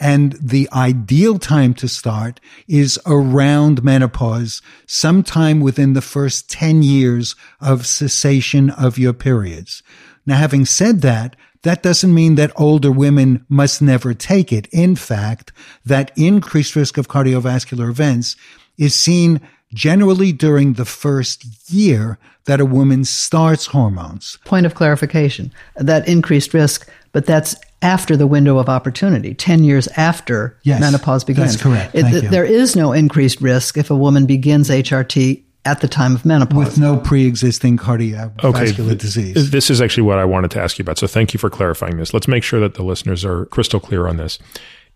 [0.00, 7.36] and the ideal time to start is around menopause, sometime within the first 10 years
[7.60, 9.82] of cessation of your periods.
[10.24, 14.66] Now, having said that, that doesn't mean that older women must never take it.
[14.72, 15.52] In fact,
[15.84, 18.36] that increased risk of cardiovascular events
[18.78, 19.40] is seen
[19.74, 24.38] generally during the first year that a woman starts hormones.
[24.44, 29.88] Point of clarification that increased risk, but that's after the window of opportunity, 10 years
[29.96, 31.52] after yes, menopause begins.
[31.52, 31.94] That's correct.
[31.94, 36.24] It, there is no increased risk if a woman begins HRT at the time of
[36.24, 36.56] menopause.
[36.56, 38.94] With no pre existing cardiovascular okay.
[38.94, 39.50] disease.
[39.50, 40.98] This is actually what I wanted to ask you about.
[40.98, 42.12] So thank you for clarifying this.
[42.12, 44.38] Let's make sure that the listeners are crystal clear on this.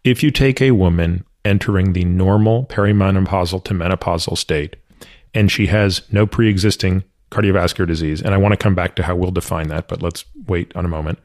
[0.04, 4.76] If you take a woman entering the normal perimenopausal to menopausal state,
[5.34, 9.02] and she has no pre existing cardiovascular disease, and I want to come back to
[9.02, 11.18] how we'll define that, but let's wait on a moment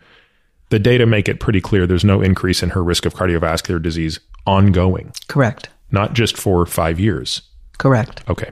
[0.69, 4.19] the data make it pretty clear there's no increase in her risk of cardiovascular disease
[4.45, 5.11] ongoing.
[5.27, 5.69] Correct.
[5.91, 7.41] Not just for five years.
[7.77, 8.23] Correct.
[8.29, 8.51] Okay.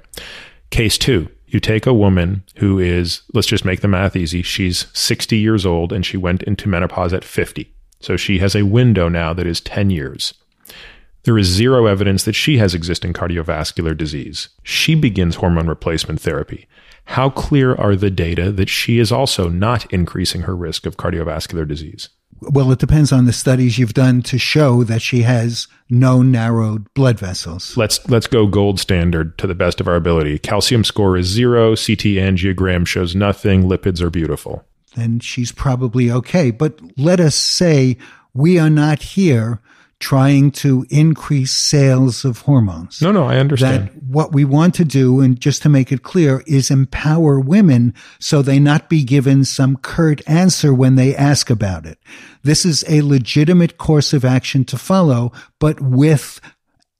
[0.69, 4.87] Case two you take a woman who is, let's just make the math easy, she's
[4.93, 7.73] 60 years old and she went into menopause at 50.
[8.01, 10.33] So she has a window now that is 10 years.
[11.23, 14.49] There is zero evidence that she has existing cardiovascular disease.
[14.63, 16.67] She begins hormone replacement therapy.
[17.07, 21.67] How clear are the data that she is also not increasing her risk of cardiovascular
[21.67, 22.09] disease?
[22.41, 26.93] Well, it depends on the studies you've done to show that she has no narrowed
[26.93, 27.75] blood vessels.
[27.75, 30.37] Let's let's go gold standard to the best of our ability.
[30.37, 34.63] Calcium score is zero, CT angiogram shows nothing, lipids are beautiful.
[34.95, 36.51] Then she's probably okay.
[36.51, 37.97] But let us say
[38.33, 39.61] we are not here
[39.99, 43.01] trying to increase sales of hormones.
[43.01, 43.87] No, no, I understand.
[43.87, 47.93] That what we want to do, and just to make it clear, is empower women
[48.19, 51.97] so they not be given some curt answer when they ask about it.
[52.43, 56.39] This is a legitimate course of action to follow, but with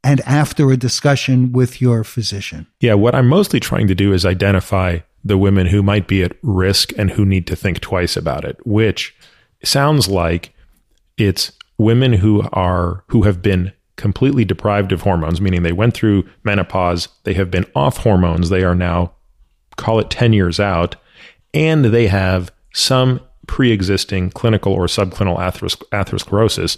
[0.03, 2.68] and after a discussion with your physician.
[2.80, 6.38] Yeah, what I'm mostly trying to do is identify the women who might be at
[6.41, 9.15] risk and who need to think twice about it, which
[9.64, 10.53] sounds like
[11.18, 16.23] it's women who are who have been completely deprived of hormones, meaning they went through
[16.43, 19.11] menopause, they have been off hormones, they are now
[19.75, 20.95] call it 10 years out,
[21.53, 26.77] and they have some pre-existing clinical or subclinical atheros- atherosclerosis.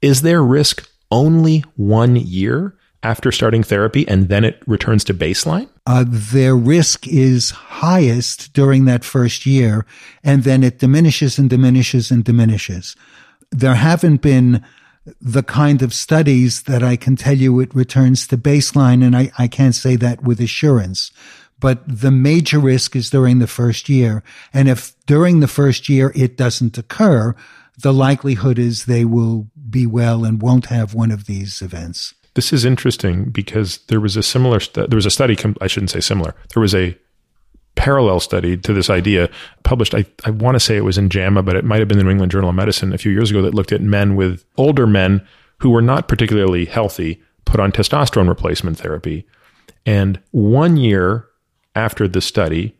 [0.00, 5.68] Is their risk only one year after starting therapy and then it returns to baseline?
[5.86, 9.86] Uh, their risk is highest during that first year,
[10.22, 12.94] and then it diminishes and diminishes and diminishes
[13.50, 14.64] there haven't been
[15.20, 19.30] the kind of studies that I can tell you it returns to baseline, and I,
[19.38, 21.10] I can't say that with assurance.
[21.60, 24.22] But the major risk is during the first year.
[24.52, 27.34] And if during the first year it doesn't occur,
[27.76, 32.14] the likelihood is they will be well and won't have one of these events.
[32.34, 36.00] This is interesting because there was a similar, there was a study, I shouldn't say
[36.00, 36.96] similar, there was a
[37.74, 39.30] parallel study to this idea
[39.62, 41.98] published, I, I want to say it was in JAMA, but it might have been
[41.98, 44.44] the New England Journal of Medicine a few years ago that looked at men with
[44.56, 45.26] older men
[45.58, 49.26] who were not particularly healthy put on testosterone replacement therapy.
[49.86, 51.28] And one year
[51.74, 52.76] after the study,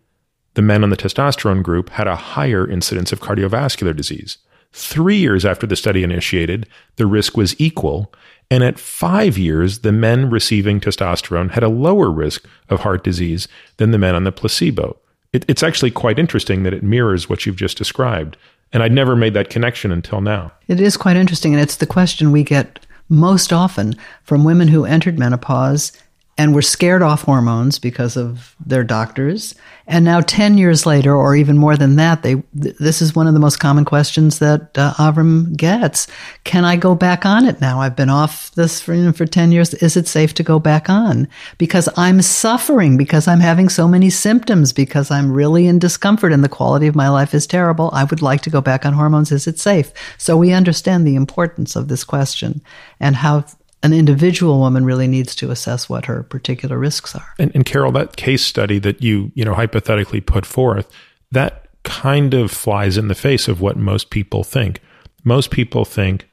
[0.55, 4.39] the men on the testosterone group had a higher incidence of cardiovascular disease.
[4.73, 8.13] Three years after the study initiated, the risk was equal.
[8.51, 13.47] And at five years, the men receiving testosterone had a lower risk of heart disease
[13.77, 14.97] than the men on the placebo.
[15.33, 18.37] It, it's actually quite interesting that it mirrors what you've just described.
[18.73, 20.53] And I'd never made that connection until now.
[20.67, 21.53] It is quite interesting.
[21.53, 25.93] And it's the question we get most often from women who entered menopause
[26.39, 29.57] and were scared off hormones because of their doctors.
[29.89, 33.27] And now 10 years later, or even more than that, they, th- this is one
[33.27, 36.07] of the most common questions that uh, Avrum gets.
[36.45, 37.81] Can I go back on it now?
[37.81, 39.75] I've been off this for, for 10 years.
[39.75, 41.27] Is it safe to go back on?
[41.57, 46.45] Because I'm suffering, because I'm having so many symptoms, because I'm really in discomfort and
[46.45, 47.91] the quality of my life is terrible.
[47.93, 49.33] I would like to go back on hormones.
[49.33, 49.91] Is it safe?
[50.19, 52.63] So we understand the importance of this question
[53.01, 53.45] and how
[53.83, 57.35] an individual woman really needs to assess what her particular risks are.
[57.39, 60.91] And, and Carol, that case study that you you know hypothetically put forth,
[61.31, 64.81] that kind of flies in the face of what most people think.
[65.25, 66.29] Most people think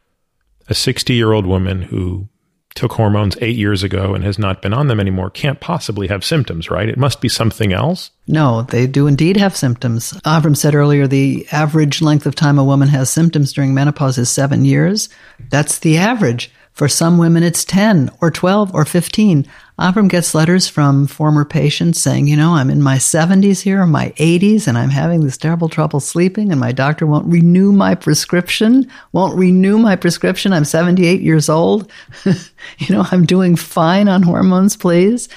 [0.68, 2.28] a 60 year old woman who
[2.76, 6.26] took hormones eight years ago and has not been on them anymore can't possibly have
[6.26, 6.90] symptoms, right?
[6.90, 8.12] It must be something else.
[8.28, 10.12] No, they do indeed have symptoms.
[10.26, 14.30] Avrum said earlier the average length of time a woman has symptoms during menopause is
[14.30, 15.08] seven years.
[15.50, 16.52] That's the average.
[16.76, 19.48] For some women, it's 10 or 12 or 15.
[19.80, 23.88] Avrum gets letters from former patients saying, you know, I'm in my 70s here or
[23.88, 27.96] my 80s and I'm having this terrible trouble sleeping and my doctor won't renew my
[27.96, 30.52] prescription, won't renew my prescription.
[30.52, 31.90] I'm 78 years old.
[32.26, 35.30] you know, I'm doing fine on hormones, please.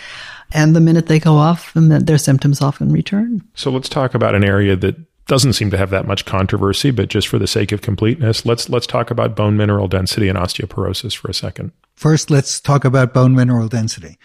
[0.51, 3.43] And the minute they go off, their symptoms often return.
[3.55, 4.97] So let's talk about an area that
[5.29, 8.69] doesn't seem to have that much controversy, but just for the sake of completeness, let's
[8.69, 11.71] let's talk about bone mineral density and osteoporosis for a second.
[11.95, 14.19] First, let's talk about bone mineral density.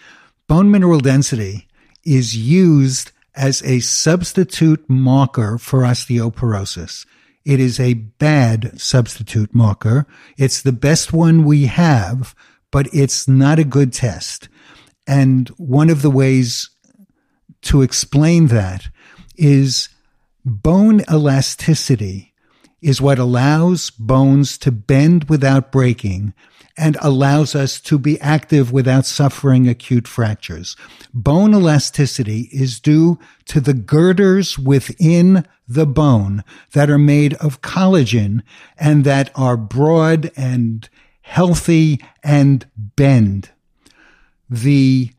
[0.48, 1.68] Bone mineral density
[2.04, 7.06] is used as a substitute marker for osteoporosis.
[7.44, 10.06] It is a bad substitute marker.
[10.38, 12.34] It's the best one we have,
[12.70, 14.48] but it's not a good test.
[15.06, 16.70] And one of the ways
[17.62, 18.88] to explain that
[19.36, 19.88] is
[20.44, 22.34] Bone elasticity
[22.82, 26.34] is what allows bones to bend without breaking
[26.76, 30.76] and allows us to be active without suffering acute fractures.
[31.14, 38.42] Bone elasticity is due to the girders within the bone that are made of collagen
[38.76, 40.90] and that are broad and
[41.22, 43.50] healthy and bend.
[44.50, 45.10] The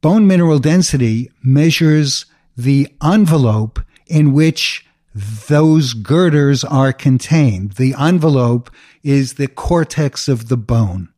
[0.00, 2.26] bone mineral density measures
[2.56, 7.72] the envelope in which those girders are contained.
[7.72, 8.70] The envelope
[9.02, 11.08] is the cortex of the bone.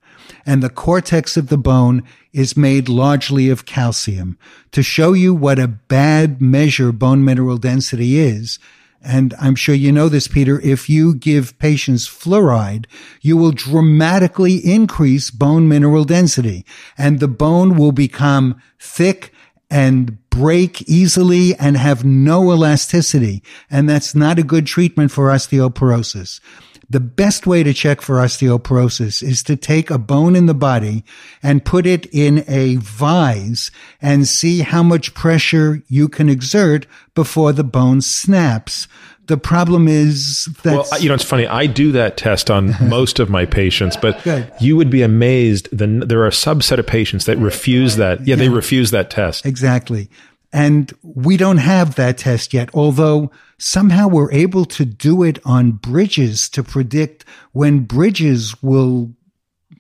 [0.45, 2.03] And the cortex of the bone
[2.33, 4.39] is made largely of calcium.
[4.73, 8.59] To show you what a bad measure bone mineral density is,
[9.03, 12.87] and I'm sure you know this, Peter, if you give patients fluoride,
[13.21, 16.67] you will dramatically increase bone mineral density
[16.99, 19.33] and the bone will become thick
[19.71, 23.43] and break easily and have no elasticity.
[23.71, 26.41] And that's not a good treatment for osteoporosis.
[26.89, 31.05] The best way to check for osteoporosis is to take a bone in the body
[31.43, 37.53] and put it in a vise and see how much pressure you can exert before
[37.53, 38.87] the bone snaps.
[39.27, 41.47] The problem is that well, you know, it's funny.
[41.47, 44.53] I do that test on most of my patients, but Good.
[44.61, 45.69] you would be amazed.
[45.77, 48.27] The, there are a subset of patients that refuse that.
[48.27, 49.45] Yeah, they refuse that test.
[49.45, 50.09] Exactly.
[50.53, 55.73] And we don't have that test yet, although somehow we're able to do it on
[55.73, 59.13] bridges to predict when bridges will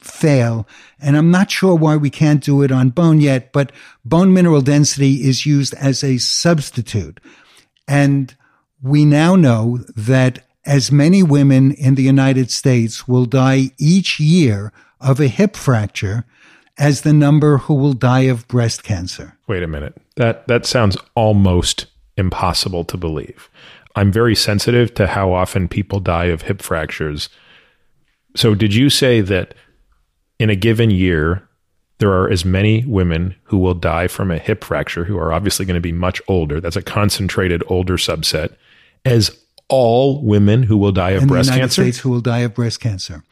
[0.01, 0.67] fail.
[1.01, 3.73] And I'm not sure why we can't do it on bone yet, but
[4.05, 7.21] bone mineral density is used as a substitute.
[7.89, 8.35] And
[8.87, 14.73] we now know that as many women in the United States will die each year
[15.01, 16.25] of a hip fracture
[16.79, 19.37] as the number who will die of breast cancer.
[19.49, 19.97] Wait a minute.
[20.17, 21.87] That that sounds almost
[22.17, 23.51] impossible to believe.
[23.97, 27.29] I'm very sensitive to how often people die of hip fractures.
[28.37, 29.55] So did you say that
[30.39, 31.49] in a given year
[31.99, 35.65] there are as many women who will die from a hip fracture who are obviously
[35.65, 36.61] going to be much older.
[36.61, 38.55] That's a concentrated older subset
[39.07, 39.39] as
[39.69, 41.83] all women who will die of in breast the United cancer.
[41.83, 43.23] States who will die of breast cancer.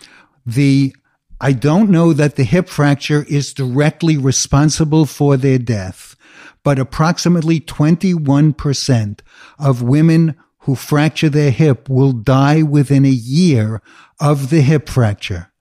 [0.46, 0.94] The
[1.40, 6.16] I don't know that the hip fracture is directly responsible for their death,
[6.62, 9.20] but approximately 21%
[9.58, 13.82] of women who fracture their hip will die within a year
[14.20, 15.52] of the hip fracture.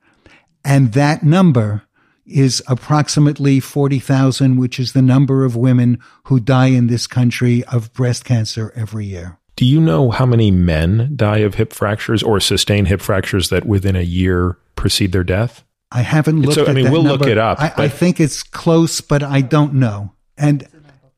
[0.63, 1.83] And that number
[2.25, 7.91] is approximately 40,000, which is the number of women who die in this country of
[7.93, 9.39] breast cancer every year.
[9.55, 13.65] Do you know how many men die of hip fractures or sustain hip fractures that
[13.65, 15.63] within a year precede their death?
[15.91, 16.55] I haven't looked.
[16.55, 19.75] So, I mean, we'll look it up, I, I think it's close, but I don't
[19.75, 20.11] know.
[20.37, 20.67] And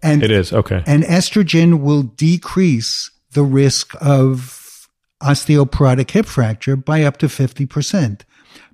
[0.03, 0.52] and It is.
[0.52, 0.84] Okay.
[0.86, 4.90] and estrogen will decrease the risk of
[5.24, 8.26] osteoporotic hip fracture by up to fifty percent,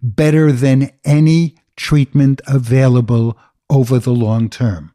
[0.01, 3.37] better than any treatment available
[3.69, 4.90] over the long term.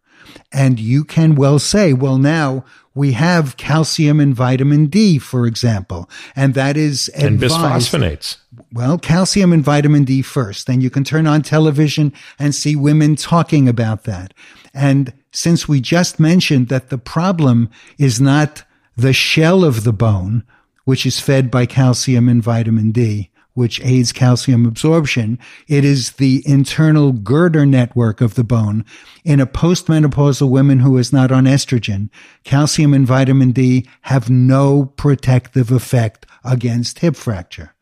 [0.53, 2.65] And you can well say, well, now
[2.95, 7.93] we have calcium and vitamin D, for example, and that is and advised.
[7.93, 8.39] bisphosphonates.
[8.73, 10.67] Well, calcium and vitamin D first.
[10.67, 14.33] Then you can turn on television and see women talking about that.
[14.73, 18.65] And since we just mentioned that the problem is not
[18.97, 20.43] the shell of the bone,
[20.85, 25.39] which is fed by calcium and vitamin D, which aids calcium absorption.
[25.67, 28.85] It is the internal girder network of the bone.
[29.25, 32.11] In a postmenopausal woman who is not on estrogen,
[32.45, 37.75] calcium and vitamin D have no protective effect against hip fracture.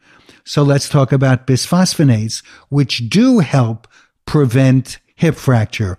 [0.44, 3.88] So let's talk about bisphosphonates, which do help
[4.26, 5.98] prevent hip fracture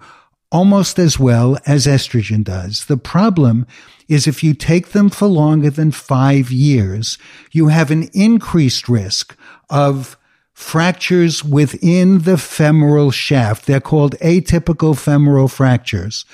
[0.52, 2.86] almost as well as estrogen does.
[2.86, 3.68] The problem
[4.08, 7.18] is if you take them for longer than five years,
[7.52, 9.36] you have an increased risk
[9.70, 10.18] of
[10.54, 13.66] fractures within the femoral shaft.
[13.66, 16.26] They're called atypical femoral fractures.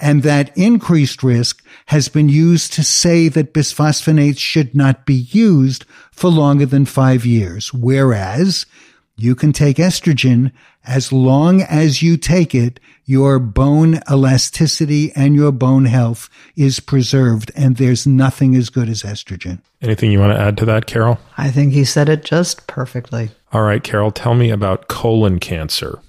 [0.00, 5.84] And that increased risk has been used to say that bisphosphonates should not be used
[6.12, 7.72] for longer than five years.
[7.72, 8.66] Whereas
[9.16, 10.52] you can take estrogen
[10.84, 17.50] as long as you take it, your bone elasticity and your bone health is preserved.
[17.54, 19.60] And there's nothing as good as estrogen.
[19.82, 21.18] Anything you want to add to that, Carol?
[21.36, 23.30] I think he said it just perfectly.
[23.52, 26.00] All right, Carol, tell me about colon cancer.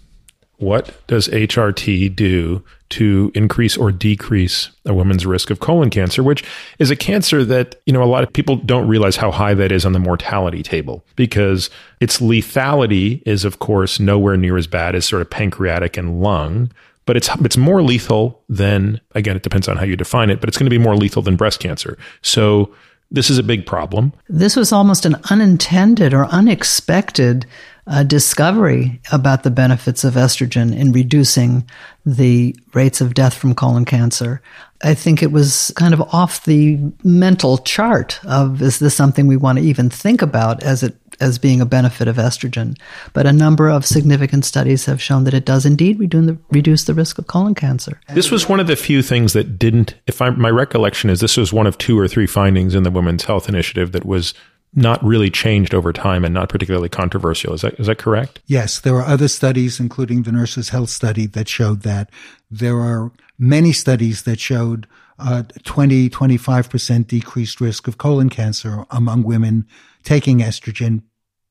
[0.57, 6.43] What does HRT do to increase or decrease a woman's risk of colon cancer, which
[6.79, 9.71] is a cancer that, you know, a lot of people don't realize how high that
[9.71, 11.69] is on the mortality table because
[11.99, 16.71] its lethality is, of course, nowhere near as bad as sort of pancreatic and lung.
[17.05, 20.49] But it's it's more lethal than again, it depends on how you define it, but
[20.49, 21.97] it's going to be more lethal than breast cancer.
[22.21, 22.73] So
[23.11, 24.13] this is a big problem.
[24.27, 27.45] This was almost an unintended or unexpected
[27.87, 31.69] uh, discovery about the benefits of estrogen in reducing
[32.05, 34.41] the rates of death from colon cancer.
[34.83, 39.37] I think it was kind of off the mental chart of is this something we
[39.37, 42.77] want to even think about as it as being a benefit of estrogen.
[43.13, 46.83] But a number of significant studies have shown that it does indeed reduce the, reduce
[46.83, 47.99] the risk of colon cancer.
[48.09, 51.37] This was one of the few things that didn't, if I, my recollection is, this
[51.37, 54.33] was one of two or three findings in the Women's Health Initiative that was
[54.75, 57.53] not really changed over time and not particularly controversial.
[57.53, 58.41] Is that is that correct?
[58.45, 62.09] Yes, there are other studies, including the Nurses' Health Study, that showed that.
[62.51, 64.87] There are many studies that showed
[65.17, 69.65] uh, 20, 25% decreased risk of colon cancer among women
[70.03, 71.03] taking estrogen,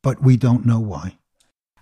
[0.03, 1.17] but we don't know why.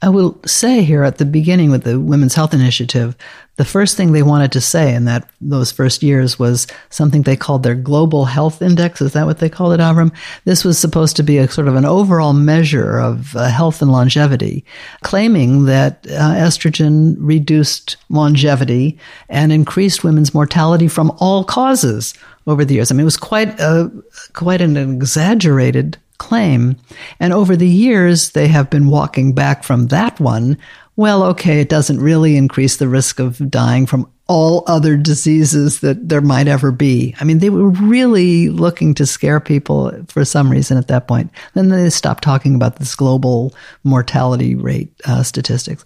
[0.02, 3.16] I will say here at the beginning with the Women's Health Initiative,
[3.54, 7.36] the first thing they wanted to say in that those first years was something they
[7.36, 9.00] called their Global Health Index.
[9.00, 10.12] Is that what they called it, Avrum?
[10.44, 13.92] This was supposed to be a sort of an overall measure of uh, health and
[13.92, 14.64] longevity,
[15.02, 18.98] claiming that uh, estrogen reduced longevity
[19.28, 22.12] and increased women's mortality from all causes
[22.48, 22.90] over the years.
[22.90, 23.88] I mean, it was quite a
[24.32, 26.76] quite an exaggerated claim.
[27.18, 30.56] And over the years, they have been walking back from that one.
[30.94, 36.08] Well, okay, it doesn't really increase the risk of dying from all other diseases that
[36.08, 37.14] there might ever be.
[37.20, 41.30] I mean, they were really looking to scare people for some reason at that point.
[41.54, 45.84] Then they stopped talking about this global mortality rate uh, statistics,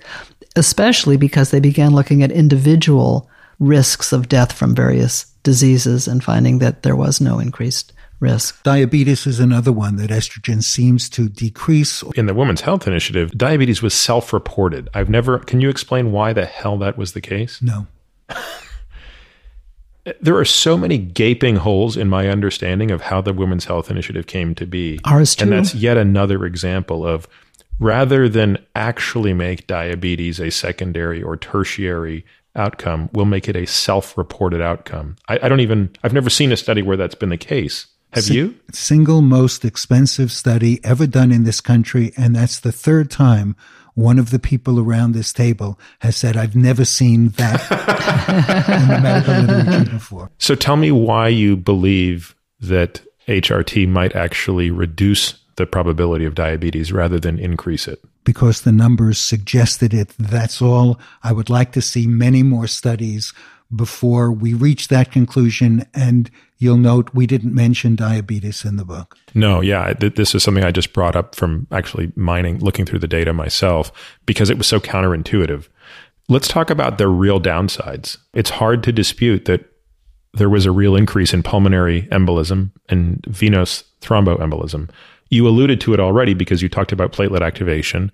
[0.55, 6.59] especially because they began looking at individual risks of death from various diseases and finding
[6.59, 8.63] that there was no increased risk.
[8.63, 12.03] Diabetes is another one that estrogen seems to decrease.
[12.15, 14.89] In the Women's Health Initiative, diabetes was self reported.
[14.95, 17.61] I've never, can you explain why the hell that was the case?
[17.61, 17.87] No.
[20.21, 24.27] there are so many gaping holes in my understanding of how the Women's Health Initiative
[24.27, 25.01] came to be.
[25.05, 25.45] Ours too.
[25.45, 27.27] And that's yet another example of
[27.79, 32.25] rather than actually make diabetes a secondary or tertiary
[32.55, 35.17] outcome, we'll make it a self reported outcome.
[35.29, 37.87] I, I, don't even, I've never seen a study where that's been the case.
[38.17, 38.55] Have you?
[38.73, 42.13] Single most expensive study ever done in this country.
[42.17, 43.57] And that's the third time
[43.97, 47.61] one of the people around this table has said, I've never seen that
[48.69, 50.31] in the medical literature before.
[50.39, 56.93] So tell me why you believe that HRT might actually reduce the probability of diabetes
[56.93, 58.03] rather than increase it.
[58.25, 60.11] Because the numbers suggested it.
[60.19, 61.01] That's all.
[61.23, 63.33] I would like to see many more studies
[63.75, 65.87] before we reach that conclusion.
[65.95, 69.17] And you'll note we didn't mention diabetes in the book.
[69.35, 69.93] No, yeah.
[69.93, 73.33] Th- this is something I just brought up from actually mining, looking through the data
[73.33, 73.93] myself,
[74.25, 75.69] because it was so counterintuitive.
[76.29, 78.19] Let's talk about the real downsides.
[78.35, 79.65] It's hard to dispute that
[80.35, 84.91] there was a real increase in pulmonary embolism and venous thromboembolism.
[85.31, 88.13] You alluded to it already because you talked about platelet activation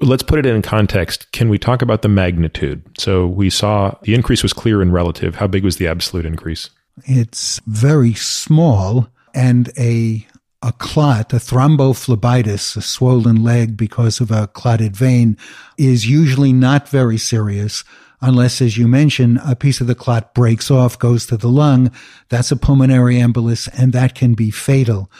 [0.00, 1.30] let's put it in context.
[1.32, 2.82] Can we talk about the magnitude?
[2.98, 5.36] So we saw the increase was clear and relative.
[5.36, 6.70] How big was the absolute increase?
[7.04, 10.26] It's very small and a
[10.62, 15.38] a clot, a thrombophlebitis, a swollen leg because of a clotted vein
[15.78, 17.82] is usually not very serious
[18.20, 21.90] unless, as you mentioned, a piece of the clot breaks off, goes to the lung.
[22.28, 25.10] That's a pulmonary embolus and that can be fatal.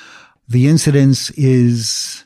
[0.47, 2.24] The incidence is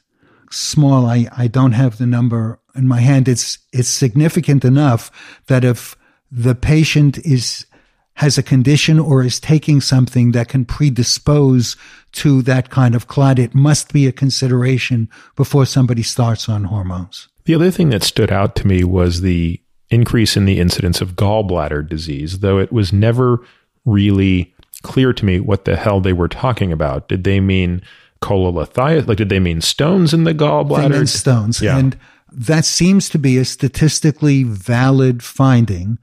[0.51, 1.07] small.
[1.07, 3.29] I, I don't have the number in my hand.
[3.29, 5.11] It's, it's significant enough
[5.47, 5.97] that if
[6.33, 7.67] the patient is,
[8.15, 11.77] has a condition or is taking something that can predispose
[12.13, 17.29] to that kind of clot, it must be a consideration before somebody starts on hormones.
[17.45, 19.61] The other thing that stood out to me was the
[19.91, 23.45] increase in the incidence of gallbladder disease, though it was never
[23.85, 27.09] really clear to me what the hell they were talking about.
[27.09, 27.83] Did they mean
[28.23, 29.09] cholelithiasis?
[29.09, 31.01] Like, did they mean stones in the gallbladder?
[31.01, 31.61] They stones.
[31.61, 31.77] Yeah.
[31.77, 31.99] And
[32.31, 35.99] that seems to be a statistically valid finding.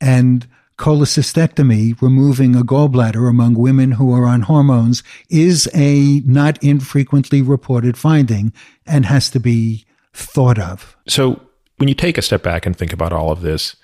[0.00, 0.48] And
[0.80, 7.98] cholecystectomy, removing a gallbladder among women who are on hormones, is a not infrequently reported
[7.98, 8.52] finding
[8.86, 9.84] and has to be
[10.14, 10.96] thought of.
[11.06, 11.40] So,
[11.76, 13.76] when you take a step back and think about all of this,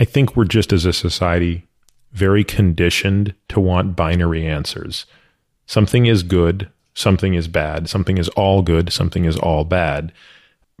[0.00, 1.66] I think we're just as a society
[2.12, 5.06] very conditioned to want binary answers.
[5.66, 10.12] Something is good, something is bad, something is all good, something is all bad.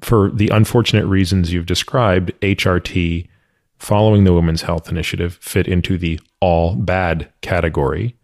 [0.00, 3.28] For the unfortunate reasons you've described, HRT,
[3.84, 8.16] following the Women's Health Initiative, fit into the all bad category.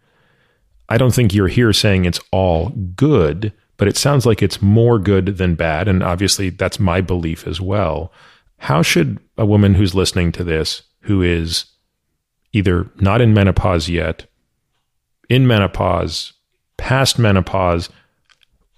[0.88, 4.98] I don't think you're here saying it's all good, but it sounds like it's more
[4.98, 5.86] good than bad.
[5.86, 8.12] And obviously, that's my belief as well.
[8.58, 11.66] How should a woman who's listening to this, who is
[12.52, 14.26] either not in menopause yet,
[15.28, 16.32] in menopause,
[16.76, 17.88] past menopause,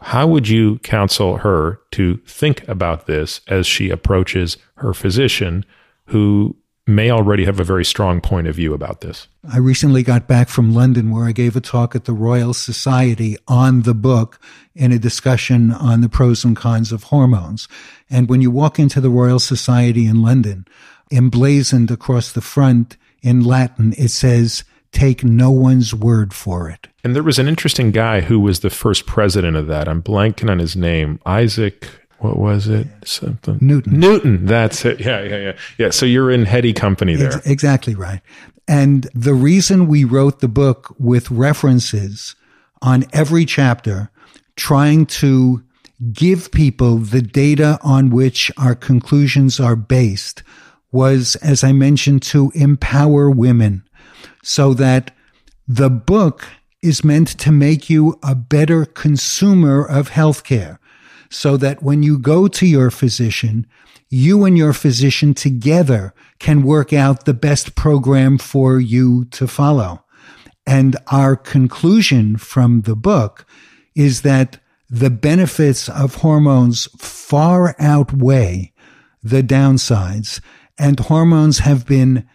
[0.00, 5.64] how would you counsel her to think about this as she approaches her physician,
[6.06, 6.56] who
[6.86, 9.28] may already have a very strong point of view about this.
[9.50, 13.36] I recently got back from London where I gave a talk at the Royal Society
[13.46, 14.40] on the book
[14.74, 17.68] in a discussion on the pros and cons of hormones.
[18.10, 20.66] And when you walk into the Royal Society in London,
[21.10, 26.88] emblazoned across the front in Latin, it says, take no one's word for it.
[27.04, 29.88] And there was an interesting guy who was the first president of that.
[29.88, 31.20] I'm blanking on his name.
[31.26, 31.88] Isaac,
[32.22, 32.86] what was it?
[33.04, 33.98] Something Newton.
[33.98, 34.46] Newton.
[34.46, 35.00] That's it.
[35.00, 35.56] Yeah, yeah, yeah.
[35.76, 35.90] Yeah.
[35.90, 37.34] So you're in heady company there.
[37.34, 38.20] Ex- exactly right.
[38.68, 42.36] And the reason we wrote the book with references
[42.80, 44.10] on every chapter,
[44.54, 45.64] trying to
[46.12, 50.42] give people the data on which our conclusions are based
[50.92, 53.82] was, as I mentioned, to empower women
[54.44, 55.10] so that
[55.66, 56.46] the book
[56.82, 60.78] is meant to make you a better consumer of healthcare
[61.32, 63.66] so that when you go to your physician,
[64.10, 70.04] you and your physician together can work out the best program for you to follow.
[70.66, 73.46] And our conclusion from the book
[73.94, 74.60] is that
[74.90, 78.72] the benefits of hormones far outweigh
[79.22, 80.40] the downsides
[80.78, 82.28] and hormones have been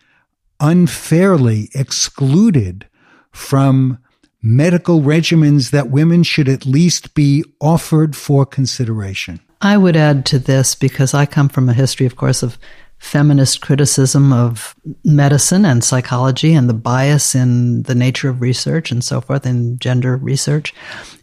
[0.59, 2.87] unfairly excluded
[3.31, 3.99] from
[4.41, 9.39] medical regimens that women should at least be offered for consideration.
[9.61, 12.57] I would add to this because I come from a history, of course, of
[12.99, 19.03] feminist criticism of medicine and psychology and the bias in the nature of research and
[19.03, 20.73] so forth in gender research.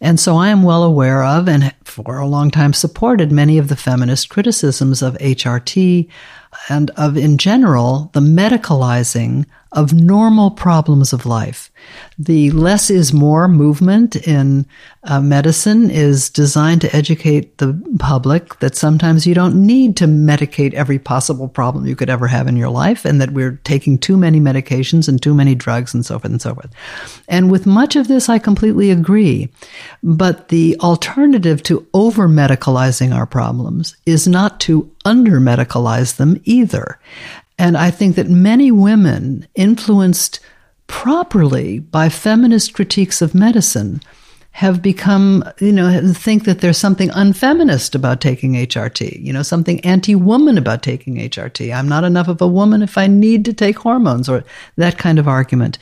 [0.01, 3.69] And so I am well aware of and for a long time supported many of
[3.69, 6.09] the feminist criticisms of HRT,
[6.69, 11.71] and of, in general, the medicalizing of normal problems of life.
[12.19, 14.67] The less is more movement in
[15.03, 20.73] uh, medicine is designed to educate the public that sometimes you don't need to medicate
[20.75, 24.17] every possible problem you could ever have in your life and that we're taking too
[24.17, 26.71] many medications and too many drugs and so forth and so forth.
[27.29, 29.51] And with much of this, I completely agree.
[30.03, 36.99] But the alternative to over medicalizing our problems is not to under medicalize them either.
[37.59, 40.41] And I think that many women influenced
[40.87, 44.01] properly by feminist critiques of medicine
[44.55, 49.81] have become, you know, think that there's something unfeminist about taking HRT, you know, something
[49.81, 51.75] anti woman about taking HRT.
[51.75, 54.45] I'm not enough of a woman if I need to take hormones or
[54.77, 55.79] that kind of argument.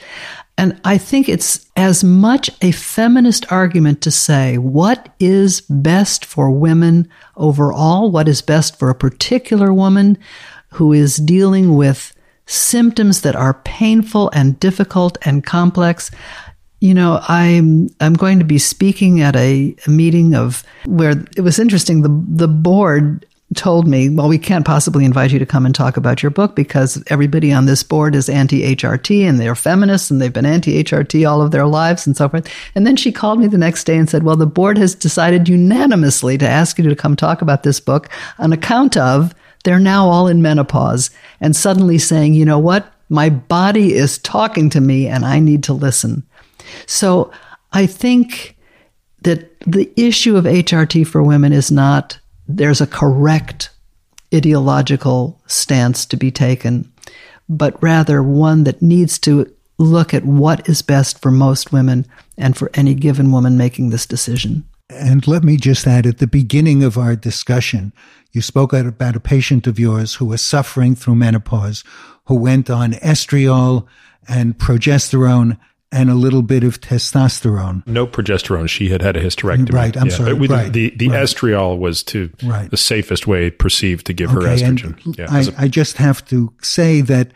[0.56, 6.50] And I think it's as much a feminist argument to say what is best for
[6.50, 10.16] women overall, what is best for a particular woman
[10.72, 12.14] who is dealing with
[12.46, 16.10] symptoms that are painful and difficult and complex.
[16.80, 21.42] You know, I'm I'm going to be speaking at a, a meeting of where it
[21.42, 22.02] was interesting.
[22.02, 23.24] The the board
[23.54, 26.56] told me, well, we can't possibly invite you to come and talk about your book
[26.56, 30.82] because everybody on this board is anti HRT and they're feminists and they've been anti
[30.82, 32.48] HRT all of their lives and so forth.
[32.74, 35.48] And then she called me the next day and said, well, the board has decided
[35.48, 38.08] unanimously to ask you to come talk about this book
[38.38, 41.10] on account of they're now all in menopause
[41.40, 42.92] and suddenly saying, you know what?
[43.08, 46.26] My body is talking to me and I need to listen.
[46.86, 47.30] So
[47.72, 48.56] I think
[49.22, 52.18] that the issue of HRT for women is not
[52.48, 53.70] there's a correct
[54.34, 56.90] ideological stance to be taken,
[57.48, 62.06] but rather one that needs to look at what is best for most women
[62.38, 64.64] and for any given woman making this decision.
[64.88, 67.92] And let me just add at the beginning of our discussion,
[68.32, 71.84] you spoke about a patient of yours who was suffering through menopause,
[72.26, 73.86] who went on estriol
[74.28, 75.58] and progesterone
[75.92, 77.86] and a little bit of testosterone.
[77.86, 78.68] No progesterone.
[78.68, 79.72] She had had a hysterectomy.
[79.72, 79.94] Right.
[79.96, 80.16] I'm yeah.
[80.16, 80.32] sorry.
[80.32, 80.72] We, right.
[80.72, 81.20] The, the right.
[81.20, 82.70] estriol was to right.
[82.70, 85.18] the safest way perceived to give okay, her estrogen.
[85.18, 87.32] Yeah, I, a, I just have to say that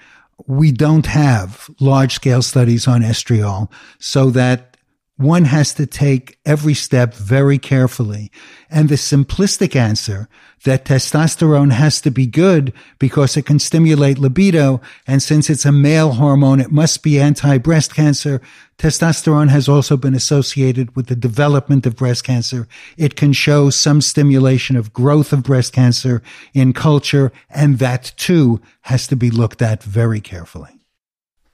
[0.47, 4.76] we don't have large scale studies on estriol so that
[5.17, 8.31] one has to take every step very carefully.
[8.69, 10.29] And the simplistic answer
[10.65, 14.83] that testosterone has to be good because it can stimulate libido.
[15.07, 18.43] And since it's a male hormone, it must be anti-breast cancer.
[18.79, 22.69] Testosterone has also been associated with the development of breast cancer.
[22.99, 26.23] It can show some stimulation of growth of breast cancer
[26.53, 27.33] in culture.
[27.49, 30.76] And that too has to be looked at very carefully.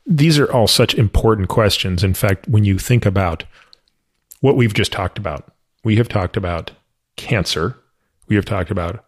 [0.06, 2.02] These are all such important questions.
[2.02, 3.44] In fact, when you think about
[4.40, 5.52] what we've just talked about,
[5.84, 6.72] we have talked about
[7.16, 7.76] cancer,
[8.26, 9.04] we have talked about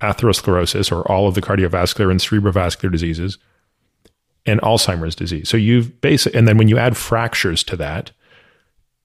[0.00, 3.38] atherosclerosis or all of the cardiovascular and cerebrovascular diseases,
[4.46, 5.48] and Alzheimer's disease.
[5.48, 8.12] So you've basically, and then when you add fractures to that,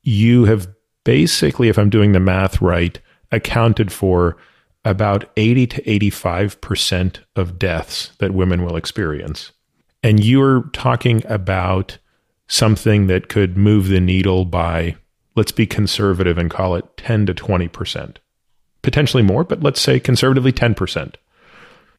[0.04, 0.68] you have
[1.04, 3.00] basically, if I'm doing the math right,
[3.32, 4.38] accounted for
[4.86, 9.53] about 80 to 85% of deaths that women will experience
[10.04, 11.98] And you're talking about
[12.48, 14.98] something that could move the needle by,
[15.36, 18.18] let's be conservative and call it 10 to 20%.
[18.82, 21.16] Potentially more, but let's say conservatively 10%.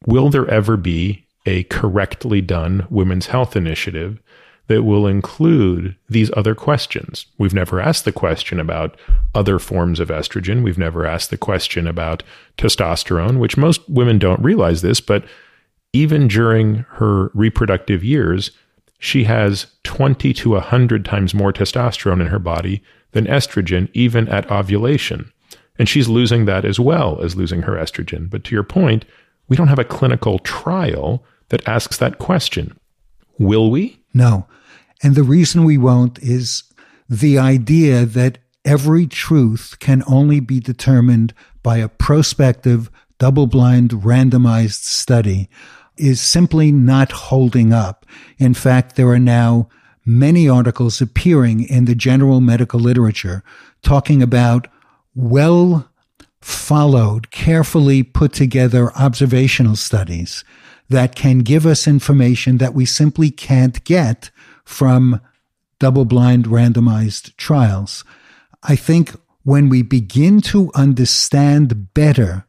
[0.05, 4.19] Will there ever be a correctly done women's health initiative
[4.67, 7.27] that will include these other questions.
[7.37, 8.97] We've never asked the question about
[9.35, 10.63] other forms of estrogen.
[10.63, 12.23] We've never asked the question about
[12.57, 15.23] testosterone, which most women don't realize this, but
[15.95, 18.51] even during her reproductive years,
[18.99, 24.51] she has 20 to 100 times more testosterone in her body than estrogen, even at
[24.51, 25.31] ovulation.
[25.79, 28.29] And she's losing that as well as losing her estrogen.
[28.29, 29.05] But to your point,
[29.47, 32.77] we don't have a clinical trial that asks that question.
[33.39, 33.97] Will we?
[34.13, 34.47] No.
[35.01, 36.63] And the reason we won't is
[37.07, 44.83] the idea that every truth can only be determined by a prospective, double blind, randomized
[44.83, 45.49] study
[45.97, 48.05] is simply not holding up.
[48.37, 49.69] In fact, there are now
[50.05, 53.43] many articles appearing in the general medical literature
[53.81, 54.67] talking about
[55.15, 55.89] well
[56.41, 60.43] followed, carefully put together observational studies
[60.89, 64.29] that can give us information that we simply can't get
[64.63, 65.19] from
[65.79, 68.03] double blind randomized trials.
[68.61, 72.45] I think when we begin to understand better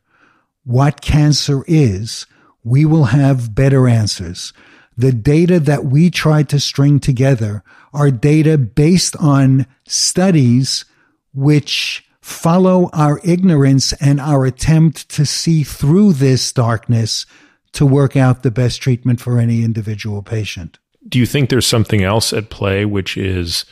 [0.64, 2.26] what cancer is,
[2.66, 4.52] we will have better answers.
[4.96, 7.62] The data that we tried to string together
[7.94, 10.84] are data based on studies
[11.32, 17.24] which follow our ignorance and our attempt to see through this darkness
[17.70, 20.80] to work out the best treatment for any individual patient.
[21.08, 23.64] Do you think there's something else at play, which is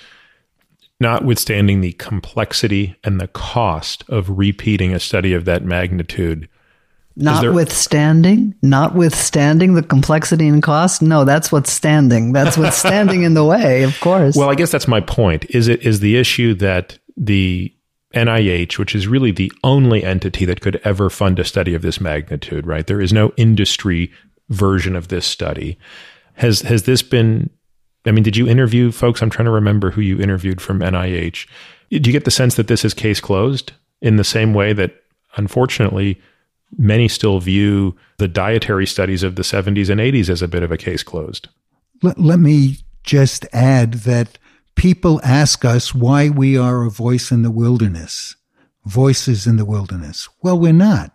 [1.01, 6.49] notwithstanding the complexity and the cost of repeating a study of that magnitude?
[7.17, 12.33] Notwithstanding, notwithstanding the complexity and cost, no, that's what's standing.
[12.33, 14.37] That's what's standing in the way, of course.
[14.37, 15.47] Well, I guess that's my point.
[15.51, 17.73] Is it is the issue that the
[18.15, 22.01] NIH, which is really the only entity that could ever fund a study of this
[22.01, 22.87] magnitude, right?
[22.87, 24.11] There is no industry
[24.49, 25.79] version of this study.
[26.35, 27.51] Has has this been
[28.07, 29.23] I mean, did you interview folks?
[29.23, 31.49] I'm trying to remember who you interviewed from NIH.
[31.91, 34.97] Do you get the sense that this is case closed in the same way that
[35.37, 36.21] unfortunately
[36.79, 40.73] many still view the dietary studies of the 70s and 80s as a bit of
[40.73, 41.49] a case closed?
[42.03, 44.39] Let, let me just add that
[44.75, 48.37] people ask us why we are a voice in the wilderness,
[48.85, 50.29] voices in the wilderness.
[50.43, 51.13] Well, we're not.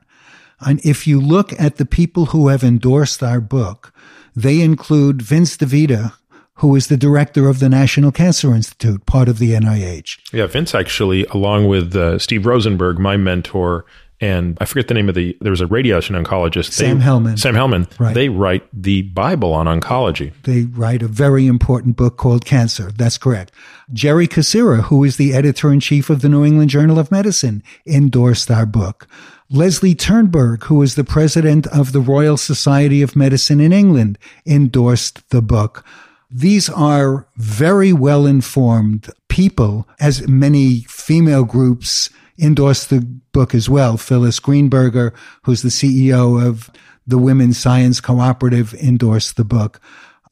[0.61, 3.94] And if you look at the people who have endorsed our book,
[4.36, 6.14] they include Vince DeVita,
[6.56, 10.19] who is the director of the National Cancer Institute, part of the NIH.
[10.34, 13.86] Yeah, Vince actually, along with uh, Steve Rosenberg, my mentor
[14.22, 15.38] and I forget the name of the.
[15.40, 17.40] There was a radiation oncologist, Sam they, Hellman.
[17.40, 18.00] Sam Hellman.
[18.00, 18.14] Right.
[18.14, 20.34] They write the Bible on oncology.
[20.44, 22.91] They write a very important book called Cancer.
[22.91, 23.54] That's correct.
[23.94, 27.64] Jerry Kucera, who is the editor in chief of the New England Journal of Medicine,
[27.86, 29.08] endorsed our book.
[29.50, 35.28] Leslie Turnberg, who is the president of the Royal Society of Medicine in England, endorsed
[35.30, 35.84] the book.
[36.30, 43.98] These are very well informed people, as many female groups endorsed the book as well.
[43.98, 45.14] Phyllis Greenberger,
[45.44, 46.70] who's the CEO of
[47.06, 49.82] the Women's Science Cooperative, endorsed the book.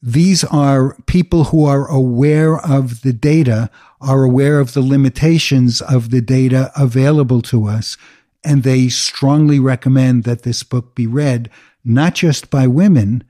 [0.00, 3.68] These are people who are aware of the data,
[4.00, 7.96] are aware of the limitations of the data available to us,
[8.44, 11.50] and they strongly recommend that this book be read,
[11.84, 13.24] not just by women,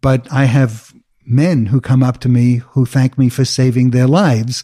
[0.00, 0.94] but I have
[1.26, 4.62] men who come up to me who thank me for saving their lives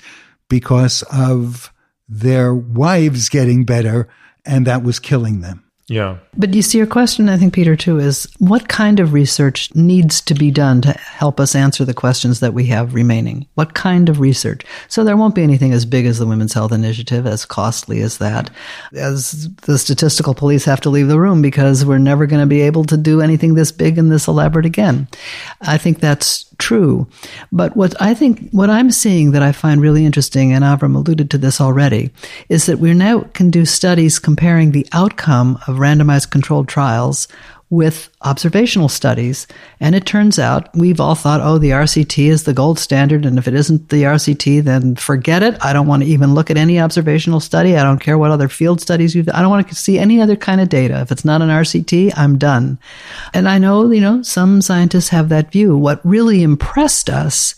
[0.48, 1.71] because of
[2.08, 4.08] their wives getting better,
[4.44, 5.64] and that was killing them.
[5.88, 6.18] Yeah.
[6.36, 10.22] But you see, your question, I think, Peter, too, is what kind of research needs
[10.22, 13.46] to be done to help us answer the questions that we have remaining?
[13.54, 14.64] What kind of research?
[14.88, 18.18] So there won't be anything as big as the Women's Health Initiative, as costly as
[18.18, 18.50] that,
[18.94, 22.62] as the statistical police have to leave the room because we're never going to be
[22.62, 25.08] able to do anything this big and this elaborate again.
[25.60, 27.06] I think that's true.
[27.50, 31.30] But what I think, what I'm seeing that I find really interesting, and Avrum alluded
[31.30, 32.10] to this already,
[32.48, 37.26] is that we now can do studies comparing the outcome of randomized controlled trials
[37.72, 39.46] with observational studies.
[39.80, 43.24] And it turns out we've all thought, oh, the RCT is the gold standard.
[43.24, 45.56] And if it isn't the RCT, then forget it.
[45.64, 47.74] I don't want to even look at any observational study.
[47.78, 50.36] I don't care what other field studies you've, I don't want to see any other
[50.36, 51.00] kind of data.
[51.00, 52.78] If it's not an RCT, I'm done.
[53.32, 55.74] And I know, you know, some scientists have that view.
[55.74, 57.54] What really impressed us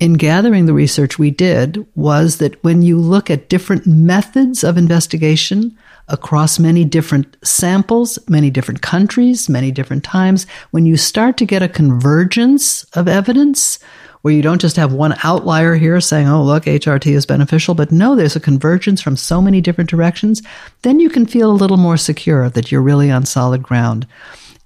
[0.00, 4.76] in gathering the research we did was that when you look at different methods of
[4.76, 5.76] investigation
[6.06, 11.62] across many different samples, many different countries, many different times, when you start to get
[11.62, 13.78] a convergence of evidence,
[14.22, 17.92] where you don't just have one outlier here saying, oh, look, HRT is beneficial, but
[17.92, 20.42] no, there's a convergence from so many different directions,
[20.82, 24.06] then you can feel a little more secure that you're really on solid ground.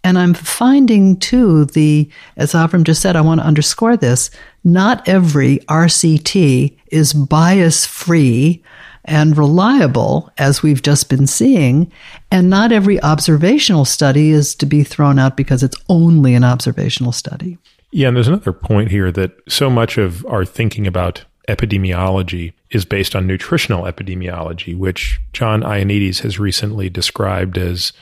[0.05, 4.31] And I'm finding too the, as Avrum just said, I want to underscore this,
[4.65, 8.63] not every RCT is bias free
[9.05, 11.91] and reliable, as we've just been seeing,
[12.31, 17.11] and not every observational study is to be thrown out because it's only an observational
[17.11, 17.59] study.
[17.91, 22.85] Yeah, and there's another point here that so much of our thinking about epidemiology is
[22.85, 27.93] based on nutritional epidemiology, which John Ioannidis has recently described as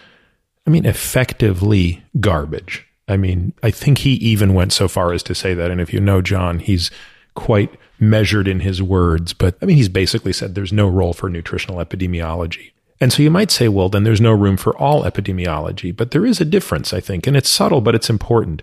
[0.70, 2.86] I mean, effectively garbage.
[3.08, 5.68] I mean, I think he even went so far as to say that.
[5.68, 6.92] And if you know John, he's
[7.34, 9.32] quite measured in his words.
[9.32, 12.70] But I mean, he's basically said there's no role for nutritional epidemiology.
[13.00, 15.96] And so you might say, well, then there's no room for all epidemiology.
[15.96, 18.62] But there is a difference, I think, and it's subtle, but it's important.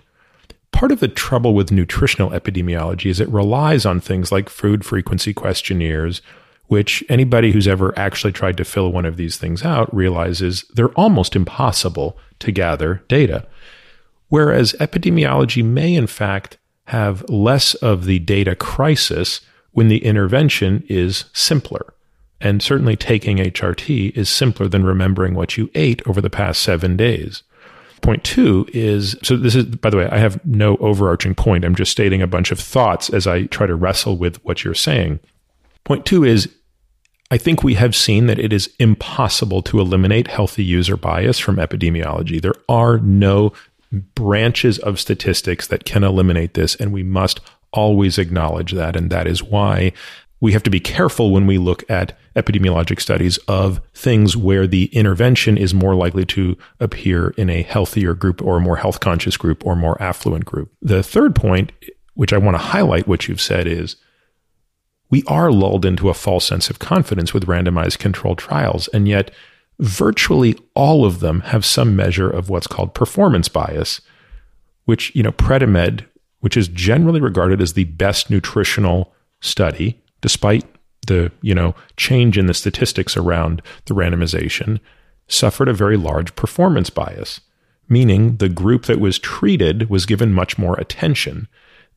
[0.72, 5.34] Part of the trouble with nutritional epidemiology is it relies on things like food frequency
[5.34, 6.22] questionnaires
[6.68, 10.90] which anybody who's ever actually tried to fill one of these things out realizes they're
[10.90, 13.46] almost impossible to gather data.
[14.28, 19.40] Whereas epidemiology may, in fact, have less of the data crisis
[19.72, 21.94] when the intervention is simpler.
[22.40, 26.96] And certainly taking HRT is simpler than remembering what you ate over the past seven
[26.96, 27.42] days.
[28.00, 31.64] Point two is so this is, by the way, I have no overarching point.
[31.64, 34.74] I'm just stating a bunch of thoughts as I try to wrestle with what you're
[34.74, 35.18] saying.
[35.82, 36.48] Point two is
[37.30, 41.56] I think we have seen that it is impossible to eliminate healthy user bias from
[41.56, 42.40] epidemiology.
[42.40, 43.52] There are no
[44.14, 47.40] branches of statistics that can eliminate this, and we must
[47.72, 48.96] always acknowledge that.
[48.96, 49.92] And that is why
[50.40, 54.86] we have to be careful when we look at epidemiologic studies of things where the
[54.86, 59.36] intervention is more likely to appear in a healthier group or a more health conscious
[59.36, 60.72] group or more affluent group.
[60.80, 61.72] The third point,
[62.14, 63.96] which I want to highlight what you've said, is
[65.10, 68.88] we are lulled into a false sense of confidence with randomized controlled trials.
[68.88, 69.30] And yet,
[69.78, 74.00] virtually all of them have some measure of what's called performance bias,
[74.84, 76.04] which, you know, Predimed,
[76.40, 80.64] which is generally regarded as the best nutritional study, despite
[81.06, 84.78] the, you know, change in the statistics around the randomization,
[85.26, 87.40] suffered a very large performance bias,
[87.88, 91.48] meaning the group that was treated was given much more attention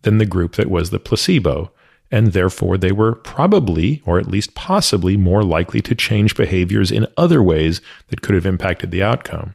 [0.03, 1.71] than the group that was the placebo
[2.11, 7.07] and therefore they were probably, or at least possibly, more likely to change behaviors in
[7.17, 9.53] other ways that could have impacted the outcome.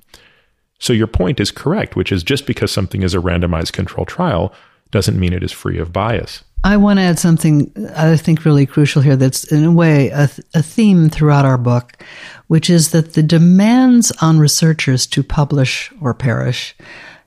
[0.78, 4.53] So your point is correct, which is just because something is a randomized control trial
[4.91, 6.45] doesn't mean it is free of bias.
[6.65, 10.28] I want to add something I think really crucial here that's in a way a,
[10.55, 12.03] a, theme throughout our book,
[12.49, 16.74] which is that the demands on researchers to publish or perish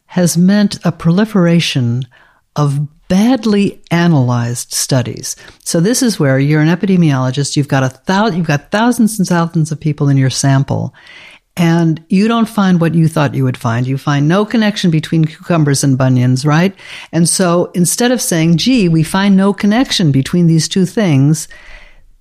[0.07, 2.03] has meant a proliferation
[2.55, 5.35] of badly analyzed studies.
[5.65, 9.27] So this is where you're an epidemiologist, you've got a thousand, you've got thousands and
[9.27, 10.93] thousands of people in your sample,
[11.57, 13.85] and you don't find what you thought you would find.
[13.85, 16.73] You find no connection between cucumbers and bunions, right?
[17.11, 21.49] And so instead of saying, gee, we find no connection between these two things,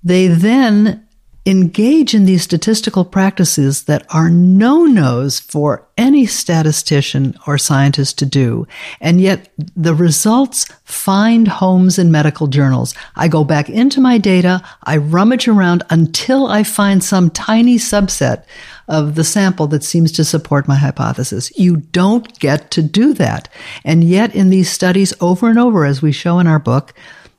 [0.03, 1.07] they then
[1.49, 8.27] engage in these statistical practices that are no nos for any statistician or scientist to
[8.27, 8.67] do.
[9.01, 12.95] And yet the results find homes in medical journals.
[13.17, 14.63] I go back into my data.
[14.85, 18.45] I rummage around until I find some tiny subset
[18.87, 21.57] of the sample that seems to support my hypothesis.
[21.59, 23.49] You don't get to do that.
[23.85, 26.93] And yet in these studies over and over, as we show in our book,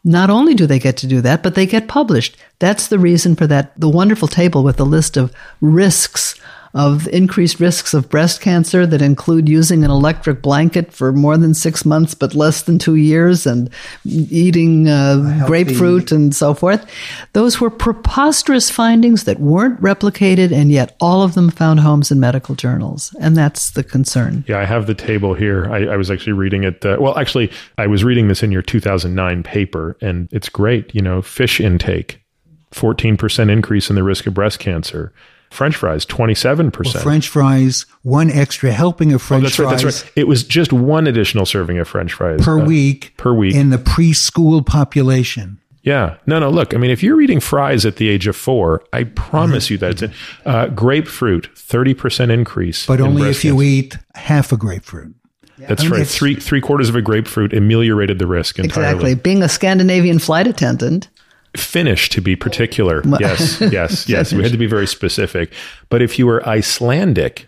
[0.10, 2.36] not only do they get to do that, but they get published.
[2.58, 5.32] That's the reason for that, the wonderful table with the list of
[5.62, 6.34] risks
[6.74, 11.54] of increased risks of breast cancer that include using an electric blanket for more than
[11.54, 13.70] six months but less than two years and
[14.06, 16.90] eating uh, grapefruit and so forth.
[17.34, 22.20] Those were preposterous findings that weren't replicated, and yet all of them found homes in
[22.20, 23.16] medical journals.
[23.20, 24.44] And that's the concern.
[24.48, 25.72] Yeah, I have the table here.
[25.72, 26.86] I, I was actually reading it.
[26.86, 30.94] Uh, well, actually, I was reading this in your 2009 paper, and it's great.
[30.94, 32.22] You know, fish intake.
[32.72, 35.12] 14% increase in the risk of breast cancer.
[35.50, 36.94] French fries, 27%.
[36.94, 39.66] Well, French fries, one extra helping of French oh, that's fries.
[39.66, 40.14] Right, that's right.
[40.16, 43.14] It was just one additional serving of French fries per uh, week.
[43.18, 43.56] Per week.
[43.56, 45.60] In the preschool population.
[45.82, 46.18] Yeah.
[46.28, 46.50] No, no.
[46.50, 49.74] Look, I mean, if you're eating fries at the age of four, I promise mm-hmm.
[49.74, 50.16] you that it's
[50.46, 52.86] uh, grapefruit, 30% increase.
[52.86, 55.16] But only if you eat half a grapefruit.
[55.58, 56.08] That's I mean, right.
[56.08, 58.92] Three three quarters of a grapefruit ameliorated the risk entirely.
[58.92, 59.16] Exactly.
[59.16, 61.10] Being a Scandinavian flight attendant,
[61.56, 63.02] Finnish, to be particular.
[63.20, 64.34] Yes, yes, yes.
[64.34, 65.52] We had to be very specific.
[65.90, 67.48] But if you were Icelandic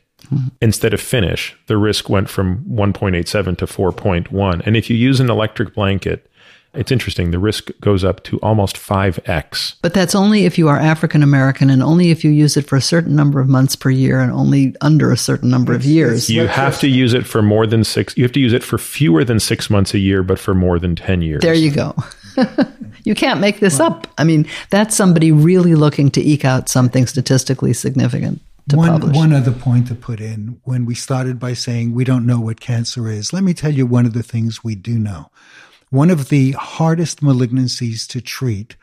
[0.61, 4.61] instead of Finnish, the risk went from 1.87 to 4.1.
[4.65, 6.30] And if you use an electric blanket,
[6.73, 7.31] it's interesting.
[7.31, 9.75] The risk goes up to almost 5x.
[9.81, 12.75] but that's only if you are African American and only if you use it for
[12.75, 16.29] a certain number of months per year and only under a certain number of years.
[16.29, 18.15] You have to use it for more than six.
[18.15, 20.79] You have to use it for fewer than six months a year, but for more
[20.79, 21.41] than 10 years.
[21.41, 21.95] There you go.
[23.03, 24.07] you can't make this up.
[24.17, 29.15] I mean, that's somebody really looking to eke out something statistically significant to one, publish.
[29.15, 32.59] one other point to put in when we started by saying we don't know what
[32.59, 35.29] cancer is, let me tell you one of the things we do know.
[35.91, 38.77] One of the hardest malignancies to treat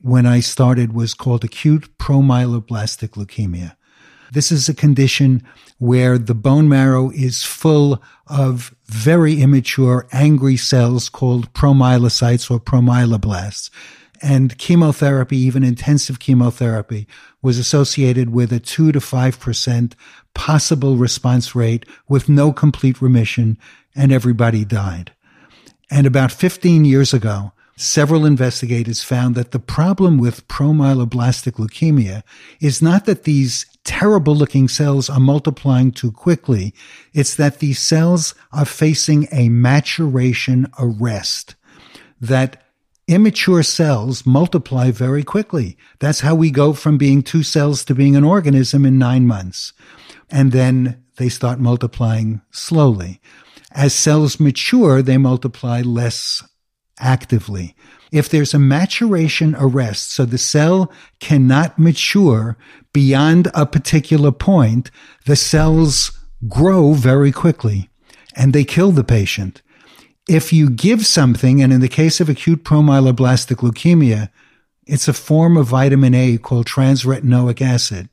[0.00, 3.76] when I started was called acute promyeloblastic leukemia.
[4.32, 5.42] This is a condition
[5.76, 13.68] where the bone marrow is full of very immature, angry cells called promyelocytes or promyeloblasts.
[14.22, 17.06] And chemotherapy, even intensive chemotherapy,
[17.42, 19.92] was associated with a 2 to 5%
[20.32, 23.58] possible response rate with no complete remission,
[23.94, 25.12] and everybody died.
[25.90, 32.22] And about 15 years ago, several investigators found that the problem with promyeloblastic leukemia
[32.60, 36.74] is not that these terrible looking cells are multiplying too quickly.
[37.12, 41.54] It's that these cells are facing a maturation arrest
[42.20, 42.62] that
[43.06, 45.76] immature cells multiply very quickly.
[45.98, 49.74] That's how we go from being two cells to being an organism in nine months.
[50.30, 53.20] And then they start multiplying slowly.
[53.74, 56.42] As cells mature, they multiply less
[57.00, 57.74] actively.
[58.12, 62.56] If there's a maturation arrest, so the cell cannot mature
[62.92, 64.92] beyond a particular point,
[65.26, 66.12] the cells
[66.46, 67.88] grow very quickly
[68.36, 69.62] and they kill the patient.
[70.28, 74.30] If you give something, and in the case of acute promyeloblastic leukemia,
[74.86, 78.08] it's a form of vitamin A called transretinoic acid.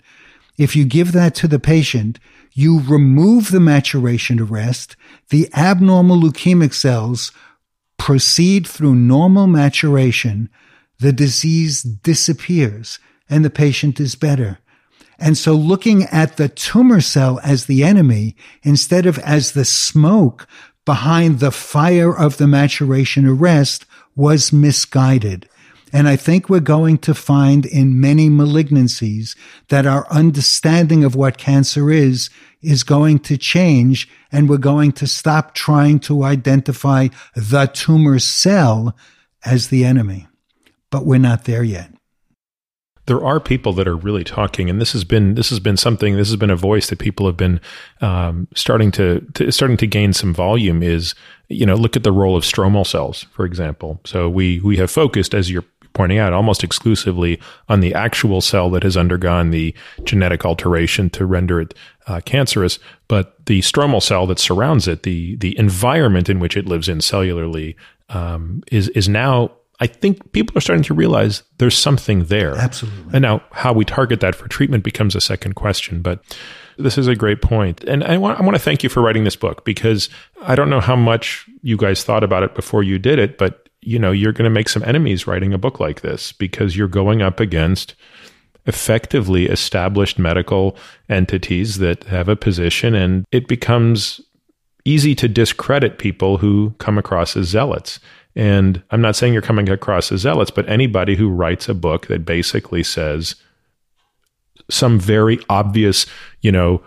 [0.57, 2.19] If you give that to the patient,
[2.53, 4.95] you remove the maturation arrest.
[5.29, 7.31] The abnormal leukemic cells
[7.97, 10.49] proceed through normal maturation.
[10.99, 12.99] The disease disappears
[13.29, 14.59] and the patient is better.
[15.17, 20.47] And so looking at the tumor cell as the enemy instead of as the smoke
[20.83, 25.47] behind the fire of the maturation arrest was misguided.
[25.93, 29.35] And I think we're going to find in many malignancies
[29.69, 32.29] that our understanding of what cancer is
[32.61, 38.95] is going to change and we're going to stop trying to identify the tumor cell
[39.43, 40.27] as the enemy.
[40.91, 41.91] But we're not there yet.
[43.07, 46.15] there are people that are really talking, and this has been this has been something.
[46.15, 47.59] This has been a voice that people have been
[47.99, 50.83] um, starting to, to starting to gain some volume.
[50.83, 51.15] Is
[51.49, 53.99] you know look at the role of stromal cells, for example.
[54.05, 57.39] So we we have focused, as you're pointing out, almost exclusively
[57.69, 61.73] on the actual cell that has undergone the genetic alteration to render it
[62.07, 66.65] uh, cancerous, but the stromal cell that surrounds it, the the environment in which it
[66.65, 67.75] lives in cellularly,
[68.09, 69.51] um, is is now
[69.81, 72.55] I think people are starting to realize there's something there.
[72.55, 73.13] Absolutely.
[73.13, 76.03] And now how we target that for treatment becomes a second question.
[76.03, 76.23] But
[76.77, 77.83] this is a great point.
[77.85, 80.07] And I want, I want to thank you for writing this book because
[80.43, 83.69] I don't know how much you guys thought about it before you did it, but
[83.81, 86.87] you know, you're going to make some enemies writing a book like this because you're
[86.87, 87.95] going up against
[88.67, 90.77] effectively established medical
[91.09, 94.21] entities that have a position and it becomes
[94.85, 97.99] easy to discredit people who come across as zealots.
[98.35, 102.07] And I'm not saying you're coming across as zealots, but anybody who writes a book
[102.07, 103.35] that basically says
[104.69, 106.05] some very obvious,
[106.41, 106.81] you know,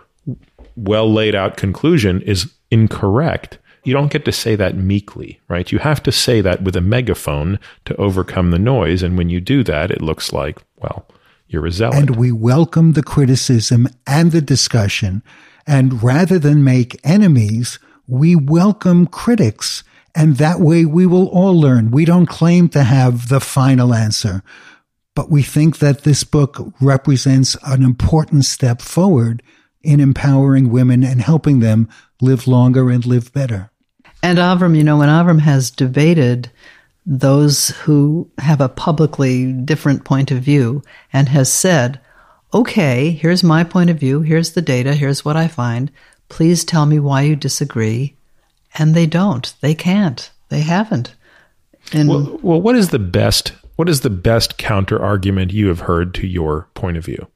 [0.75, 3.59] well laid out conclusion is incorrect.
[3.85, 5.71] You don't get to say that meekly, right?
[5.71, 9.03] You have to say that with a megaphone to overcome the noise.
[9.03, 11.07] And when you do that, it looks like, well,
[11.47, 11.95] you're a zealot.
[11.95, 15.21] And we welcome the criticism and the discussion.
[15.67, 19.83] And rather than make enemies, we welcome critics.
[20.15, 21.91] And that way we will all learn.
[21.91, 24.41] We don't claim to have the final answer,
[25.15, 29.43] but we think that this book represents an important step forward
[29.83, 31.87] in empowering women and helping them
[32.21, 33.71] live longer and live better.
[34.25, 36.49] And Avrum, you know, when Avrum has debated
[37.05, 40.81] those who have a publicly different point of view
[41.13, 42.01] and has said,
[42.51, 45.91] okay, here's my point of view, here's the data, here's what I find,
[46.27, 48.15] please tell me why you disagree.
[48.73, 49.53] And they don't.
[49.61, 50.31] They can't.
[50.49, 51.13] They haven't.
[51.93, 53.49] And well, well, what is the best?
[53.75, 57.27] What is the best counter argument you have heard to your point of view?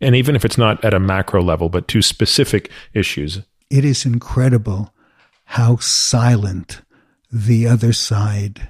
[0.00, 3.40] And even if it's not at a macro level, but to specific issues,
[3.70, 4.94] It is incredible
[5.56, 6.80] how silent
[7.30, 8.68] the other side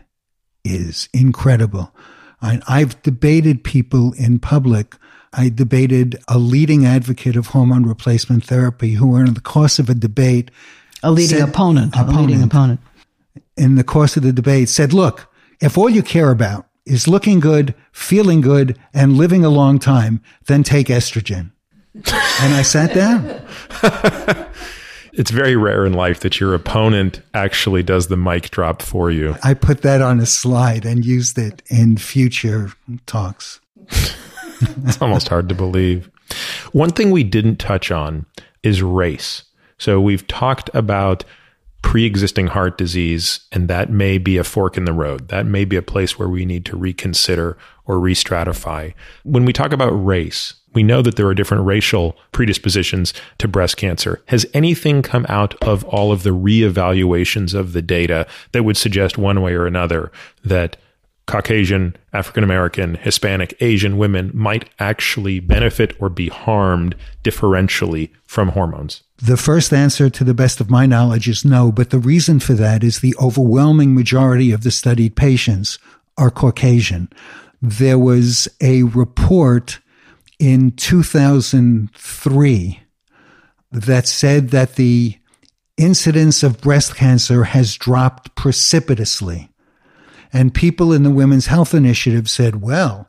[0.65, 1.09] is.
[1.13, 1.95] Incredible.
[2.41, 4.97] I, I've debated people in public.
[5.33, 9.95] I debated a leading advocate of hormone replacement therapy who, in the course of a
[9.95, 10.51] debate,
[11.05, 12.81] A leading said- opponent, A leading opponent.
[12.81, 12.81] opponent.
[13.57, 17.39] in the course of the debate said, look, if all you care about is looking
[17.39, 21.53] good, feeling good, and living a long time, then take estrogen.
[21.95, 23.41] and I sat down.
[25.15, 29.37] It's very rare in life that your opponent actually does the mic drop for you.
[29.43, 32.73] I put that on a slide and used it in future
[33.07, 33.61] talks.
[34.87, 36.11] It's almost hard to believe.
[36.73, 38.27] One thing we didn't touch on
[38.63, 39.45] is race.
[39.77, 41.25] So we've talked about
[41.83, 45.29] pre existing heart disease, and that may be a fork in the road.
[45.29, 48.95] That may be a place where we need to reconsider or re stratify.
[49.25, 53.77] When we talk about race, we know that there are different racial predispositions to breast
[53.77, 54.23] cancer.
[54.27, 59.19] Has anything come out of all of the reevaluations of the data that would suggest
[59.19, 60.11] one way or another
[60.45, 60.77] that
[61.27, 69.03] Caucasian, African American, Hispanic, Asian women might actually benefit or be harmed differentially from hormones?
[69.19, 72.55] The first answer, to the best of my knowledge, is no, but the reason for
[72.55, 75.79] that is the overwhelming majority of the studied patients
[76.19, 77.09] are Caucasian.
[77.61, 79.79] There was a report
[80.43, 82.81] in 2003
[83.71, 85.17] that said that the
[85.77, 89.49] incidence of breast cancer has dropped precipitously.
[90.33, 93.09] And people in the Women's Health Initiative said, well,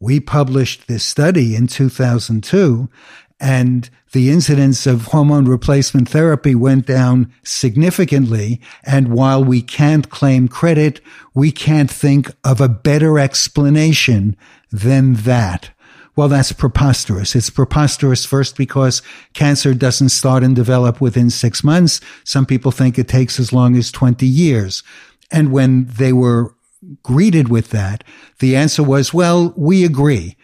[0.00, 2.90] we published this study in 2002
[3.40, 8.60] and the incidence of hormone replacement therapy went down significantly.
[8.84, 11.00] And while we can't claim credit,
[11.32, 14.36] we can't think of a better explanation
[14.70, 15.70] than that.
[16.16, 17.36] Well, that's preposterous.
[17.36, 19.02] It's preposterous first because
[19.34, 22.00] cancer doesn't start and develop within six months.
[22.24, 24.82] Some people think it takes as long as 20 years.
[25.30, 26.54] And when they were
[27.02, 28.02] greeted with that,
[28.38, 30.36] the answer was, well, we agree.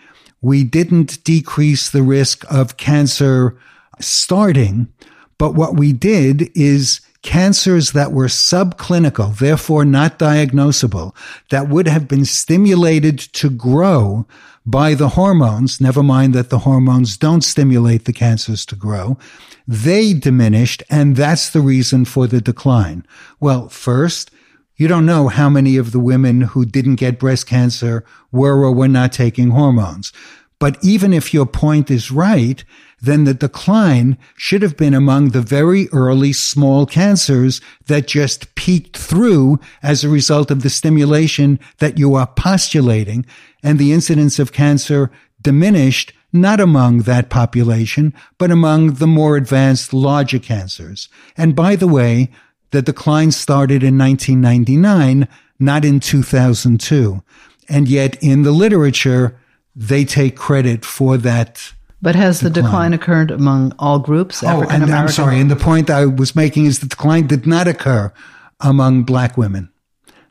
[0.43, 3.57] We didn't decrease the risk of cancer
[3.99, 4.93] starting,
[5.39, 11.15] but what we did is cancers that were subclinical, therefore not diagnosable,
[11.51, 14.27] that would have been stimulated to grow
[14.65, 19.19] by the hormones, never mind that the hormones don't stimulate the cancers to grow,
[19.66, 23.07] they diminished, and that's the reason for the decline.
[23.40, 24.31] Well, first,
[24.77, 28.73] you don't know how many of the women who didn't get breast cancer were or
[28.73, 30.12] were not taking hormones.
[30.59, 32.65] But even if your point is right,
[33.03, 38.97] then the decline should have been among the very early small cancers that just peaked
[38.97, 43.27] through as a result of the stimulation that you are postulating.
[43.62, 45.11] And the incidence of cancer
[45.43, 51.09] diminished not among that population, but among the more advanced larger cancers.
[51.37, 52.31] And by the way,
[52.70, 57.23] the decline started in 1999, not in 2002.
[57.69, 59.39] And yet in the literature,
[59.74, 61.73] they take credit for that.
[62.03, 64.43] But has the decline occurred among all groups?
[64.43, 65.41] Oh, and I'm sorry.
[65.41, 68.12] And the point I was making is the decline did not occur
[68.61, 69.70] among black women,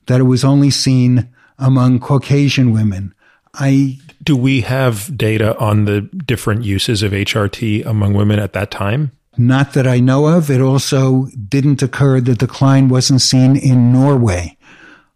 [0.07, 3.13] that it was only seen among Caucasian women.
[3.53, 8.69] I Do we have data on the different uses of HRT among women at that
[8.69, 9.11] time?
[9.37, 10.49] Not that I know of.
[10.49, 12.19] It also didn't occur.
[12.19, 14.57] The decline wasn't seen in Norway,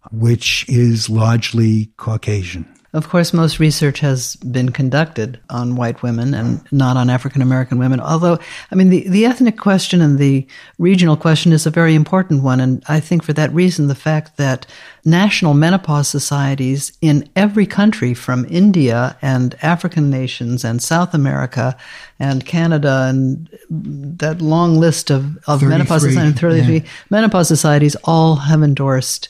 [0.10, 2.65] which is largely Caucasian.
[2.95, 7.77] Of course, most research has been conducted on white women and not on African American
[7.77, 7.99] women.
[7.99, 8.39] Although,
[8.72, 10.47] I mean, the, the ethnic question and the
[10.80, 12.61] regional question is a very important one.
[12.61, 14.65] And I think for that reason, the fact that
[15.03, 21.76] national menopause societies in every country from India and African nations and South America
[22.17, 26.81] and Canada and that long list of, of menopause 33, societies, 33 yeah.
[27.09, 29.27] menopause societies all have endorsed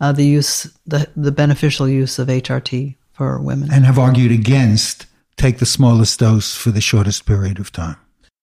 [0.00, 3.70] uh, the use, the, the beneficial use of HRT for women.
[3.72, 7.96] and have argued against take the smallest dose for the shortest period of time.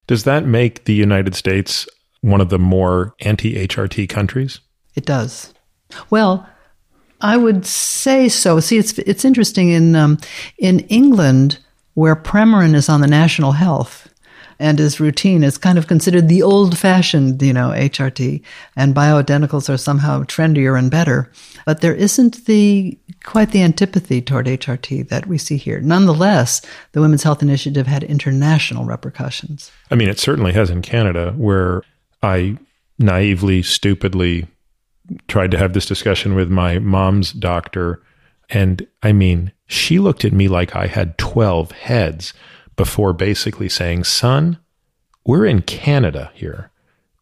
[0.05, 1.87] Does that make the United States
[2.21, 4.59] one of the more anti HRT countries?
[4.93, 5.53] It does.
[6.09, 6.47] Well,
[7.21, 8.59] I would say so.
[8.59, 10.19] See, it's it's interesting in um,
[10.57, 11.59] in England
[11.93, 14.09] where Premarin is on the national health
[14.59, 15.43] and is routine.
[15.43, 18.41] is kind of considered the old fashioned, you know, HRT,
[18.75, 21.31] and bioidenticals are somehow trendier and better.
[21.65, 25.81] But there isn't the quite the antipathy toward HRT that we see here.
[25.81, 26.61] Nonetheless,
[26.91, 29.71] the Women's Health Initiative had international repercussions.
[29.89, 31.81] I mean, it certainly has in Canada, where
[32.21, 32.57] I
[32.99, 34.47] naively, stupidly
[35.27, 38.01] tried to have this discussion with my mom's doctor.
[38.49, 42.33] And I mean, she looked at me like I had 12 heads
[42.75, 44.59] before basically saying, son,
[45.25, 46.71] we're in Canada here.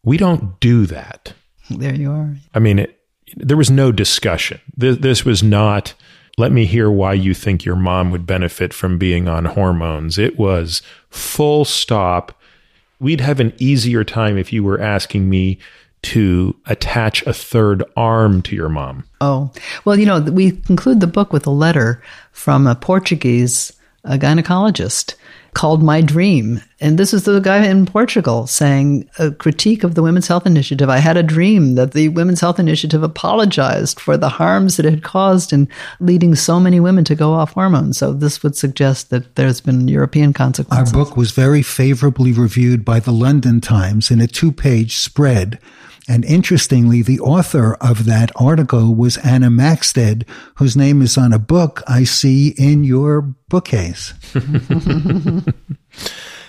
[0.04, 1.32] We don't do that.
[1.70, 2.36] There you are.
[2.54, 3.00] I mean, it,
[3.36, 4.60] there was no discussion.
[4.76, 5.94] This, this was not,
[6.36, 10.18] let me hear why you think your mom would benefit from being on hormones.
[10.18, 12.38] It was full stop.
[13.00, 15.58] We'd have an easier time if you were asking me
[16.02, 19.04] to attach a third arm to your mom.
[19.22, 19.50] Oh,
[19.86, 23.72] well, you know, we conclude the book with a letter from a Portuguese
[24.04, 25.14] a gynecologist
[25.54, 26.60] called My Dream.
[26.80, 30.90] And this is the guy in Portugal saying a critique of the Women's Health Initiative.
[30.90, 34.90] I had a dream that the Women's Health Initiative apologized for the harms that it
[34.90, 35.68] had caused in
[36.00, 37.98] leading so many women to go off hormones.
[37.98, 40.92] So this would suggest that there's been European consequences.
[40.92, 45.58] Our book was very favorably reviewed by the London Times in a two page spread
[46.08, 50.26] and interestingly, the author of that article was Anna Maxted,
[50.56, 54.12] whose name is on a book I see in your bookcase.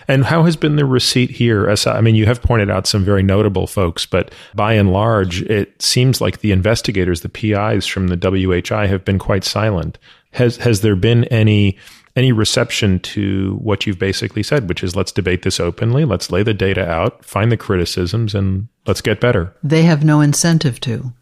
[0.09, 1.73] and how has been the receipt here?
[1.85, 5.81] I mean, you have pointed out some very notable folks, but by and large, it
[5.81, 9.97] seems like the investigators, the PIs from the WHI, have been quite silent.
[10.31, 11.77] Has has there been any
[12.15, 16.43] any reception to what you've basically said, which is let's debate this openly, let's lay
[16.43, 19.53] the data out, find the criticisms, and let's get better.
[19.63, 21.13] They have no incentive to.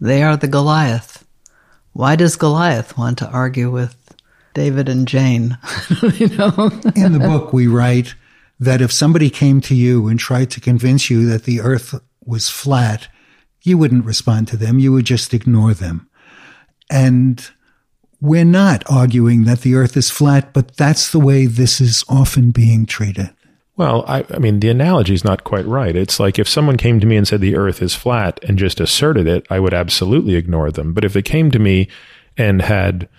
[0.00, 1.24] They are the Goliath.
[1.92, 3.96] Why does Goliath want to argue with
[4.54, 5.56] David and Jane?
[6.14, 6.70] you know?
[6.96, 8.14] In the book, we write
[8.58, 11.94] that if somebody came to you and tried to convince you that the earth
[12.24, 13.06] was flat,
[13.62, 14.80] you wouldn't respond to them.
[14.80, 16.08] You would just ignore them.
[16.90, 17.48] And
[18.24, 22.52] we're not arguing that the earth is flat, but that's the way this is often
[22.52, 23.28] being treated.
[23.76, 25.94] Well, I, I, mean, the analogy is not quite right.
[25.94, 28.80] It's like if someone came to me and said the earth is flat and just
[28.80, 30.94] asserted it, I would absolutely ignore them.
[30.94, 31.88] But if they came to me
[32.38, 33.10] and had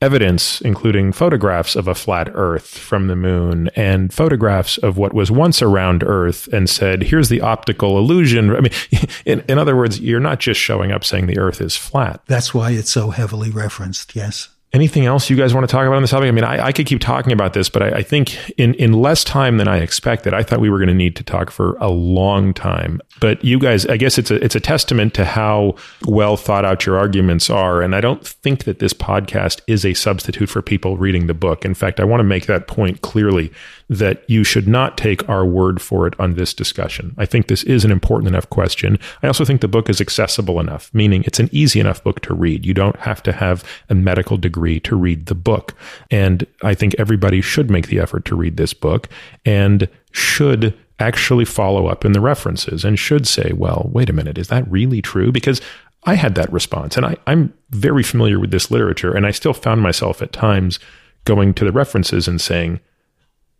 [0.00, 5.30] evidence, including photographs of a flat earth from the moon and photographs of what was
[5.30, 8.54] once a round earth and said, here's the optical illusion.
[8.54, 8.72] I mean,
[9.24, 12.22] in, in other words, you're not just showing up saying the earth is flat.
[12.26, 14.14] That's why it's so heavily referenced.
[14.14, 14.48] Yes.
[14.78, 16.28] Anything else you guys want to talk about on this topic?
[16.28, 18.92] I mean, I, I could keep talking about this, but I, I, think in, in
[18.92, 21.76] less time than I expected, I thought we were going to need to talk for
[21.80, 23.00] a long time.
[23.20, 25.74] But you guys, I guess it's a it's a testament to how
[26.06, 27.82] well thought out your arguments are.
[27.82, 31.64] And I don't think that this podcast is a substitute for people reading the book.
[31.64, 33.50] In fact, I want to make that point clearly
[33.90, 37.14] that you should not take our word for it on this discussion.
[37.18, 38.98] I think this is an important enough question.
[39.22, 42.34] I also think the book is accessible enough, meaning it's an easy enough book to
[42.34, 42.66] read.
[42.66, 45.74] You don't have to have a medical degree to read the book.
[46.10, 49.08] And I think everybody should make the effort to read this book
[49.44, 54.38] and should actually follow up in the references and should say, well, wait a minute,
[54.38, 55.32] is that really true?
[55.32, 55.60] Because
[56.04, 59.52] I had that response and I, I'm very familiar with this literature and I still
[59.52, 60.78] found myself at times
[61.24, 62.80] going to the references and saying,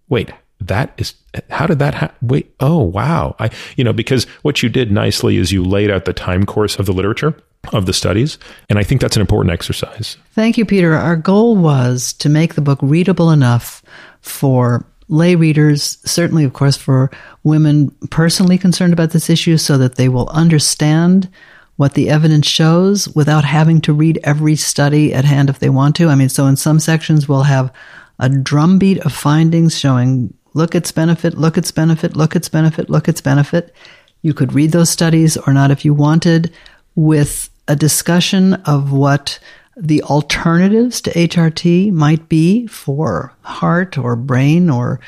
[0.09, 0.31] wait,
[0.61, 1.15] that is
[1.51, 5.37] how did that ha- wait oh wow i you know because what you did nicely
[5.37, 7.37] is you laid out the time course of the literature
[7.73, 10.17] of the studies and i think that's an important exercise.
[10.33, 10.95] Thank you peter.
[10.95, 13.83] Our goal was to make the book readable enough
[14.21, 17.11] for lay readers certainly of course for
[17.45, 21.29] women personally concerned about this issue so that they will understand
[21.77, 25.95] what the evidence shows without having to read every study at hand if they want
[25.97, 26.09] to.
[26.09, 27.73] I mean so in some sections we'll have
[28.19, 33.09] a drumbeat of findings showing look its benefit, look its benefit, look its benefit, look
[33.09, 33.75] its benefit.
[34.23, 36.53] You could read those studies or not if you wanted,
[36.97, 39.39] with a discussion of what
[39.77, 44.99] the alternatives to HRT might be for heart or brain or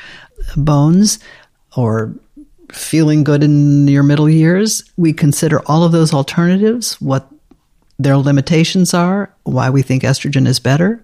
[0.55, 1.19] bones
[1.75, 2.15] or
[2.71, 4.83] feeling good in your middle years.
[4.95, 7.27] We consider all of those alternatives, what
[7.99, 11.03] their limitations are, why we think estrogen is better.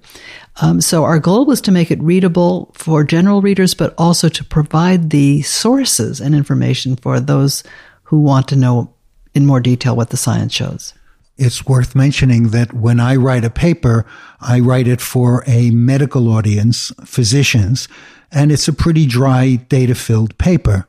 [0.62, 4.44] Um, so our goal was to make it readable for general readers, but also to
[4.44, 7.64] provide the sources and information for those
[8.04, 8.94] who want to know
[9.36, 10.94] in more detail what the science shows.
[11.38, 14.06] It's worth mentioning that when I write a paper,
[14.42, 17.88] I write it for a medical audience, physicians,
[18.32, 20.88] and it's a pretty dry, data filled paper.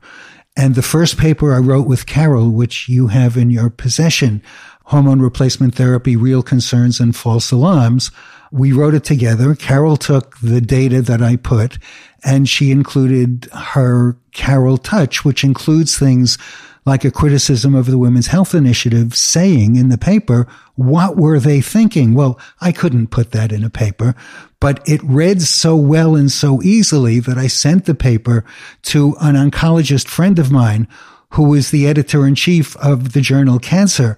[0.57, 4.41] And the first paper I wrote with Carol, which you have in your possession,
[4.85, 8.09] hormone replacement therapy, real concerns and false alarms.
[8.51, 9.53] We wrote it together.
[9.53, 11.77] Carol took the data that I put
[12.23, 16.37] and she included her Carol touch, which includes things
[16.85, 21.61] like a criticism of the Women's Health Initiative saying in the paper, what were they
[21.61, 22.13] thinking?
[22.13, 24.15] Well, I couldn't put that in a paper,
[24.59, 28.45] but it read so well and so easily that I sent the paper
[28.83, 30.87] to an oncologist friend of mine
[31.31, 34.17] who was the editor in chief of the journal Cancer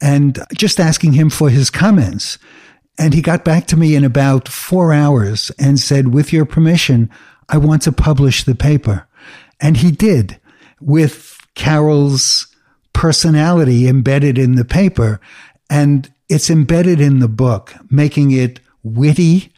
[0.00, 2.38] and just asking him for his comments.
[2.98, 7.10] And he got back to me in about four hours and said, with your permission,
[7.48, 9.06] I want to publish the paper.
[9.60, 10.38] And he did
[10.80, 12.46] with Carol's
[12.92, 15.20] personality embedded in the paper
[15.70, 19.52] and it's embedded in the book, making it witty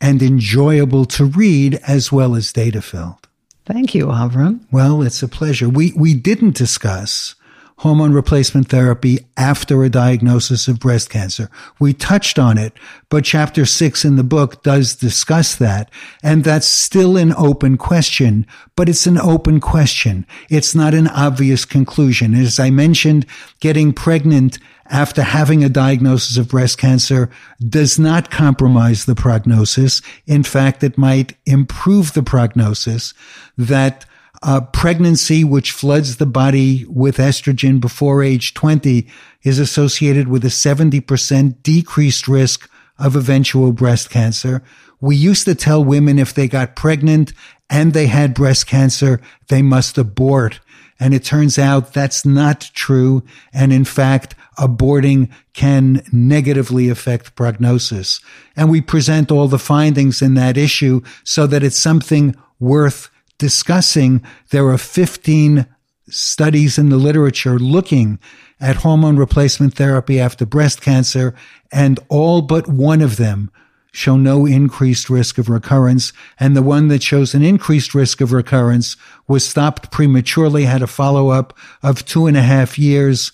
[0.00, 3.28] and enjoyable to read as well as data filled.
[3.66, 4.60] Thank you, Avrum.
[4.72, 5.68] Well, it's a pleasure.
[5.68, 7.34] We, we didn't discuss
[7.80, 11.48] hormone replacement therapy after a diagnosis of breast cancer.
[11.78, 12.74] We touched on it,
[13.08, 15.90] but chapter six in the book does discuss that.
[16.22, 18.46] And that's still an open question,
[18.76, 20.26] but it's an open question.
[20.50, 22.34] It's not an obvious conclusion.
[22.34, 23.24] As I mentioned,
[23.60, 24.58] getting pregnant
[24.90, 27.30] after having a diagnosis of breast cancer
[27.66, 30.02] does not compromise the prognosis.
[30.26, 33.14] In fact, it might improve the prognosis
[33.56, 34.04] that
[34.42, 39.06] uh, pregnancy, which floods the body with estrogen before age 20,
[39.42, 44.62] is associated with a 70% decreased risk of eventual breast cancer.
[45.00, 47.32] We used to tell women if they got pregnant
[47.68, 50.60] and they had breast cancer, they must abort.
[50.98, 53.22] And it turns out that's not true.
[53.54, 58.20] And in fact, aborting can negatively affect prognosis.
[58.54, 63.08] And we present all the findings in that issue so that it's something worth
[63.40, 64.22] discussing.
[64.50, 65.66] There are 15
[66.08, 68.20] studies in the literature looking
[68.60, 71.34] at hormone replacement therapy after breast cancer,
[71.72, 73.50] and all but one of them
[73.92, 76.12] show no increased risk of recurrence.
[76.38, 78.96] And the one that shows an increased risk of recurrence
[79.26, 83.32] was stopped prematurely, had a follow up of two and a half years,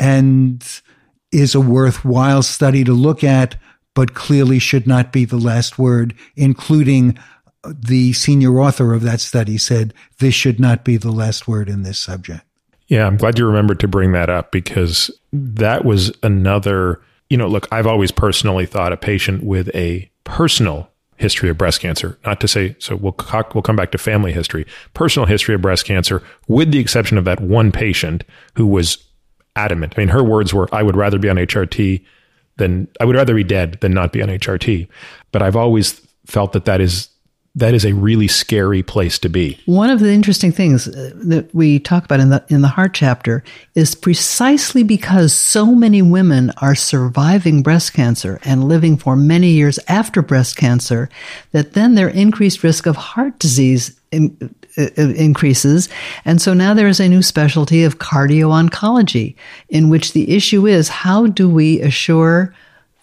[0.00, 0.66] and
[1.30, 3.56] is a worthwhile study to look at,
[3.94, 7.16] but clearly should not be the last word, including
[7.64, 11.82] the senior author of that study said this should not be the last word in
[11.82, 12.42] this subject.
[12.88, 17.00] Yeah, I'm glad you remembered to bring that up because that was another
[17.32, 21.80] you know, look, I've always personally thought a patient with a personal history of breast
[21.80, 23.16] cancer, not to say, so we'll,
[23.54, 27.24] we'll come back to family history, personal history of breast cancer, with the exception of
[27.24, 28.24] that one patient
[28.56, 29.02] who was
[29.56, 29.94] adamant.
[29.96, 32.04] I mean, her words were, I would rather be on HRT
[32.58, 34.86] than, I would rather be dead than not be on HRT.
[35.30, 37.08] But I've always felt that that is
[37.54, 39.60] that is a really scary place to be.
[39.66, 42.94] One of the interesting things uh, that we talk about in the in the heart
[42.94, 49.50] chapter is precisely because so many women are surviving breast cancer and living for many
[49.50, 51.10] years after breast cancer
[51.52, 55.90] that then their increased risk of heart disease in, uh, uh, increases
[56.24, 59.34] and so now there is a new specialty of cardio oncology
[59.68, 62.54] in which the issue is how do we assure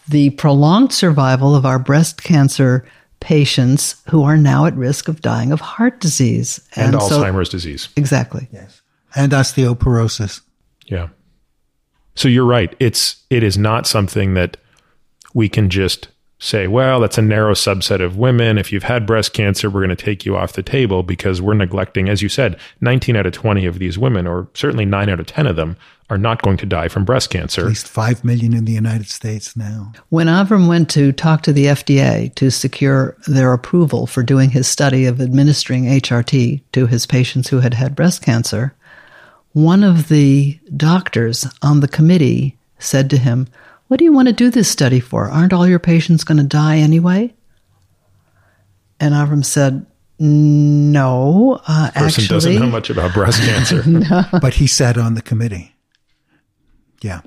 [0.08, 2.86] the prolonged survival of our breast cancer
[3.20, 7.52] patients who are now at risk of dying of heart disease and, and Alzheimer's so,
[7.52, 7.90] disease.
[7.96, 8.48] Exactly.
[8.52, 8.82] Yes.
[9.16, 10.42] And osteoporosis.
[10.86, 11.10] Yeah.
[12.16, 12.76] So you're right.
[12.80, 14.58] It's it is not something that
[15.34, 16.10] we can just
[16.40, 18.58] say, well, that's a narrow subset of women.
[18.58, 21.54] If you've had breast cancer, we're going to take you off the table because we're
[21.54, 25.20] neglecting, as you said, 19 out of 20 of these women, or certainly 9 out
[25.20, 25.76] of 10 of them,
[26.10, 27.62] are not going to die from breast cancer.
[27.62, 29.92] At least 5 million in the United States now.
[30.08, 34.68] When Avrum went to talk to the FDA to secure their approval for doing his
[34.68, 38.74] study of administering HRT to his patients who had had breast cancer,
[39.52, 43.48] one of the doctors on the committee said to him,
[43.90, 45.30] what do you want to do this study for?
[45.30, 47.34] Aren't all your patients going to die anyway?
[49.00, 49.88] And Avrum said,
[50.20, 54.26] no, uh, person actually, doesn't know much about breast cancer, no.
[54.42, 55.76] but he sat on the committee.
[57.02, 57.22] Yeah.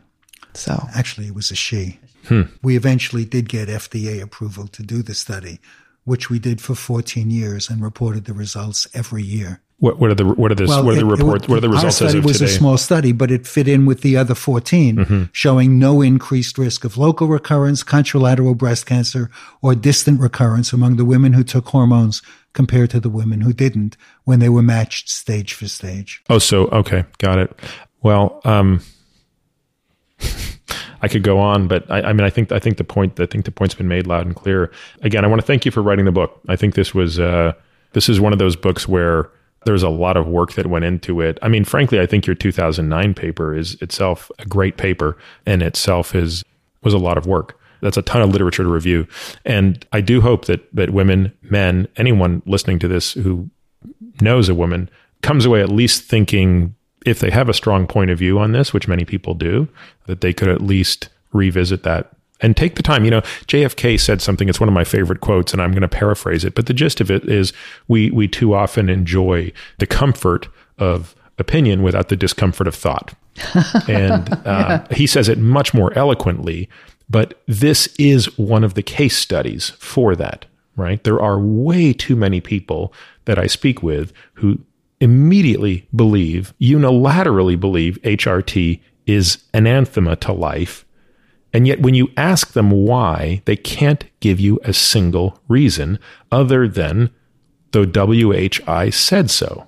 [0.55, 1.99] So actually, it was a she.
[2.27, 2.43] Hmm.
[2.63, 5.59] We eventually did get FDA approval to do the study,
[6.05, 9.63] which we did for 14 years and reported the results every year.
[9.83, 11.43] What, what are the what are the well, what are the reports?
[11.43, 12.01] It, what are the results?
[12.01, 12.53] Our study was today?
[12.53, 15.23] a small study, but it fit in with the other 14, mm-hmm.
[15.33, 19.29] showing no increased risk of local recurrence, contralateral breast cancer,
[19.61, 23.97] or distant recurrence among the women who took hormones compared to the women who didn't
[24.23, 26.23] when they were matched stage for stage.
[26.31, 27.53] Oh, so okay, got it.
[28.03, 28.85] Well, um,
[31.03, 33.27] I could go on, but I, I, mean, I think I think the point I
[33.27, 34.71] think the point's been made loud and clear.
[35.01, 36.41] Again, I want to thank you for writing the book.
[36.49, 37.55] I think this was uh,
[37.95, 39.29] this is one of those books where
[39.65, 41.39] there's a lot of work that went into it.
[41.43, 45.17] I mean, frankly, I think your 2009 paper is itself a great paper
[45.47, 46.45] and itself is
[46.83, 47.59] was a lot of work.
[47.81, 49.07] That's a ton of literature to review.
[49.45, 53.51] And I do hope that that women, men, anyone listening to this who
[54.21, 54.89] knows a woman
[55.23, 56.75] comes away at least thinking
[57.05, 59.69] if they have a strong point of view on this, which many people do,
[60.07, 63.05] that they could at least revisit that and take the time.
[63.05, 64.49] You know, JFK said something.
[64.49, 66.55] It's one of my favorite quotes, and I'm going to paraphrase it.
[66.55, 67.53] But the gist of it is,
[67.89, 70.49] we we too often enjoy the comfort
[70.79, 73.15] of opinion without the discomfort of thought.
[73.89, 74.87] and uh, yeah.
[74.91, 76.69] he says it much more eloquently.
[77.09, 80.47] But this is one of the case studies for that.
[80.77, 81.05] Right?
[81.05, 82.95] There are way too many people
[83.27, 84.59] that I speak with who
[85.01, 90.87] immediately believe, unilaterally believe HRT is anathema to life.
[91.53, 95.99] And yet, when you ask them why, they can't give you a single reason
[96.31, 97.11] other than
[97.73, 99.67] the WHI said so.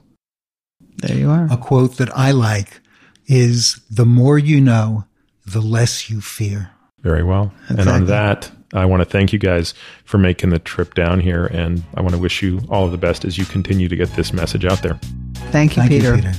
[0.99, 1.47] There you are.
[1.51, 2.81] A quote that I like
[3.27, 5.05] is The more you know,
[5.47, 6.71] the less you fear.
[7.01, 7.53] Very well.
[7.69, 11.47] And on that, I want to thank you guys for making the trip down here.
[11.47, 14.11] And I want to wish you all of the best as you continue to get
[14.13, 14.99] this message out there.
[15.51, 16.17] Thank you, Thank Peter.
[16.17, 16.35] you, Peter.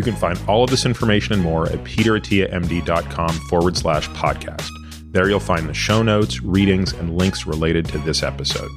[0.00, 4.70] You can find all of this information and more at peterattiamd.com forward slash podcast.
[5.12, 8.70] There you'll find the show notes, readings, and links related to this episode.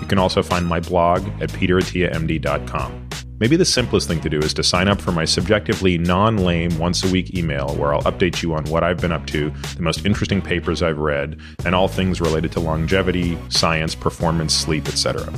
[0.00, 3.08] You can also find my blog at peterattiamd.com.
[3.40, 6.78] Maybe the simplest thing to do is to sign up for my subjectively non lame
[6.78, 9.82] once a week email where I'll update you on what I've been up to, the
[9.82, 15.32] most interesting papers I've read, and all things related to longevity, science, performance, sleep, etc.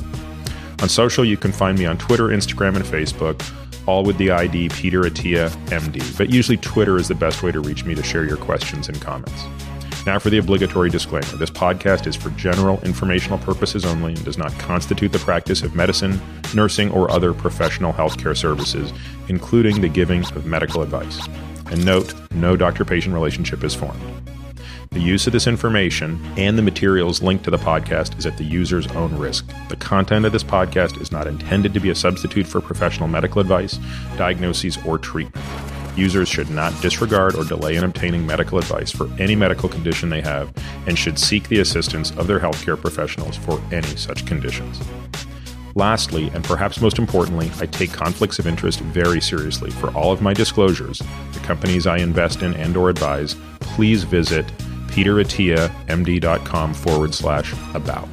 [0.83, 3.41] On social, you can find me on Twitter, Instagram, and Facebook,
[3.85, 6.17] all with the ID Peter Attia MD.
[6.17, 8.99] But usually, Twitter is the best way to reach me to share your questions and
[9.01, 9.43] comments.
[10.05, 14.37] Now, for the obligatory disclaimer this podcast is for general informational purposes only and does
[14.37, 16.19] not constitute the practice of medicine,
[16.53, 18.91] nursing, or other professional healthcare services,
[19.29, 21.25] including the giving of medical advice.
[21.71, 24.01] And note, no doctor patient relationship is formed.
[24.93, 28.43] The use of this information and the materials linked to the podcast is at the
[28.43, 29.51] user's own risk.
[29.69, 33.41] The content of this podcast is not intended to be a substitute for professional medical
[33.41, 33.79] advice,
[34.17, 35.43] diagnoses, or treatment.
[35.95, 40.21] Users should not disregard or delay in obtaining medical advice for any medical condition they
[40.21, 40.53] have
[40.85, 44.79] and should seek the assistance of their healthcare professionals for any such conditions.
[45.75, 49.71] Lastly, and perhaps most importantly, I take conflicts of interest very seriously.
[49.71, 54.45] For all of my disclosures, the companies I invest in and or advise, please visit
[54.93, 58.12] peterattiamd.com forward slash about.